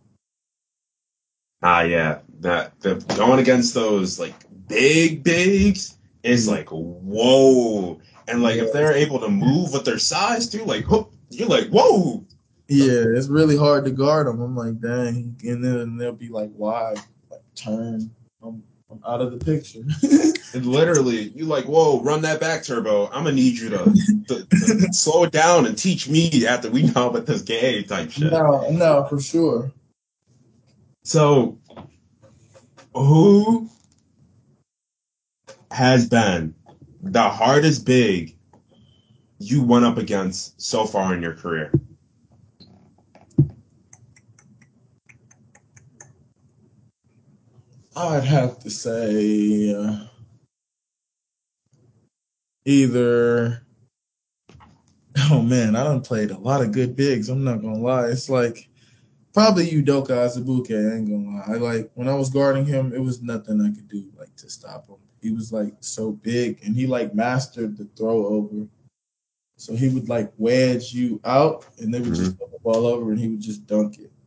Ah, 1.63 1.83
yeah, 1.83 2.19
that 2.41 2.79
the 2.81 2.97
going 3.17 3.39
against 3.39 3.73
those 3.75 4.19
like 4.19 4.35
big 4.69 5.23
bigs 5.23 5.97
is 6.25 6.49
like 6.49 6.69
whoa, 6.71 8.01
and 8.27 8.43
like 8.43 8.57
if 8.57 8.73
they're 8.73 8.93
able 8.93 9.21
to 9.21 9.29
move 9.29 9.73
with 9.73 9.85
their 9.85 9.99
size 9.99 10.49
too, 10.49 10.65
like 10.65 10.87
you're 11.31 11.49
like 11.49 11.69
whoa. 11.69 12.25
Yeah, 12.71 13.05
it's 13.17 13.29
really 13.29 13.57
hard 13.57 13.87
to 13.87 13.91
guard 13.91 14.27
them. 14.27 14.43
I'm 14.43 14.55
like, 14.55 14.79
dang, 14.81 15.35
and 15.43 15.65
then 15.65 15.97
they'll 15.97 16.13
be 16.13 16.29
like, 16.29 16.51
wide, 16.53 16.99
like 17.31 17.41
turn. 17.55 18.11
I'm, 18.43 18.63
I'm 18.91 19.03
out 19.07 19.23
of 19.23 19.33
the 19.33 19.39
picture. 19.39 19.81
and 20.55 20.67
literally, 20.67 21.29
you 21.35 21.45
like, 21.45 21.65
whoa, 21.65 22.01
run 22.03 22.23
that 22.23 22.41
back, 22.41 22.65
Turbo. 22.65 23.07
I'm 23.09 23.25
gonna 23.25 23.33
need 23.33 23.59
you 23.59 23.69
to, 23.71 23.85
to, 24.29 24.47
to 24.47 24.89
slow 24.93 25.25
it 25.25 25.33
down 25.33 25.67
and 25.67 25.77
teach 25.77 26.09
me 26.09 26.47
after 26.47 26.71
we 26.71 26.83
know 26.83 27.11
about 27.11 27.27
this 27.27 27.43
game 27.43 27.85
type 27.85 28.11
shit. 28.11 28.33
No, 28.33 28.69
no, 28.71 29.07
for 29.09 29.21
sure. 29.21 29.73
So, 31.05 31.59
who 32.95 33.69
has 35.71 36.09
been 36.09 36.55
the 37.03 37.29
hardest 37.29 37.85
big 37.87 38.37
you 39.39 39.63
went 39.63 39.85
up 39.85 39.99
against 39.99 40.61
so 40.61 40.85
far 40.85 41.15
in 41.15 41.23
your 41.23 41.35
career? 41.35 41.73
I'd 47.95 48.25
have 48.25 48.61
to 48.61 48.71
say 48.71 49.75
uh, 49.75 50.07
either. 52.69 53.63
Oh 55.31 55.43
man, 55.43 55.75
I 55.75 55.83
done 55.83 56.03
played 56.03 56.31
a 56.31 56.39
lot 56.39 56.61
of 56.61 56.73
good 56.73 56.95
bigs. 56.95 57.29
I'm 57.29 57.43
not 57.43 57.63
gonna 57.63 57.79
lie. 57.79 58.09
It's 58.09 58.29
like 58.29 58.69
probably 59.33 59.67
Udoka 59.71 60.11
Azubuike. 60.11 60.71
I 60.71 60.97
ain't 60.97 61.09
gonna 61.09 61.37
lie. 61.37 61.55
I 61.55 61.59
like 61.59 61.91
when 61.95 62.09
I 62.09 62.15
was 62.15 62.31
guarding 62.31 62.67
him, 62.67 62.93
it 62.93 63.01
was 63.01 63.23
nothing 63.23 63.61
I 63.61 63.75
could 63.75 63.89
do 63.89 64.05
like 64.19 64.35
to 64.37 64.51
stop 64.51 64.87
him. 64.87 64.97
He 65.21 65.33
was 65.33 65.53
like 65.53 65.75
so 65.81 66.13
big, 66.13 66.61
and 66.65 66.77
he 66.77 66.87
like 66.87 67.15
mastered 67.15 67.77
the 67.77 67.89
throw 67.97 68.27
over. 68.27 68.67
So 69.57 69.75
he 69.75 69.89
would 69.89 70.09
like 70.09 70.33
wedge 70.37 70.93
you 70.93 71.21
out, 71.25 71.67
and 71.79 71.93
they 71.93 71.99
would 71.99 72.11
mm-hmm. 72.11 72.25
just 72.25 72.39
put 72.39 72.53
the 72.53 72.59
ball 72.61 72.87
over, 72.87 73.11
and 73.11 73.19
he 73.19 73.29
would 73.29 73.41
just 73.41 73.67
dunk 73.67 73.99
it. 73.99 74.13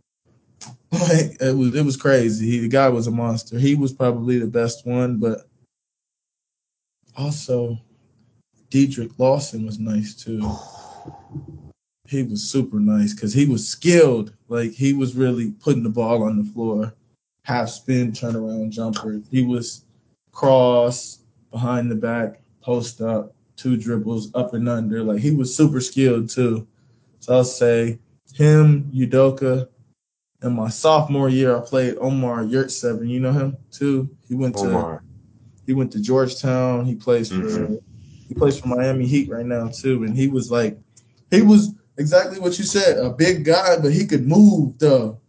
Like 0.91 1.41
it 1.41 1.55
was, 1.55 1.73
it 1.73 1.85
was 1.85 1.95
crazy. 1.95 2.51
He, 2.51 2.59
the 2.59 2.67
guy 2.67 2.89
was 2.89 3.07
a 3.07 3.11
monster. 3.11 3.57
He 3.57 3.75
was 3.75 3.93
probably 3.93 4.37
the 4.39 4.45
best 4.45 4.85
one, 4.85 5.19
but 5.19 5.47
also 7.15 7.79
Dedric 8.71 9.11
Lawson 9.19 9.65
was 9.65 9.79
nice 9.79 10.15
too. 10.15 10.41
He 12.07 12.23
was 12.23 12.49
super 12.49 12.79
nice 12.79 13.13
because 13.13 13.33
he 13.33 13.45
was 13.45 13.67
skilled. 13.67 14.33
Like 14.47 14.71
he 14.71 14.93
was 14.93 15.15
really 15.15 15.51
putting 15.51 15.83
the 15.83 15.89
ball 15.89 16.23
on 16.23 16.37
the 16.37 16.51
floor, 16.51 16.93
half 17.43 17.69
spin, 17.69 18.13
turnaround 18.13 18.71
jumper. 18.71 19.21
He 19.29 19.43
was 19.43 19.83
cross 20.31 21.19
behind 21.51 21.91
the 21.91 21.95
back, 21.95 22.41
post 22.61 23.01
up, 23.01 23.35
two 23.57 23.75
dribbles 23.75 24.33
up 24.35 24.53
and 24.53 24.67
under. 24.69 25.03
Like 25.03 25.19
he 25.19 25.31
was 25.31 25.55
super 25.55 25.81
skilled 25.81 26.29
too. 26.29 26.65
So 27.19 27.35
I'll 27.35 27.43
say 27.43 27.99
him, 28.33 28.89
Udoka, 28.95 29.67
in 30.43 30.55
my 30.55 30.69
sophomore 30.69 31.29
year, 31.29 31.55
I 31.55 31.59
played 31.59 31.97
Omer 31.99 32.45
Yurtseven. 32.45 33.07
You 33.07 33.19
know 33.19 33.33
him 33.33 33.57
too. 33.69 34.09
He 34.27 34.33
went 34.33 34.55
to 34.57 35.01
he 35.65 35.73
went 35.73 35.91
to 35.91 35.99
Georgetown. 35.99 36.85
He 36.85 36.95
plays 36.95 37.29
for 37.29 37.35
mm-hmm. 37.35 37.75
He 38.31 38.35
plays 38.35 38.57
for 38.57 38.69
Miami 38.69 39.05
Heat 39.05 39.29
right 39.29 39.45
now 39.45 39.67
too. 39.67 40.05
And 40.05 40.15
he 40.15 40.29
was 40.29 40.49
like, 40.49 40.79
he 41.31 41.41
was 41.41 41.73
exactly 41.97 42.39
what 42.39 42.57
you 42.57 42.63
said, 42.63 42.97
a 42.97 43.09
big 43.09 43.43
guy, 43.43 43.75
but 43.77 43.91
he 43.91 44.07
could 44.07 44.25
move 44.25 44.79
though, 44.79 45.19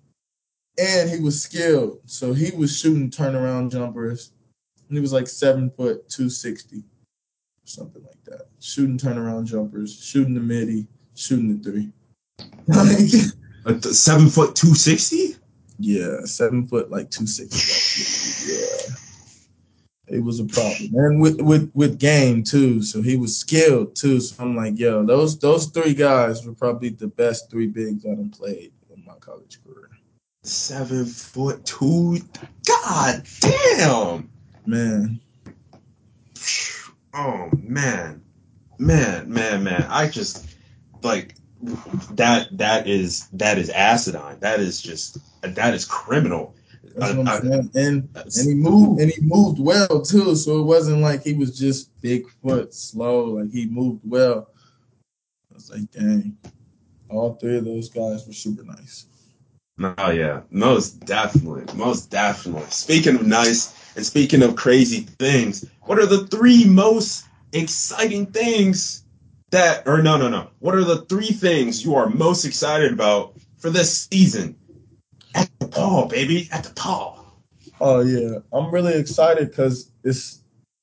and 0.79 1.11
he 1.11 1.19
was 1.19 1.43
skilled. 1.43 1.99
So 2.07 2.33
he 2.33 2.57
was 2.57 2.79
shooting 2.79 3.11
turnaround 3.11 3.73
jumpers. 3.73 4.31
And 4.89 4.97
he 4.97 5.01
was 5.01 5.13
like 5.13 5.27
seven 5.27 5.69
foot 5.71 6.09
two 6.09 6.31
sixty, 6.31 6.85
something 7.65 8.05
like 8.05 8.23
that. 8.27 8.47
Shooting 8.61 8.99
turnaround 8.99 9.47
jumpers, 9.47 10.01
shooting 10.01 10.35
the 10.35 10.41
midi, 10.41 10.87
shooting 11.17 11.59
the 11.59 11.71
three. 11.71 11.91
Like, 13.65 13.83
seven 13.83 14.29
foot 14.29 14.55
two 14.55 14.77
sixty. 14.77 15.35
Yeah, 15.81 16.21
seven 16.25 16.69
foot 16.69 16.89
like 16.89 17.11
two 17.11 17.27
sixty. 17.27 18.53
yeah, 18.53 18.92
it 20.13 20.23
was 20.23 20.41
a 20.41 20.45
problem, 20.45 20.91
and 20.95 21.21
with 21.21 21.41
with 21.41 21.71
with 21.75 21.99
game 21.99 22.43
too. 22.43 22.83
So 22.83 23.01
he 23.01 23.17
was 23.17 23.37
skilled 23.37 23.97
too. 23.97 24.21
So 24.21 24.43
I'm 24.43 24.55
like, 24.55 24.79
yo, 24.79 25.05
those 25.05 25.39
those 25.39 25.67
three 25.67 25.95
guys 25.95 26.45
were 26.45 26.53
probably 26.53 26.91
the 26.91 27.07
best 27.07 27.51
three 27.51 27.67
bigs 27.67 28.05
I 28.05 28.15
played 28.37 28.73
in 28.95 29.05
my 29.07 29.15
college 29.15 29.59
career. 29.65 29.89
Seven 30.43 31.07
foot 31.07 31.65
two. 31.65 32.19
God 32.67 33.23
damn, 33.41 34.29
man. 34.67 35.19
Oh 37.15 37.49
man, 37.59 38.23
man, 38.79 39.33
man, 39.33 39.65
man. 39.65 39.87
I 39.89 40.09
just 40.09 40.47
like 41.03 41.37
that 42.11 42.49
that 42.59 42.87
is 42.87 43.29
that 43.33 43.57
is 43.57 43.71
acidine. 43.71 44.41
That 44.41 44.61
is 44.61 44.83
just 44.83 45.19
that 45.43 45.73
is 45.73 45.85
criminal. 45.87 46.55
What 46.95 47.29
I'm. 47.29 47.71
And 47.75 48.09
and 48.15 48.49
he 48.49 48.55
moved 48.55 49.01
and 49.01 49.11
he 49.11 49.21
moved 49.23 49.59
well 49.59 50.03
too. 50.03 50.35
So 50.37 50.61
it 50.61 50.65
wasn't 50.65 51.01
like 51.01 51.23
he 51.23 51.35
was 51.35 51.59
just 51.59 51.91
big 52.01 52.29
foot 52.43 52.75
slow. 52.75 53.25
Like 53.25 53.51
he 53.51 53.67
moved 53.67 54.01
well. 54.05 54.49
I 55.51 55.55
was 55.55 55.71
like, 55.71 55.91
dang. 55.91 56.37
All 57.09 57.35
three 57.35 57.59
of 57.59 57.65
those 57.65 57.89
guys 57.89 58.27
were 58.27 58.33
super 58.33 58.65
nice. 58.65 59.07
Oh 59.99 60.11
yeah, 60.11 60.43
most 60.51 61.01
definitely, 61.07 61.65
most 61.75 62.11
definitely. 62.11 62.69
Speaking 62.71 63.17
of 63.17 63.27
nice 63.27 63.75
and 63.97 64.05
speaking 64.05 64.43
of 64.43 64.55
crazy 64.55 65.01
things, 65.01 65.65
what 65.83 65.99
are 65.99 66.07
the 66.07 66.27
three 66.29 66.65
most 66.65 67.25
exciting 67.53 68.27
things 68.27 69.05
that, 69.51 69.87
or 69.87 70.03
no, 70.03 70.17
no, 70.17 70.29
no. 70.29 70.51
What 70.61 70.75
are 70.75 70.85
the 70.85 71.03
three 71.03 71.31
things 71.31 71.85
you 71.85 71.95
are 71.95 72.09
most 72.09 72.45
excited 72.45 72.93
about 72.93 73.35
for 73.59 73.71
this 73.71 74.09
season? 74.11 74.57
Paul, 75.73 76.07
baby, 76.07 76.49
at 76.53 76.65
the 76.65 76.71
Paul. 76.75 77.25
Oh 77.81 78.01
yeah, 78.01 78.39
I'm 78.53 78.71
really 78.71 78.95
excited 78.95 79.51
because 79.51 79.91
it's 80.05 80.43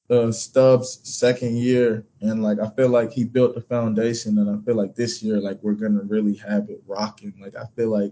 uh, 0.09 0.31
Stubbs' 0.31 0.99
second 1.03 1.55
year, 1.57 2.05
and 2.21 2.41
like 2.43 2.59
I 2.59 2.69
feel 2.71 2.89
like 2.89 3.11
he 3.11 3.23
built 3.23 3.55
the 3.55 3.61
foundation, 3.61 4.37
and 4.39 4.49
I 4.49 4.63
feel 4.65 4.75
like 4.75 4.95
this 4.95 5.21
year, 5.21 5.39
like 5.39 5.59
we're 5.61 5.73
gonna 5.73 6.01
really 6.03 6.35
have 6.35 6.69
it 6.69 6.81
rocking. 6.87 7.33
Like 7.39 7.55
I 7.55 7.65
feel 7.75 7.89
like 7.89 8.11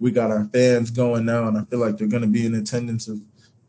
we 0.00 0.10
got 0.10 0.30
our 0.30 0.44
fans 0.46 0.90
going 0.90 1.24
now, 1.24 1.46
and 1.46 1.56
I 1.56 1.64
feel 1.64 1.78
like 1.78 1.96
they're 1.96 2.08
gonna 2.08 2.26
be 2.26 2.44
in 2.44 2.54
attendance 2.56 3.08
of 3.08 3.20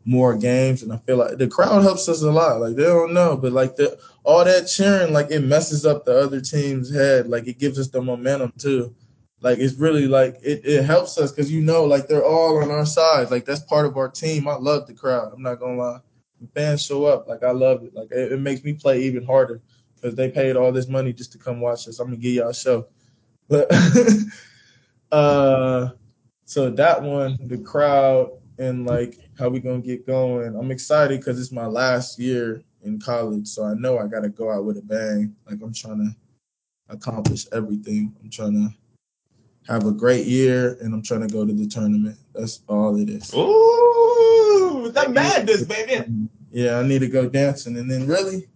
more 0.04 0.36
games, 0.36 0.82
and 0.82 0.92
I 0.92 0.96
feel 0.98 1.16
like 1.18 1.38
the 1.38 1.48
crowd 1.48 1.82
helps 1.82 2.08
us 2.08 2.22
a 2.22 2.30
lot. 2.30 2.60
Like 2.60 2.74
they 2.74 2.82
don't 2.82 3.14
know, 3.14 3.36
but 3.36 3.52
like 3.52 3.76
the 3.76 3.98
all 4.24 4.44
that 4.44 4.66
cheering, 4.66 5.12
like 5.12 5.30
it 5.30 5.40
messes 5.40 5.86
up 5.86 6.04
the 6.04 6.18
other 6.18 6.40
team's 6.40 6.92
head. 6.92 7.28
Like 7.28 7.46
it 7.46 7.58
gives 7.58 7.78
us 7.78 7.88
the 7.88 8.02
momentum 8.02 8.52
too. 8.58 8.94
Like 9.42 9.58
it's 9.58 9.74
really 9.74 10.06
like 10.06 10.36
it, 10.42 10.60
it 10.64 10.84
helps 10.84 11.16
us 11.18 11.32
because 11.32 11.50
you 11.50 11.62
know 11.62 11.84
like 11.84 12.08
they're 12.08 12.24
all 12.24 12.62
on 12.62 12.70
our 12.70 12.84
side. 12.84 13.30
Like 13.30 13.44
that's 13.46 13.60
part 13.60 13.86
of 13.86 13.96
our 13.96 14.08
team. 14.08 14.46
I 14.46 14.56
love 14.56 14.86
the 14.86 14.94
crowd. 14.94 15.32
I'm 15.32 15.42
not 15.42 15.60
gonna 15.60 15.76
lie. 15.76 16.00
When 16.38 16.48
fans 16.48 16.84
show 16.84 17.06
up, 17.06 17.26
like 17.26 17.42
I 17.42 17.50
love 17.52 17.82
it. 17.82 17.94
Like 17.94 18.10
it, 18.10 18.32
it 18.32 18.40
makes 18.40 18.62
me 18.64 18.74
play 18.74 19.00
even 19.02 19.24
harder 19.24 19.62
because 19.94 20.14
they 20.14 20.30
paid 20.30 20.56
all 20.56 20.72
this 20.72 20.88
money 20.88 21.12
just 21.12 21.32
to 21.32 21.38
come 21.38 21.60
watch 21.60 21.88
us. 21.88 21.98
I'm 22.00 22.08
gonna 22.08 22.18
give 22.18 22.34
y'all 22.34 22.50
a 22.50 22.54
show. 22.54 22.86
But 23.48 23.70
uh 25.12 25.90
so 26.44 26.68
that 26.70 27.02
one, 27.02 27.38
the 27.46 27.58
crowd 27.58 28.32
and 28.58 28.84
like 28.86 29.18
how 29.38 29.48
we 29.48 29.58
gonna 29.60 29.80
get 29.80 30.06
going. 30.06 30.54
I'm 30.54 30.70
excited 30.70 31.18
because 31.18 31.40
it's 31.40 31.52
my 31.52 31.66
last 31.66 32.18
year 32.18 32.62
in 32.82 33.00
college, 33.00 33.48
so 33.48 33.64
I 33.64 33.72
know 33.74 33.98
I 33.98 34.06
gotta 34.06 34.28
go 34.28 34.50
out 34.50 34.66
with 34.66 34.76
a 34.76 34.82
bang. 34.82 35.34
Like 35.48 35.62
I'm 35.62 35.72
trying 35.72 35.98
to 35.98 36.94
accomplish 36.94 37.46
everything. 37.52 38.14
I'm 38.22 38.28
trying 38.28 38.52
to 38.52 38.79
have 39.70 39.86
a 39.86 39.92
great 39.92 40.26
year, 40.26 40.76
and 40.80 40.92
I'm 40.92 41.02
trying 41.02 41.26
to 41.26 41.32
go 41.32 41.46
to 41.46 41.52
the 41.52 41.66
tournament. 41.66 42.18
That's 42.34 42.60
all 42.68 43.00
it 43.00 43.08
is. 43.08 43.32
Ooh, 43.34 44.90
the 44.92 45.08
madness, 45.08 45.64
baby. 45.64 46.04
Yeah, 46.50 46.78
I 46.78 46.82
need 46.82 47.00
to 47.00 47.08
go 47.08 47.28
dancing, 47.28 47.76
and 47.76 47.90
then 47.90 48.06
really, 48.06 48.48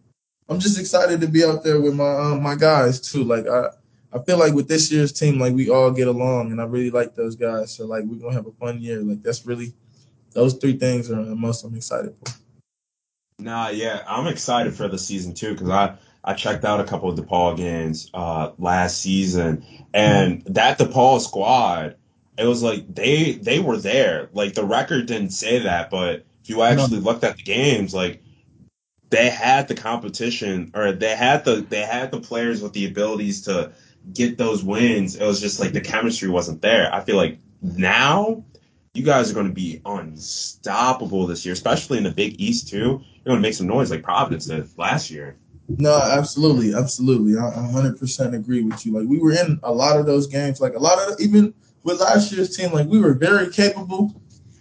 I'm 0.49 0.59
just 0.59 0.79
excited 0.79 1.21
to 1.21 1.29
be 1.29 1.45
out 1.45 1.63
there 1.63 1.81
with 1.81 1.95
my 1.95 2.11
um, 2.11 2.43
my 2.43 2.55
guys 2.55 3.01
too. 3.01 3.25
Like 3.25 3.47
I. 3.47 3.69
I 4.13 4.23
feel 4.23 4.39
like 4.39 4.55
with 4.55 4.69
this 4.69 4.93
year's 4.93 5.11
team, 5.11 5.41
like 5.41 5.55
we 5.55 5.71
all 5.71 5.91
get 5.91 6.07
along, 6.07 6.53
and 6.53 6.61
I 6.61 6.65
really 6.67 6.93
like 6.93 7.17
those 7.17 7.35
guys. 7.35 7.75
So 7.75 7.85
like 7.85 8.05
we're 8.05 8.21
gonna 8.21 8.33
have 8.33 8.47
a 8.47 8.53
fun 8.53 8.81
year. 8.81 9.01
Like 9.01 9.25
that's 9.25 9.45
really 9.45 9.75
those 10.35 10.55
three 10.55 10.77
things 10.79 11.11
are 11.11 11.25
the 11.25 11.35
most 11.35 11.65
I'm 11.65 11.75
excited 11.75 12.15
for. 12.25 12.33
Nah, 13.41 13.71
yeah, 13.71 14.05
I'm 14.07 14.29
excited 14.29 14.73
for 14.73 14.87
the 14.87 14.99
season 14.99 15.35
too 15.35 15.55
because 15.55 15.69
I 15.69 15.97
I 16.25 16.35
checked 16.35 16.65
out 16.65 16.81
a 16.81 16.85
couple 16.85 17.11
of 17.11 17.19
DePaul 17.19 17.57
games 17.57 18.11
uh, 18.15 18.53
last 18.59 19.01
season, 19.01 19.65
and 19.93 20.43
that 20.47 20.79
DePaul 20.79 21.21
squad, 21.21 21.97
it 22.39 22.47
was 22.47 22.63
like 22.63 22.95
they 22.95 23.33
they 23.33 23.61
were 23.61 23.77
there. 23.77 24.31
Like 24.33 24.55
the 24.55 24.65
record 24.65 25.07
didn't 25.07 25.31
say 25.31 25.61
that, 25.61 25.91
but 25.91 26.25
if 26.43 26.49
you 26.49 26.63
actually 26.63 26.99
no. 26.99 27.05
looked 27.05 27.25
at 27.25 27.37
the 27.37 27.43
games, 27.43 27.95
like 27.95 28.23
they 29.11 29.31
had 29.31 29.69
the 29.69 29.75
competition 29.75 30.73
or 30.75 30.93
they 30.93 31.15
had 31.15 31.45
the 31.45 31.65
they 31.69 31.83
had 31.83 32.11
the 32.11 32.21
players 32.21 32.63
with 32.63 32.73
the 32.73 32.87
abilities 32.87 33.43
to 33.43 33.73
get 34.13 34.39
those 34.39 34.65
wins. 34.65 35.17
It 35.17 35.25
was 35.25 35.41
just 35.41 35.61
like 35.61 35.73
the 35.73 35.81
chemistry 35.81 36.29
wasn't 36.29 36.63
there. 36.63 36.93
I 36.93 37.01
feel 37.01 37.17
like 37.17 37.39
now 37.63 38.45
you 38.95 39.03
guys 39.03 39.31
are 39.31 39.35
going 39.35 39.49
to 39.49 39.53
be 39.53 39.81
unstoppable 39.85 41.27
this 41.27 41.45
year, 41.45 41.53
especially 41.53 41.99
in 41.99 42.05
the 42.05 42.11
Big 42.11 42.41
East 42.41 42.69
too. 42.69 42.79
You're 42.79 43.25
going 43.25 43.39
to 43.39 43.43
make 43.43 43.55
some 43.55 43.67
noise 43.67 43.91
like 43.91 44.03
Providence 44.03 44.47
did 44.47 44.69
last 44.79 45.11
year. 45.11 45.37
No, 45.69 45.99
absolutely, 45.99 46.75
absolutely. 46.75 47.39
I 47.39 47.51
100% 47.51 48.35
agree 48.35 48.63
with 48.63 48.85
you. 48.85 48.93
Like 48.93 49.09
we 49.09 49.19
were 49.19 49.33
in 49.33 49.59
a 49.63 49.73
lot 49.73 49.99
of 49.99 50.07
those 50.07 50.27
games. 50.27 50.61
Like 50.61 50.75
a 50.75 50.79
lot 50.79 50.99
of 50.99 51.19
even 51.21 51.55
with 51.83 52.01
last 52.01 52.33
year's 52.33 52.57
team, 52.57 52.73
like 52.73 52.87
we 52.87 53.01
were 53.01 53.15
very 53.15 53.51
capable. 53.51 54.15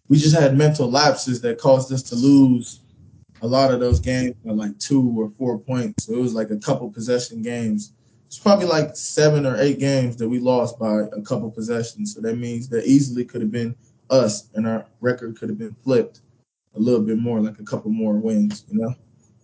We 0.08 0.18
just 0.18 0.38
had 0.38 0.58
mental 0.58 0.90
lapses 0.90 1.42
that 1.42 1.58
caused 1.58 1.92
us 1.92 2.04
to 2.04 2.16
lose 2.16 2.82
a 3.42 3.48
lot 3.48 3.74
of 3.74 3.80
those 3.80 4.00
games 4.00 4.36
by 4.46 4.54
like 4.54 4.78
two 4.80 5.14
or 5.18 5.30
four 5.38 5.60
points. 5.60 6.06
So 6.06 6.14
it 6.14 6.20
was 6.20 6.34
like 6.34 6.52
a 6.52 6.58
couple 6.58 6.90
possession 6.90 7.42
games 7.42 7.94
it's 8.34 8.40
probably 8.40 8.66
like 8.66 8.96
seven 8.96 9.46
or 9.46 9.62
eight 9.62 9.78
games 9.78 10.16
that 10.16 10.28
we 10.28 10.40
lost 10.40 10.80
by 10.80 11.02
a 11.16 11.22
couple 11.22 11.52
possessions. 11.52 12.16
So 12.16 12.22
that 12.22 12.36
means 12.36 12.68
that 12.70 12.84
easily 12.84 13.24
could 13.24 13.42
have 13.42 13.52
been 13.52 13.76
us, 14.10 14.50
and 14.56 14.68
our 14.68 14.88
record 15.02 15.38
could 15.38 15.50
have 15.50 15.60
been 15.60 15.76
flipped 15.84 16.22
a 16.76 16.80
little 16.80 17.02
bit 17.02 17.20
more, 17.20 17.40
like 17.40 17.60
a 17.60 17.64
couple 17.64 17.92
more 17.92 18.16
wins. 18.16 18.66
You 18.72 18.80
know? 18.80 18.96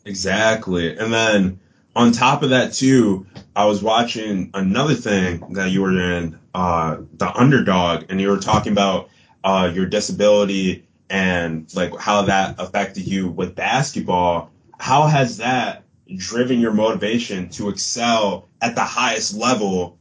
Exactly. 0.09 0.97
And 0.97 1.13
then 1.13 1.59
on 1.95 2.11
top 2.11 2.43
of 2.43 2.49
that 2.49 2.73
too, 2.73 3.25
I 3.55 3.65
was 3.65 3.83
watching 3.83 4.49
another 4.53 4.95
thing 4.95 5.53
that 5.53 5.71
you 5.71 5.81
were 5.81 5.99
in, 5.99 6.39
uh, 6.53 6.97
the 7.13 7.31
underdog, 7.33 8.05
and 8.09 8.19
you 8.19 8.29
were 8.29 8.37
talking 8.37 8.71
about 8.71 9.09
uh, 9.43 9.71
your 9.73 9.85
disability 9.85 10.85
and 11.09 11.73
like 11.75 11.97
how 11.97 12.23
that 12.23 12.55
affected 12.59 13.07
you 13.07 13.29
with 13.29 13.55
basketball. 13.55 14.51
How 14.79 15.07
has 15.07 15.37
that 15.37 15.83
driven 16.15 16.59
your 16.59 16.73
motivation 16.73 17.49
to 17.49 17.69
excel 17.69 18.49
at 18.61 18.75
the 18.75 18.83
highest 18.83 19.35
level 19.35 19.99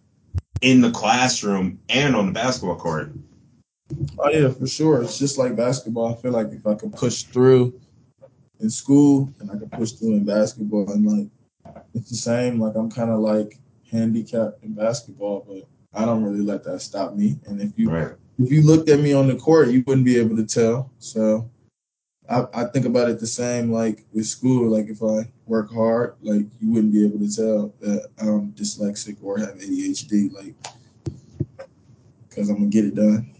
in 0.61 0.80
the 0.80 0.90
classroom 0.90 1.78
and 1.88 2.16
on 2.16 2.26
the 2.26 2.32
basketball 2.32 2.76
court. 2.76 3.12
Oh 4.18 4.30
yeah, 4.30 4.50
for 4.50 4.66
sure. 4.66 5.02
It's 5.02 5.18
just 5.18 5.38
like 5.38 5.56
basketball. 5.56 6.12
I 6.12 6.16
feel 6.16 6.32
like 6.32 6.48
if 6.52 6.66
I 6.66 6.74
can 6.74 6.90
push 6.90 7.22
through 7.22 7.80
in 8.61 8.70
school 8.70 9.32
and 9.40 9.50
I 9.50 9.56
could 9.56 9.70
push 9.72 9.92
through 9.92 10.14
in 10.14 10.24
basketball 10.24 10.90
and 10.92 11.06
like 11.06 11.28
it's 11.94 12.11
the 12.11 12.16
same. 12.16 12.61
Like 12.61 12.74
I'm 12.74 12.90
kind 12.90 13.11
of 13.11 13.20
like 13.20 13.59
handicapped 13.90 14.62
in 14.62 14.74
basketball, 14.74 15.44
but 15.48 15.66
I 15.98 16.04
don't 16.04 16.24
really 16.24 16.42
let 16.42 16.64
that 16.64 16.80
stop 16.80 17.14
me. 17.14 17.38
And 17.46 17.61
if 17.61 17.72
you 17.78 17.90
right. 17.90 18.12
if 18.38 18.50
you 18.50 18.62
looked 18.62 18.88
at 18.88 19.00
me 19.00 19.12
on 19.12 19.28
the 19.28 19.36
court, 19.36 19.68
you 19.68 19.82
wouldn't 19.86 20.06
be 20.06 20.18
able 20.18 20.36
to 20.36 20.46
tell. 20.46 20.90
So 20.98 21.50
I, 22.28 22.46
I 22.52 22.64
think 22.64 22.84
about 22.84 23.09
it 23.09 23.20
the 23.20 23.26
same 23.26 23.72
like 23.72 24.04
with 24.12 24.26
school. 24.26 24.70
Like 24.70 24.88
if 24.88 25.02
I 25.02 25.30
work 25.46 25.72
hard, 25.72 26.16
like 26.22 26.46
you 26.61 26.70
wouldn't 26.70 26.92
be 26.92 27.04
able 27.04 27.18
to 27.18 27.34
tell 27.34 27.74
that 27.80 28.09
I'm 28.18 28.52
dyslexic 28.52 29.16
or 29.22 29.38
have 29.38 29.56
ADHD, 29.56 30.32
like 30.32 30.54
because 32.28 32.48
I'm 32.48 32.56
gonna 32.56 32.68
get 32.68 32.84
it 32.84 32.94
done. 32.94 33.34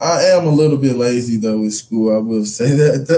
I 0.00 0.22
am 0.26 0.46
a 0.46 0.50
little 0.50 0.76
bit 0.76 0.96
lazy 0.96 1.36
though 1.36 1.62
in 1.62 1.70
school. 1.70 2.14
I 2.14 2.18
will 2.18 2.44
say 2.44 2.70
that. 2.70 3.12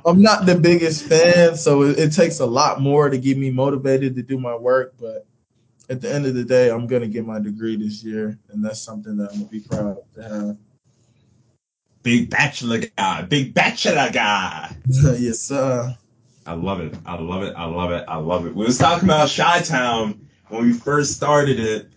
I'm 0.06 0.22
not 0.22 0.46
the 0.46 0.54
biggest 0.54 1.04
fan, 1.04 1.56
so 1.56 1.82
it, 1.82 1.98
it 1.98 2.12
takes 2.12 2.40
a 2.40 2.46
lot 2.46 2.80
more 2.80 3.10
to 3.10 3.18
get 3.18 3.36
me 3.36 3.50
motivated 3.50 4.14
to 4.16 4.22
do 4.22 4.38
my 4.38 4.56
work. 4.56 4.94
But 4.98 5.26
at 5.90 6.00
the 6.00 6.12
end 6.12 6.26
of 6.26 6.34
the 6.34 6.44
day, 6.44 6.70
I'm 6.70 6.86
gonna 6.86 7.08
get 7.08 7.26
my 7.26 7.38
degree 7.38 7.76
this 7.76 8.02
year, 8.02 8.38
and 8.50 8.64
that's 8.64 8.80
something 8.80 9.16
that 9.18 9.32
I'm 9.32 9.40
gonna 9.40 9.50
be 9.50 9.60
proud 9.60 9.98
to 10.14 10.22
have. 10.22 10.56
Big 12.02 12.30
bachelor 12.30 12.80
guy, 12.96 13.22
big 13.22 13.52
bachelor 13.52 14.08
guy. 14.12 14.74
yes, 14.86 15.40
sir. 15.40 15.94
I 16.46 16.52
love 16.52 16.80
it. 16.80 16.94
I 17.04 17.18
love 17.18 17.42
it. 17.42 17.54
I 17.56 17.64
love 17.64 17.90
it. 17.90 18.04
I 18.08 18.16
love 18.16 18.46
it. 18.46 18.54
We 18.54 18.64
was 18.64 18.78
talking 18.78 19.08
about 19.08 19.28
Chi 19.28 19.60
Town 19.62 20.26
when 20.48 20.62
we 20.62 20.72
first 20.72 21.14
started 21.14 21.58
it. 21.58 21.90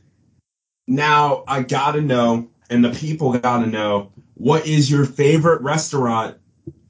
Now 0.88 1.44
I 1.48 1.62
gotta 1.62 2.02
know, 2.02 2.50
and 2.70 2.84
the 2.84 2.92
people 2.92 3.38
gotta 3.38 3.68
know, 3.68 4.12
what 4.36 4.66
is 4.66 4.90
your 4.90 5.06
favorite 5.06 5.62
restaurant 5.62 6.38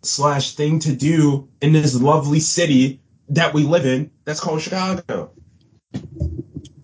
slash 0.03 0.55
thing 0.55 0.79
to 0.79 0.95
do 0.95 1.47
in 1.61 1.73
this 1.73 1.99
lovely 1.99 2.39
city 2.39 3.01
that 3.29 3.53
we 3.53 3.63
live 3.63 3.85
in 3.85 4.11
that's 4.25 4.39
called 4.39 4.61
Chicago? 4.61 5.31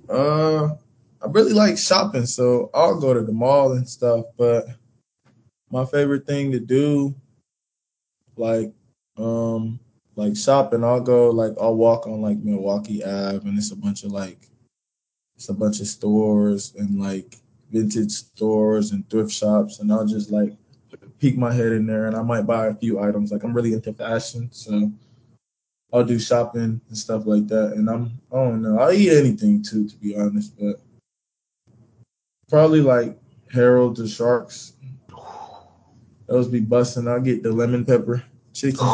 Uh, 0.09 0.69
I 1.21 1.27
really 1.29 1.53
like 1.53 1.77
shopping, 1.77 2.25
so 2.25 2.69
I'll 2.73 2.99
go 2.99 3.13
to 3.13 3.21
the 3.21 3.31
mall 3.31 3.73
and 3.73 3.87
stuff. 3.87 4.25
But 4.37 4.65
my 5.71 5.85
favorite 5.85 6.25
thing 6.25 6.51
to 6.51 6.59
do, 6.59 7.15
like, 8.37 8.71
um, 9.17 9.79
like 10.15 10.35
shopping, 10.37 10.83
I'll 10.83 11.01
go 11.01 11.29
like 11.29 11.53
I'll 11.59 11.75
walk 11.75 12.07
on 12.07 12.21
like 12.21 12.37
Milwaukee 12.37 13.03
Ave, 13.03 13.47
and 13.47 13.57
it's 13.57 13.71
a 13.71 13.75
bunch 13.75 14.03
of 14.03 14.11
like 14.11 14.47
it's 15.35 15.49
a 15.49 15.53
bunch 15.53 15.81
of 15.81 15.87
stores 15.87 16.73
and 16.77 16.99
like 16.99 17.37
vintage 17.75 18.11
stores 18.11 18.91
and 18.91 19.07
thrift 19.09 19.31
shops, 19.31 19.79
and 19.79 19.91
I'll 19.91 20.05
just 20.05 20.31
like 20.31 20.53
peek 21.19 21.37
my 21.37 21.51
head 21.51 21.73
in 21.73 21.85
there, 21.85 22.05
and 22.05 22.15
I 22.15 22.21
might 22.21 22.47
buy 22.47 22.67
a 22.67 22.73
few 22.73 23.01
items. 23.01 23.31
Like 23.31 23.43
I'm 23.43 23.53
really 23.53 23.73
into 23.73 23.93
fashion, 23.93 24.47
so 24.51 24.89
I'll 25.91 26.05
do 26.05 26.17
shopping 26.17 26.79
and 26.87 26.97
stuff 26.97 27.25
like 27.25 27.47
that. 27.47 27.73
And 27.73 27.89
I'm 27.89 28.11
I 28.31 28.35
don't 28.35 28.61
know, 28.61 28.79
I'll 28.79 28.93
eat 28.93 29.11
anything 29.11 29.61
too, 29.61 29.87
to 29.89 29.95
be 29.97 30.15
honest, 30.15 30.53
but 30.57 30.79
probably 32.49 32.81
like 32.81 33.17
Harold 33.51 33.97
the 33.97 34.07
Sharks. 34.07 34.73
Those 36.27 36.47
be 36.47 36.61
busting. 36.61 37.07
I'll 37.07 37.19
get 37.19 37.43
the 37.43 37.51
lemon 37.51 37.85
pepper 37.85 38.23
chicken. 38.55 38.79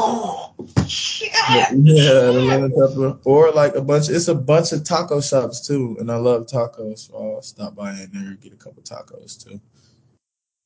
Yeah, 1.50 1.72
the 1.72 2.34
lemon 2.34 2.72
pepper. 2.72 3.18
Or 3.24 3.52
like 3.52 3.76
a 3.76 3.82
bunch 3.82 4.10
it's 4.10 4.28
a 4.28 4.36
bunch 4.36 4.72
of 4.74 4.84
taco 4.84 5.22
shops 5.22 5.66
too. 5.66 5.96
And 6.00 6.12
I 6.12 6.16
love 6.16 6.46
tacos, 6.46 7.08
so 7.08 7.36
I'll 7.36 7.42
stop 7.42 7.76
by 7.76 7.92
in 7.92 8.10
there 8.14 8.30
and 8.30 8.42
get 8.42 8.54
a 8.54 8.58
couple 8.58 8.84
tacos 8.84 9.44
too. 9.44 9.60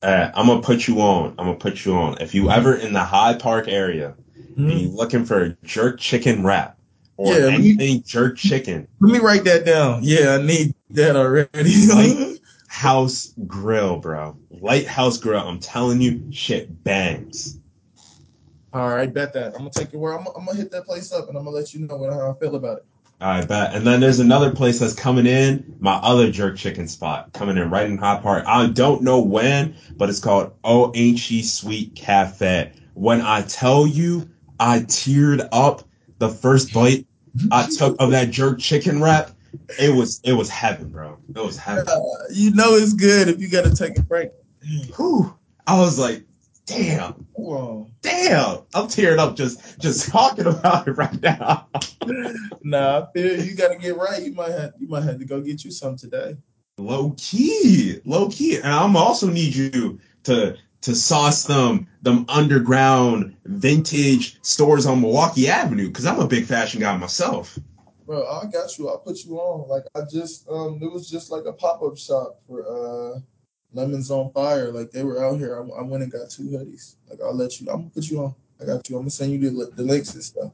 Uh, 0.02 0.32
I'm 0.34 0.48
gonna 0.48 0.62
put 0.62 0.88
you 0.88 1.02
on. 1.02 1.32
I'm 1.38 1.46
gonna 1.46 1.56
put 1.56 1.86
you 1.86 1.96
on. 1.96 2.20
If 2.22 2.36
you 2.36 2.52
ever 2.52 2.76
in 2.76 2.94
the 2.94 3.04
Hyde 3.04 3.40
Park 3.40 3.68
area 3.68 4.16
mm-hmm. 4.38 4.70
and 4.70 4.80
you 4.80 4.90
looking 4.90 5.26
for 5.26 5.44
a 5.44 5.50
jerk 5.64 6.00
chicken 6.00 6.44
wrap 6.44 6.78
or 7.18 7.34
yeah, 7.34 7.48
anything 7.48 7.78
me, 7.78 8.04
jerk 8.06 8.38
chicken, 8.38 8.88
let 9.00 9.12
me 9.12 9.20
write 9.20 9.44
that 9.46 9.66
down. 9.66 10.02
Yeah, 10.04 10.38
I 10.40 10.46
need 10.46 10.74
that 10.92 11.16
already. 11.16 11.88
Lighthouse 11.88 13.34
Grill, 13.48 13.98
bro. 13.98 14.38
Lighthouse 14.50 15.18
Grill. 15.18 15.48
I'm 15.48 15.60
telling 15.60 16.02
you, 16.02 16.24
shit 16.32 16.84
bangs. 16.84 17.60
All 18.76 18.90
right, 18.90 19.12
bet 19.12 19.32
that. 19.34 19.54
I'm 19.54 19.60
gonna 19.60 19.70
take 19.70 19.94
your 19.94 20.02
word. 20.02 20.16
I'm, 20.16 20.28
I'm, 20.36 20.46
gonna 20.46 20.58
hit 20.58 20.70
that 20.72 20.86
place 20.86 21.14
up, 21.14 21.30
and 21.30 21.38
I'm 21.38 21.46
gonna 21.46 21.56
let 21.56 21.74
you 21.74 21.88
know 21.88 21.96
what, 21.96 22.12
how 22.12 22.32
I 22.32 22.34
feel 22.34 22.56
about 22.56 22.80
it. 22.80 22.86
I 23.22 23.46
bet. 23.46 23.74
And 23.74 23.88
then 23.88 24.02
there's 24.02 24.20
another 24.20 24.52
place 24.52 24.80
that's 24.80 24.94
coming 24.94 25.26
in, 25.26 25.78
my 25.80 25.94
other 25.94 26.30
jerk 26.30 26.58
chicken 26.58 26.86
spot 26.86 27.32
coming 27.32 27.58
in 27.58 27.70
right 27.70 27.90
in 27.90 27.98
Hyde 27.98 28.22
Park. 28.22 28.44
I 28.46 28.68
don't 28.68 29.02
know 29.02 29.22
when, 29.22 29.76
but 29.96 30.10
it's 30.10 30.20
called 30.20 30.52
Oh 30.66 30.92
Ain't 30.94 31.18
She 31.18 31.42
Sweet 31.42 31.96
Cafe. 31.96 32.74
When 32.96 33.22
I 33.22 33.44
tell 33.44 33.88
you, 33.88 34.30
I 34.60 34.80
teared 34.80 35.48
up 35.54 35.88
the 36.20 36.28
first 36.28 36.74
bite 36.74 37.06
I 37.52 37.68
took 37.78 37.96
of 38.02 38.12
that 38.12 38.32
jerk 38.32 38.60
chicken 38.60 39.02
wrap. 39.02 39.32
It 39.80 39.96
was 39.96 40.20
it 40.24 40.34
was 40.34 40.50
heaven, 40.50 40.90
bro. 40.90 41.18
It 41.34 41.40
was 41.40 41.58
heaven. 41.58 41.88
Uh, 41.88 42.02
you 42.32 42.54
know 42.54 42.76
it's 42.76 42.94
good 42.94 43.30
if 43.30 43.40
you 43.40 43.50
got 43.50 43.64
to 43.64 43.74
take 43.74 43.98
a 43.98 44.04
break. 44.04 44.32
Whew. 44.96 45.34
I 45.68 45.80
was 45.80 45.98
like, 45.98 46.24
damn, 46.66 47.28
Whoa. 47.34 47.90
damn. 48.02 48.60
I'm 48.74 48.88
tearing 48.88 49.20
up 49.20 49.36
just 49.36 49.80
just 49.80 50.10
talking 50.12 50.46
about 50.48 50.88
it 50.88 50.92
right 50.94 51.22
now. 51.22 51.68
Nah, 52.64 53.00
I 53.02 53.12
feel 53.14 53.44
you 53.44 53.56
got 53.56 53.70
to 53.70 53.78
get 53.78 53.98
right. 53.98 54.22
You 54.22 54.34
might 54.34 54.52
have 54.52 54.74
you 54.80 54.88
might 54.88 55.04
have 55.04 55.20
to 55.20 55.26
go 55.26 55.42
get 55.42 55.64
you 55.66 55.72
some 55.72 55.96
today. 55.96 56.36
low 56.78 57.14
key, 57.18 58.00
low 58.06 58.30
key, 58.30 58.58
and 58.58 58.68
I'm 58.68 58.96
also 58.96 59.28
need 59.30 59.56
you 59.56 60.00
to 60.24 60.56
to 60.82 60.96
sauce 60.96 61.44
them 61.44 61.88
them 62.04 62.26
underground 62.30 63.36
vintage 63.46 64.38
stores 64.44 64.86
on 64.86 65.02
Milwaukee 65.02 65.48
Avenue 65.50 65.88
because 65.88 66.06
I'm 66.06 66.20
a 66.20 66.28
big 66.28 66.46
fashion 66.46 66.80
guy 66.82 66.96
myself. 66.98 67.58
Bro, 68.06 68.28
I 68.28 68.46
got 68.52 68.78
you. 68.78 68.88
I'll 68.90 69.00
put 69.00 69.24
you 69.26 69.38
on. 69.40 69.68
Like 69.68 69.84
I 69.96 70.02
just 70.12 70.48
um 70.50 70.80
it 70.82 70.92
was 70.92 71.10
just 71.10 71.32
like 71.32 71.46
a 71.46 71.54
pop-up 71.54 71.98
shop 71.98 72.40
for 72.48 72.62
uh 73.16 73.20
Lemons 73.76 74.10
on 74.12 74.32
Fire. 74.32 74.72
Like 74.72 74.92
they 74.92 75.04
were 75.04 75.24
out 75.24 75.38
here. 75.38 75.56
I, 75.58 75.80
I 75.80 75.82
went 75.84 76.04
and 76.04 76.12
got 76.12 76.30
two 76.30 76.44
hoodies. 76.44 76.96
Like 77.10 77.20
I'll 77.22 77.36
let 77.36 77.60
you 77.60 77.70
I'm 77.70 77.78
gonna 77.82 77.90
put 77.90 78.10
you 78.10 78.24
on. 78.24 78.36
I 78.62 78.66
got 78.66 78.90
you. 78.90 78.96
I'm 78.96 79.04
gonna 79.04 79.10
send 79.12 79.32
you 79.32 79.50
the, 79.50 79.72
the 79.76 79.84
links 79.84 80.14
and 80.14 80.24
stuff. 80.24 80.52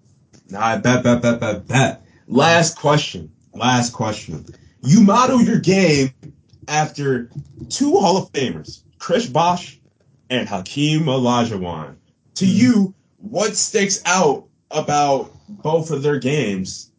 Nah, 0.49 0.65
I 0.65 0.77
bet, 0.77 1.03
bet, 1.03 1.21
bet, 1.21 1.39
bet, 1.39 1.67
bet. 1.67 2.05
Last 2.27 2.77
question. 2.77 3.31
Last 3.53 3.93
question. 3.93 4.45
You 4.83 5.01
model 5.01 5.41
your 5.41 5.59
game 5.59 6.11
after 6.67 7.29
two 7.69 7.91
Hall 7.97 8.17
of 8.17 8.31
Famers, 8.31 8.83
Chris 8.97 9.27
Bosh 9.27 9.79
and 10.29 10.47
Hakeem 10.49 11.03
Olajuwon. 11.03 11.95
To 12.35 12.45
you, 12.45 12.93
what 13.17 13.55
sticks 13.55 14.01
out 14.05 14.47
about 14.71 15.31
both 15.47 15.91
of 15.91 16.01
their 16.01 16.17
games 16.17 16.91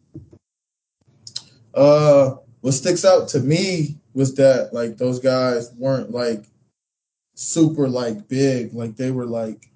Uh 1.73 2.35
what 2.61 2.73
sticks 2.73 3.03
out 3.03 3.27
to 3.29 3.39
me 3.39 3.97
was 4.13 4.35
that 4.35 4.73
like 4.73 4.97
those 4.97 5.19
guys 5.19 5.71
weren't 5.77 6.11
like 6.11 6.45
super 7.35 7.87
like 7.87 8.27
big. 8.27 8.73
Like 8.73 8.95
they 8.95 9.11
were 9.11 9.25
like 9.25 9.69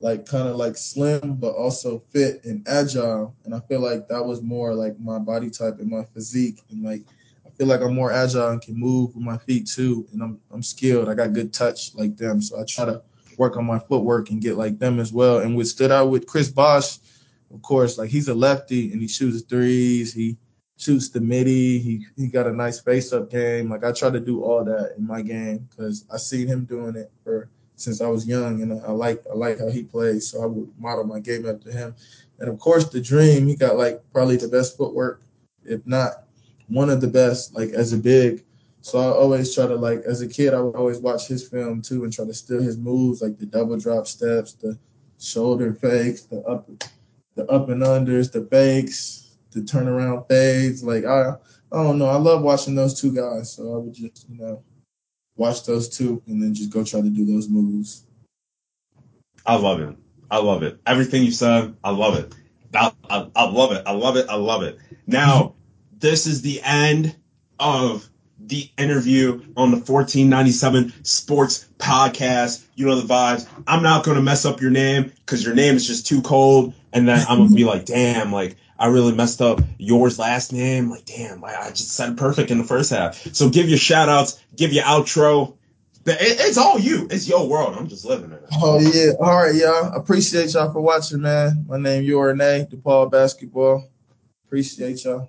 like 0.00 0.24
kind 0.24 0.48
of 0.48 0.56
like 0.56 0.76
slim 0.76 1.34
but 1.34 1.54
also 1.54 2.02
fit 2.10 2.44
and 2.44 2.66
agile. 2.66 3.34
And 3.44 3.54
I 3.54 3.60
feel 3.60 3.80
like 3.80 4.08
that 4.08 4.24
was 4.24 4.42
more 4.42 4.74
like 4.74 4.98
my 4.98 5.18
body 5.18 5.50
type 5.50 5.78
and 5.78 5.90
my 5.90 6.04
physique. 6.14 6.62
And 6.70 6.82
like 6.82 7.02
I 7.46 7.50
feel 7.50 7.66
like 7.66 7.82
I'm 7.82 7.94
more 7.94 8.12
agile 8.12 8.48
and 8.48 8.62
can 8.62 8.78
move 8.78 9.14
with 9.14 9.24
my 9.24 9.38
feet 9.38 9.66
too. 9.66 10.06
And 10.12 10.22
I'm 10.22 10.40
I'm 10.50 10.62
skilled. 10.62 11.08
I 11.08 11.14
got 11.14 11.32
good 11.32 11.52
touch 11.52 11.94
like 11.94 12.16
them. 12.16 12.40
So 12.40 12.60
I 12.60 12.64
try 12.64 12.86
to 12.86 13.02
work 13.36 13.56
on 13.56 13.64
my 13.64 13.78
footwork 13.78 14.30
and 14.30 14.42
get 14.42 14.56
like 14.56 14.78
them 14.78 14.98
as 14.98 15.12
well. 15.12 15.38
And 15.38 15.56
what 15.56 15.66
stood 15.66 15.90
out 15.90 16.10
with 16.10 16.26
Chris 16.26 16.50
Bosh, 16.50 16.98
of 17.52 17.62
course, 17.62 17.98
like 17.98 18.10
he's 18.10 18.28
a 18.28 18.34
lefty 18.34 18.92
and 18.92 19.00
he 19.00 19.08
shoots 19.08 19.42
threes. 19.42 20.12
He 20.12 20.36
shoots 20.80 21.10
the 21.10 21.20
midi. 21.20 21.78
He 21.78 22.06
he 22.16 22.26
got 22.28 22.46
a 22.46 22.52
nice 22.52 22.80
face 22.80 23.12
up 23.12 23.30
game. 23.30 23.68
Like 23.68 23.84
I 23.84 23.92
try 23.92 24.10
to 24.10 24.20
do 24.20 24.42
all 24.42 24.64
that 24.64 24.94
in 24.96 25.06
my 25.06 25.20
game 25.20 25.68
because 25.70 26.04
I 26.12 26.16
seen 26.16 26.48
him 26.48 26.64
doing 26.64 26.96
it 26.96 27.12
for 27.22 27.50
since 27.76 28.00
I 28.00 28.08
was 28.08 28.26
young, 28.26 28.62
and 28.62 28.72
I 28.72 28.90
like 28.90 29.22
I 29.30 29.34
like 29.34 29.58
how 29.58 29.68
he 29.68 29.82
plays. 29.82 30.30
So 30.30 30.42
I 30.42 30.46
would 30.46 30.68
model 30.78 31.04
my 31.04 31.20
game 31.20 31.46
after 31.46 31.70
him. 31.70 31.94
And 32.38 32.48
of 32.48 32.58
course, 32.58 32.88
the 32.88 33.00
Dream. 33.00 33.46
He 33.46 33.56
got 33.56 33.76
like 33.76 34.02
probably 34.12 34.36
the 34.36 34.48
best 34.48 34.76
footwork, 34.76 35.20
if 35.64 35.86
not 35.86 36.24
one 36.68 36.88
of 36.88 37.00
the 37.00 37.08
best, 37.08 37.54
like 37.54 37.70
as 37.70 37.92
a 37.92 37.98
big. 37.98 38.44
So 38.80 38.98
I 38.98 39.12
always 39.12 39.54
try 39.54 39.66
to 39.66 39.76
like 39.76 40.00
as 40.06 40.22
a 40.22 40.28
kid, 40.28 40.54
I 40.54 40.60
would 40.60 40.76
always 40.76 40.98
watch 40.98 41.28
his 41.28 41.46
film 41.46 41.82
too 41.82 42.04
and 42.04 42.12
try 42.12 42.24
to 42.24 42.32
steal 42.32 42.62
his 42.62 42.78
moves, 42.78 43.20
like 43.20 43.38
the 43.38 43.44
double 43.44 43.78
drop 43.78 44.06
steps, 44.06 44.54
the 44.54 44.78
shoulder 45.18 45.74
fakes, 45.74 46.22
the 46.22 46.40
up 46.42 46.70
the 47.34 47.46
up 47.48 47.68
and 47.68 47.82
unders, 47.82 48.32
the 48.32 48.46
fakes, 48.46 49.19
the 49.52 49.60
turnaround 49.60 50.28
fades. 50.28 50.82
Like 50.84 51.04
I 51.04 51.34
I 51.72 51.82
don't 51.82 51.98
know. 51.98 52.06
I 52.06 52.16
love 52.16 52.42
watching 52.42 52.74
those 52.74 53.00
two 53.00 53.14
guys. 53.14 53.52
So 53.52 53.74
I 53.74 53.78
would 53.78 53.94
just, 53.94 54.28
you 54.28 54.38
know, 54.38 54.62
watch 55.36 55.64
those 55.64 55.88
two 55.88 56.22
and 56.26 56.42
then 56.42 56.54
just 56.54 56.70
go 56.70 56.84
try 56.84 57.00
to 57.00 57.10
do 57.10 57.24
those 57.24 57.48
moves. 57.48 58.06
I 59.46 59.56
love 59.56 59.80
it. 59.80 59.96
I 60.30 60.38
love 60.38 60.62
it. 60.62 60.80
Everything 60.86 61.22
you 61.22 61.32
said, 61.32 61.74
I 61.84 61.90
love 61.90 62.18
it. 62.18 62.34
I, 62.74 62.92
I, 63.08 63.28
I 63.34 63.48
love 63.48 63.72
it. 63.72 63.82
I 63.86 63.92
love 63.92 64.16
it. 64.16 64.26
I 64.28 64.36
love 64.36 64.62
it. 64.62 64.78
Now, 65.06 65.54
this 65.98 66.26
is 66.26 66.42
the 66.42 66.60
end 66.62 67.16
of 67.58 68.08
the 68.38 68.68
interview 68.78 69.32
on 69.56 69.70
the 69.70 69.76
1497 69.76 71.04
Sports 71.04 71.68
Podcast. 71.78 72.64
You 72.74 72.86
know 72.86 73.00
the 73.00 73.12
vibes. 73.12 73.46
I'm 73.66 73.82
not 73.82 74.04
going 74.04 74.16
to 74.16 74.22
mess 74.22 74.44
up 74.44 74.60
your 74.60 74.70
name 74.70 75.12
because 75.20 75.44
your 75.44 75.54
name 75.54 75.76
is 75.76 75.86
just 75.86 76.06
too 76.06 76.22
cold. 76.22 76.74
And 76.92 77.08
then 77.08 77.24
I'm 77.28 77.38
going 77.38 77.50
to 77.50 77.54
be 77.54 77.64
like, 77.74 77.84
damn, 77.86 78.32
like, 78.32 78.56
I 78.80 78.86
really 78.86 79.14
messed 79.14 79.42
up 79.42 79.60
yours 79.78 80.18
last 80.18 80.54
name. 80.54 80.88
Like, 80.88 81.04
damn, 81.04 81.44
I, 81.44 81.54
I 81.54 81.68
just 81.68 81.92
said 81.92 82.16
perfect 82.16 82.50
in 82.50 82.56
the 82.56 82.64
first 82.64 82.90
half. 82.90 83.14
So 83.34 83.50
give 83.50 83.68
your 83.68 83.78
shout 83.78 84.08
outs, 84.08 84.42
give 84.56 84.72
your 84.72 84.84
outro. 84.84 85.56
It, 86.06 86.16
it's 86.40 86.56
all 86.56 86.78
you. 86.80 87.06
It's 87.10 87.28
your 87.28 87.46
world. 87.46 87.76
I'm 87.76 87.88
just 87.88 88.06
living 88.06 88.30
in 88.30 88.38
it. 88.38 88.44
Oh 88.52 88.80
yeah. 88.80 89.12
All 89.20 89.36
right, 89.36 89.54
y'all. 89.54 89.92
Appreciate 89.92 90.54
y'all 90.54 90.72
for 90.72 90.80
watching, 90.80 91.20
man. 91.20 91.66
My 91.68 91.76
name 91.76 92.02
is 92.02 92.08
Yor 92.08 92.32
Anei, 92.34 92.68
DePaul 92.74 93.10
Basketball. 93.10 93.86
Appreciate 94.46 95.04
y'all. 95.04 95.28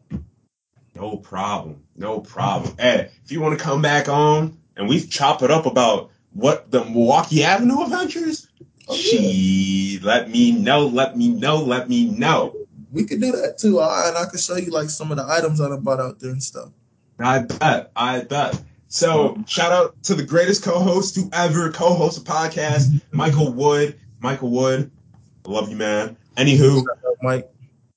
No 0.96 1.18
problem. 1.18 1.84
No 1.98 2.22
problem. 2.22 2.74
Hey, 2.80 3.12
if 3.26 3.34
you 3.34 3.42
want 3.42 3.60
to 3.60 3.64
come 3.64 3.82
back 3.82 4.08
on 4.08 4.58
and 4.78 4.88
we 4.88 5.02
chop 5.02 5.44
it 5.44 5.52
up 5.52 5.66
about 5.66 6.10
what 6.32 6.72
the 6.72 6.86
Milwaukee 6.86 7.44
Avenue 7.44 7.84
Adventures, 7.84 8.48
Oh, 8.88 8.96
yeah. 8.96 9.00
she 9.02 10.00
let 10.02 10.30
me 10.30 10.54
know. 10.54 10.88
Let 10.88 11.18
me 11.18 11.28
know. 11.28 11.58
Let 11.58 11.90
me 11.90 12.06
know. 12.06 12.56
We 12.92 13.06
could 13.06 13.22
do 13.22 13.32
that 13.32 13.58
too. 13.58 13.80
Right, 13.80 14.10
and 14.10 14.18
I 14.18 14.30
can 14.30 14.40
show 14.40 14.56
you 14.56 14.72
like 14.72 14.90
some 14.90 15.12
of 15.12 15.18
the 15.18 15.26
items 15.28 15.62
I 15.62 15.70
done 15.70 15.82
bought 15.82 16.00
out 16.00 16.20
there 16.20 16.32
and 16.32 16.44
stuff. 16.44 16.70
I 17.20 17.40
bet. 17.40 17.92
I 17.96 18.22
bet. 18.22 18.62
So 18.88 19.42
shout 19.48 19.72
out 19.72 20.02
to 20.04 20.16
the 20.16 20.24
greatest 20.24 20.64
co-host 20.64 21.16
to 21.16 21.30
ever 21.32 21.72
co-host 21.72 22.18
a 22.18 22.22
podcast, 22.22 23.02
Michael 23.12 23.54
Wood. 23.54 23.98
Michael 24.20 24.52
Wood, 24.52 24.92
I 25.46 25.50
love 25.50 25.70
you, 25.70 25.78
man. 25.78 26.18
Anywho, 26.38 26.84
Mike. 27.22 27.50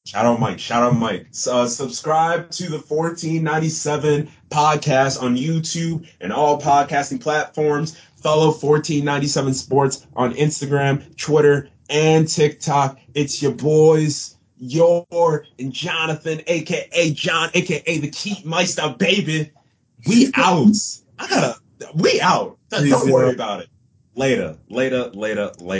Shout 0.07 0.27
out 0.27 0.39
Mike. 0.39 0.59
Shout 0.59 0.83
out 0.83 0.97
Mike. 0.97 1.29
Uh, 1.51 1.67
subscribe 1.67 2.51
to 2.51 2.65
the 2.65 2.79
1497 2.79 4.31
podcast 4.51 5.23
on 5.23 5.35
YouTube 5.37 6.07
and 6.21 6.33
all 6.33 6.61
podcasting 6.61 7.21
platforms. 7.21 7.99
Follow 8.17 8.49
1497 8.49 9.55
Sports 9.55 10.07
on 10.15 10.35
Instagram, 10.35 11.17
Twitter, 11.17 11.71
and 11.89 12.29
TikTok. 12.29 12.99
It's 13.15 13.43
your 13.43 13.53
boys, 13.53 14.34
Yor 14.67 15.45
and 15.59 15.73
Jonathan, 15.73 16.41
aka 16.47 17.13
John, 17.13 17.51
aka 17.55 17.99
the 17.99 18.11
Keat 18.11 18.47
Meister, 18.47 18.95
baby. 18.99 19.51
We 20.07 20.31
out. 20.35 20.75
I 21.19 21.29
gotta. 21.29 21.57
We 21.95 22.21
out. 22.21 22.59
Don't 22.71 23.11
worry 23.11 23.35
about 23.35 23.61
it. 23.61 23.69
Later. 24.17 24.57
Later. 24.69 25.11
Later. 25.13 25.53
Later. 25.59 25.73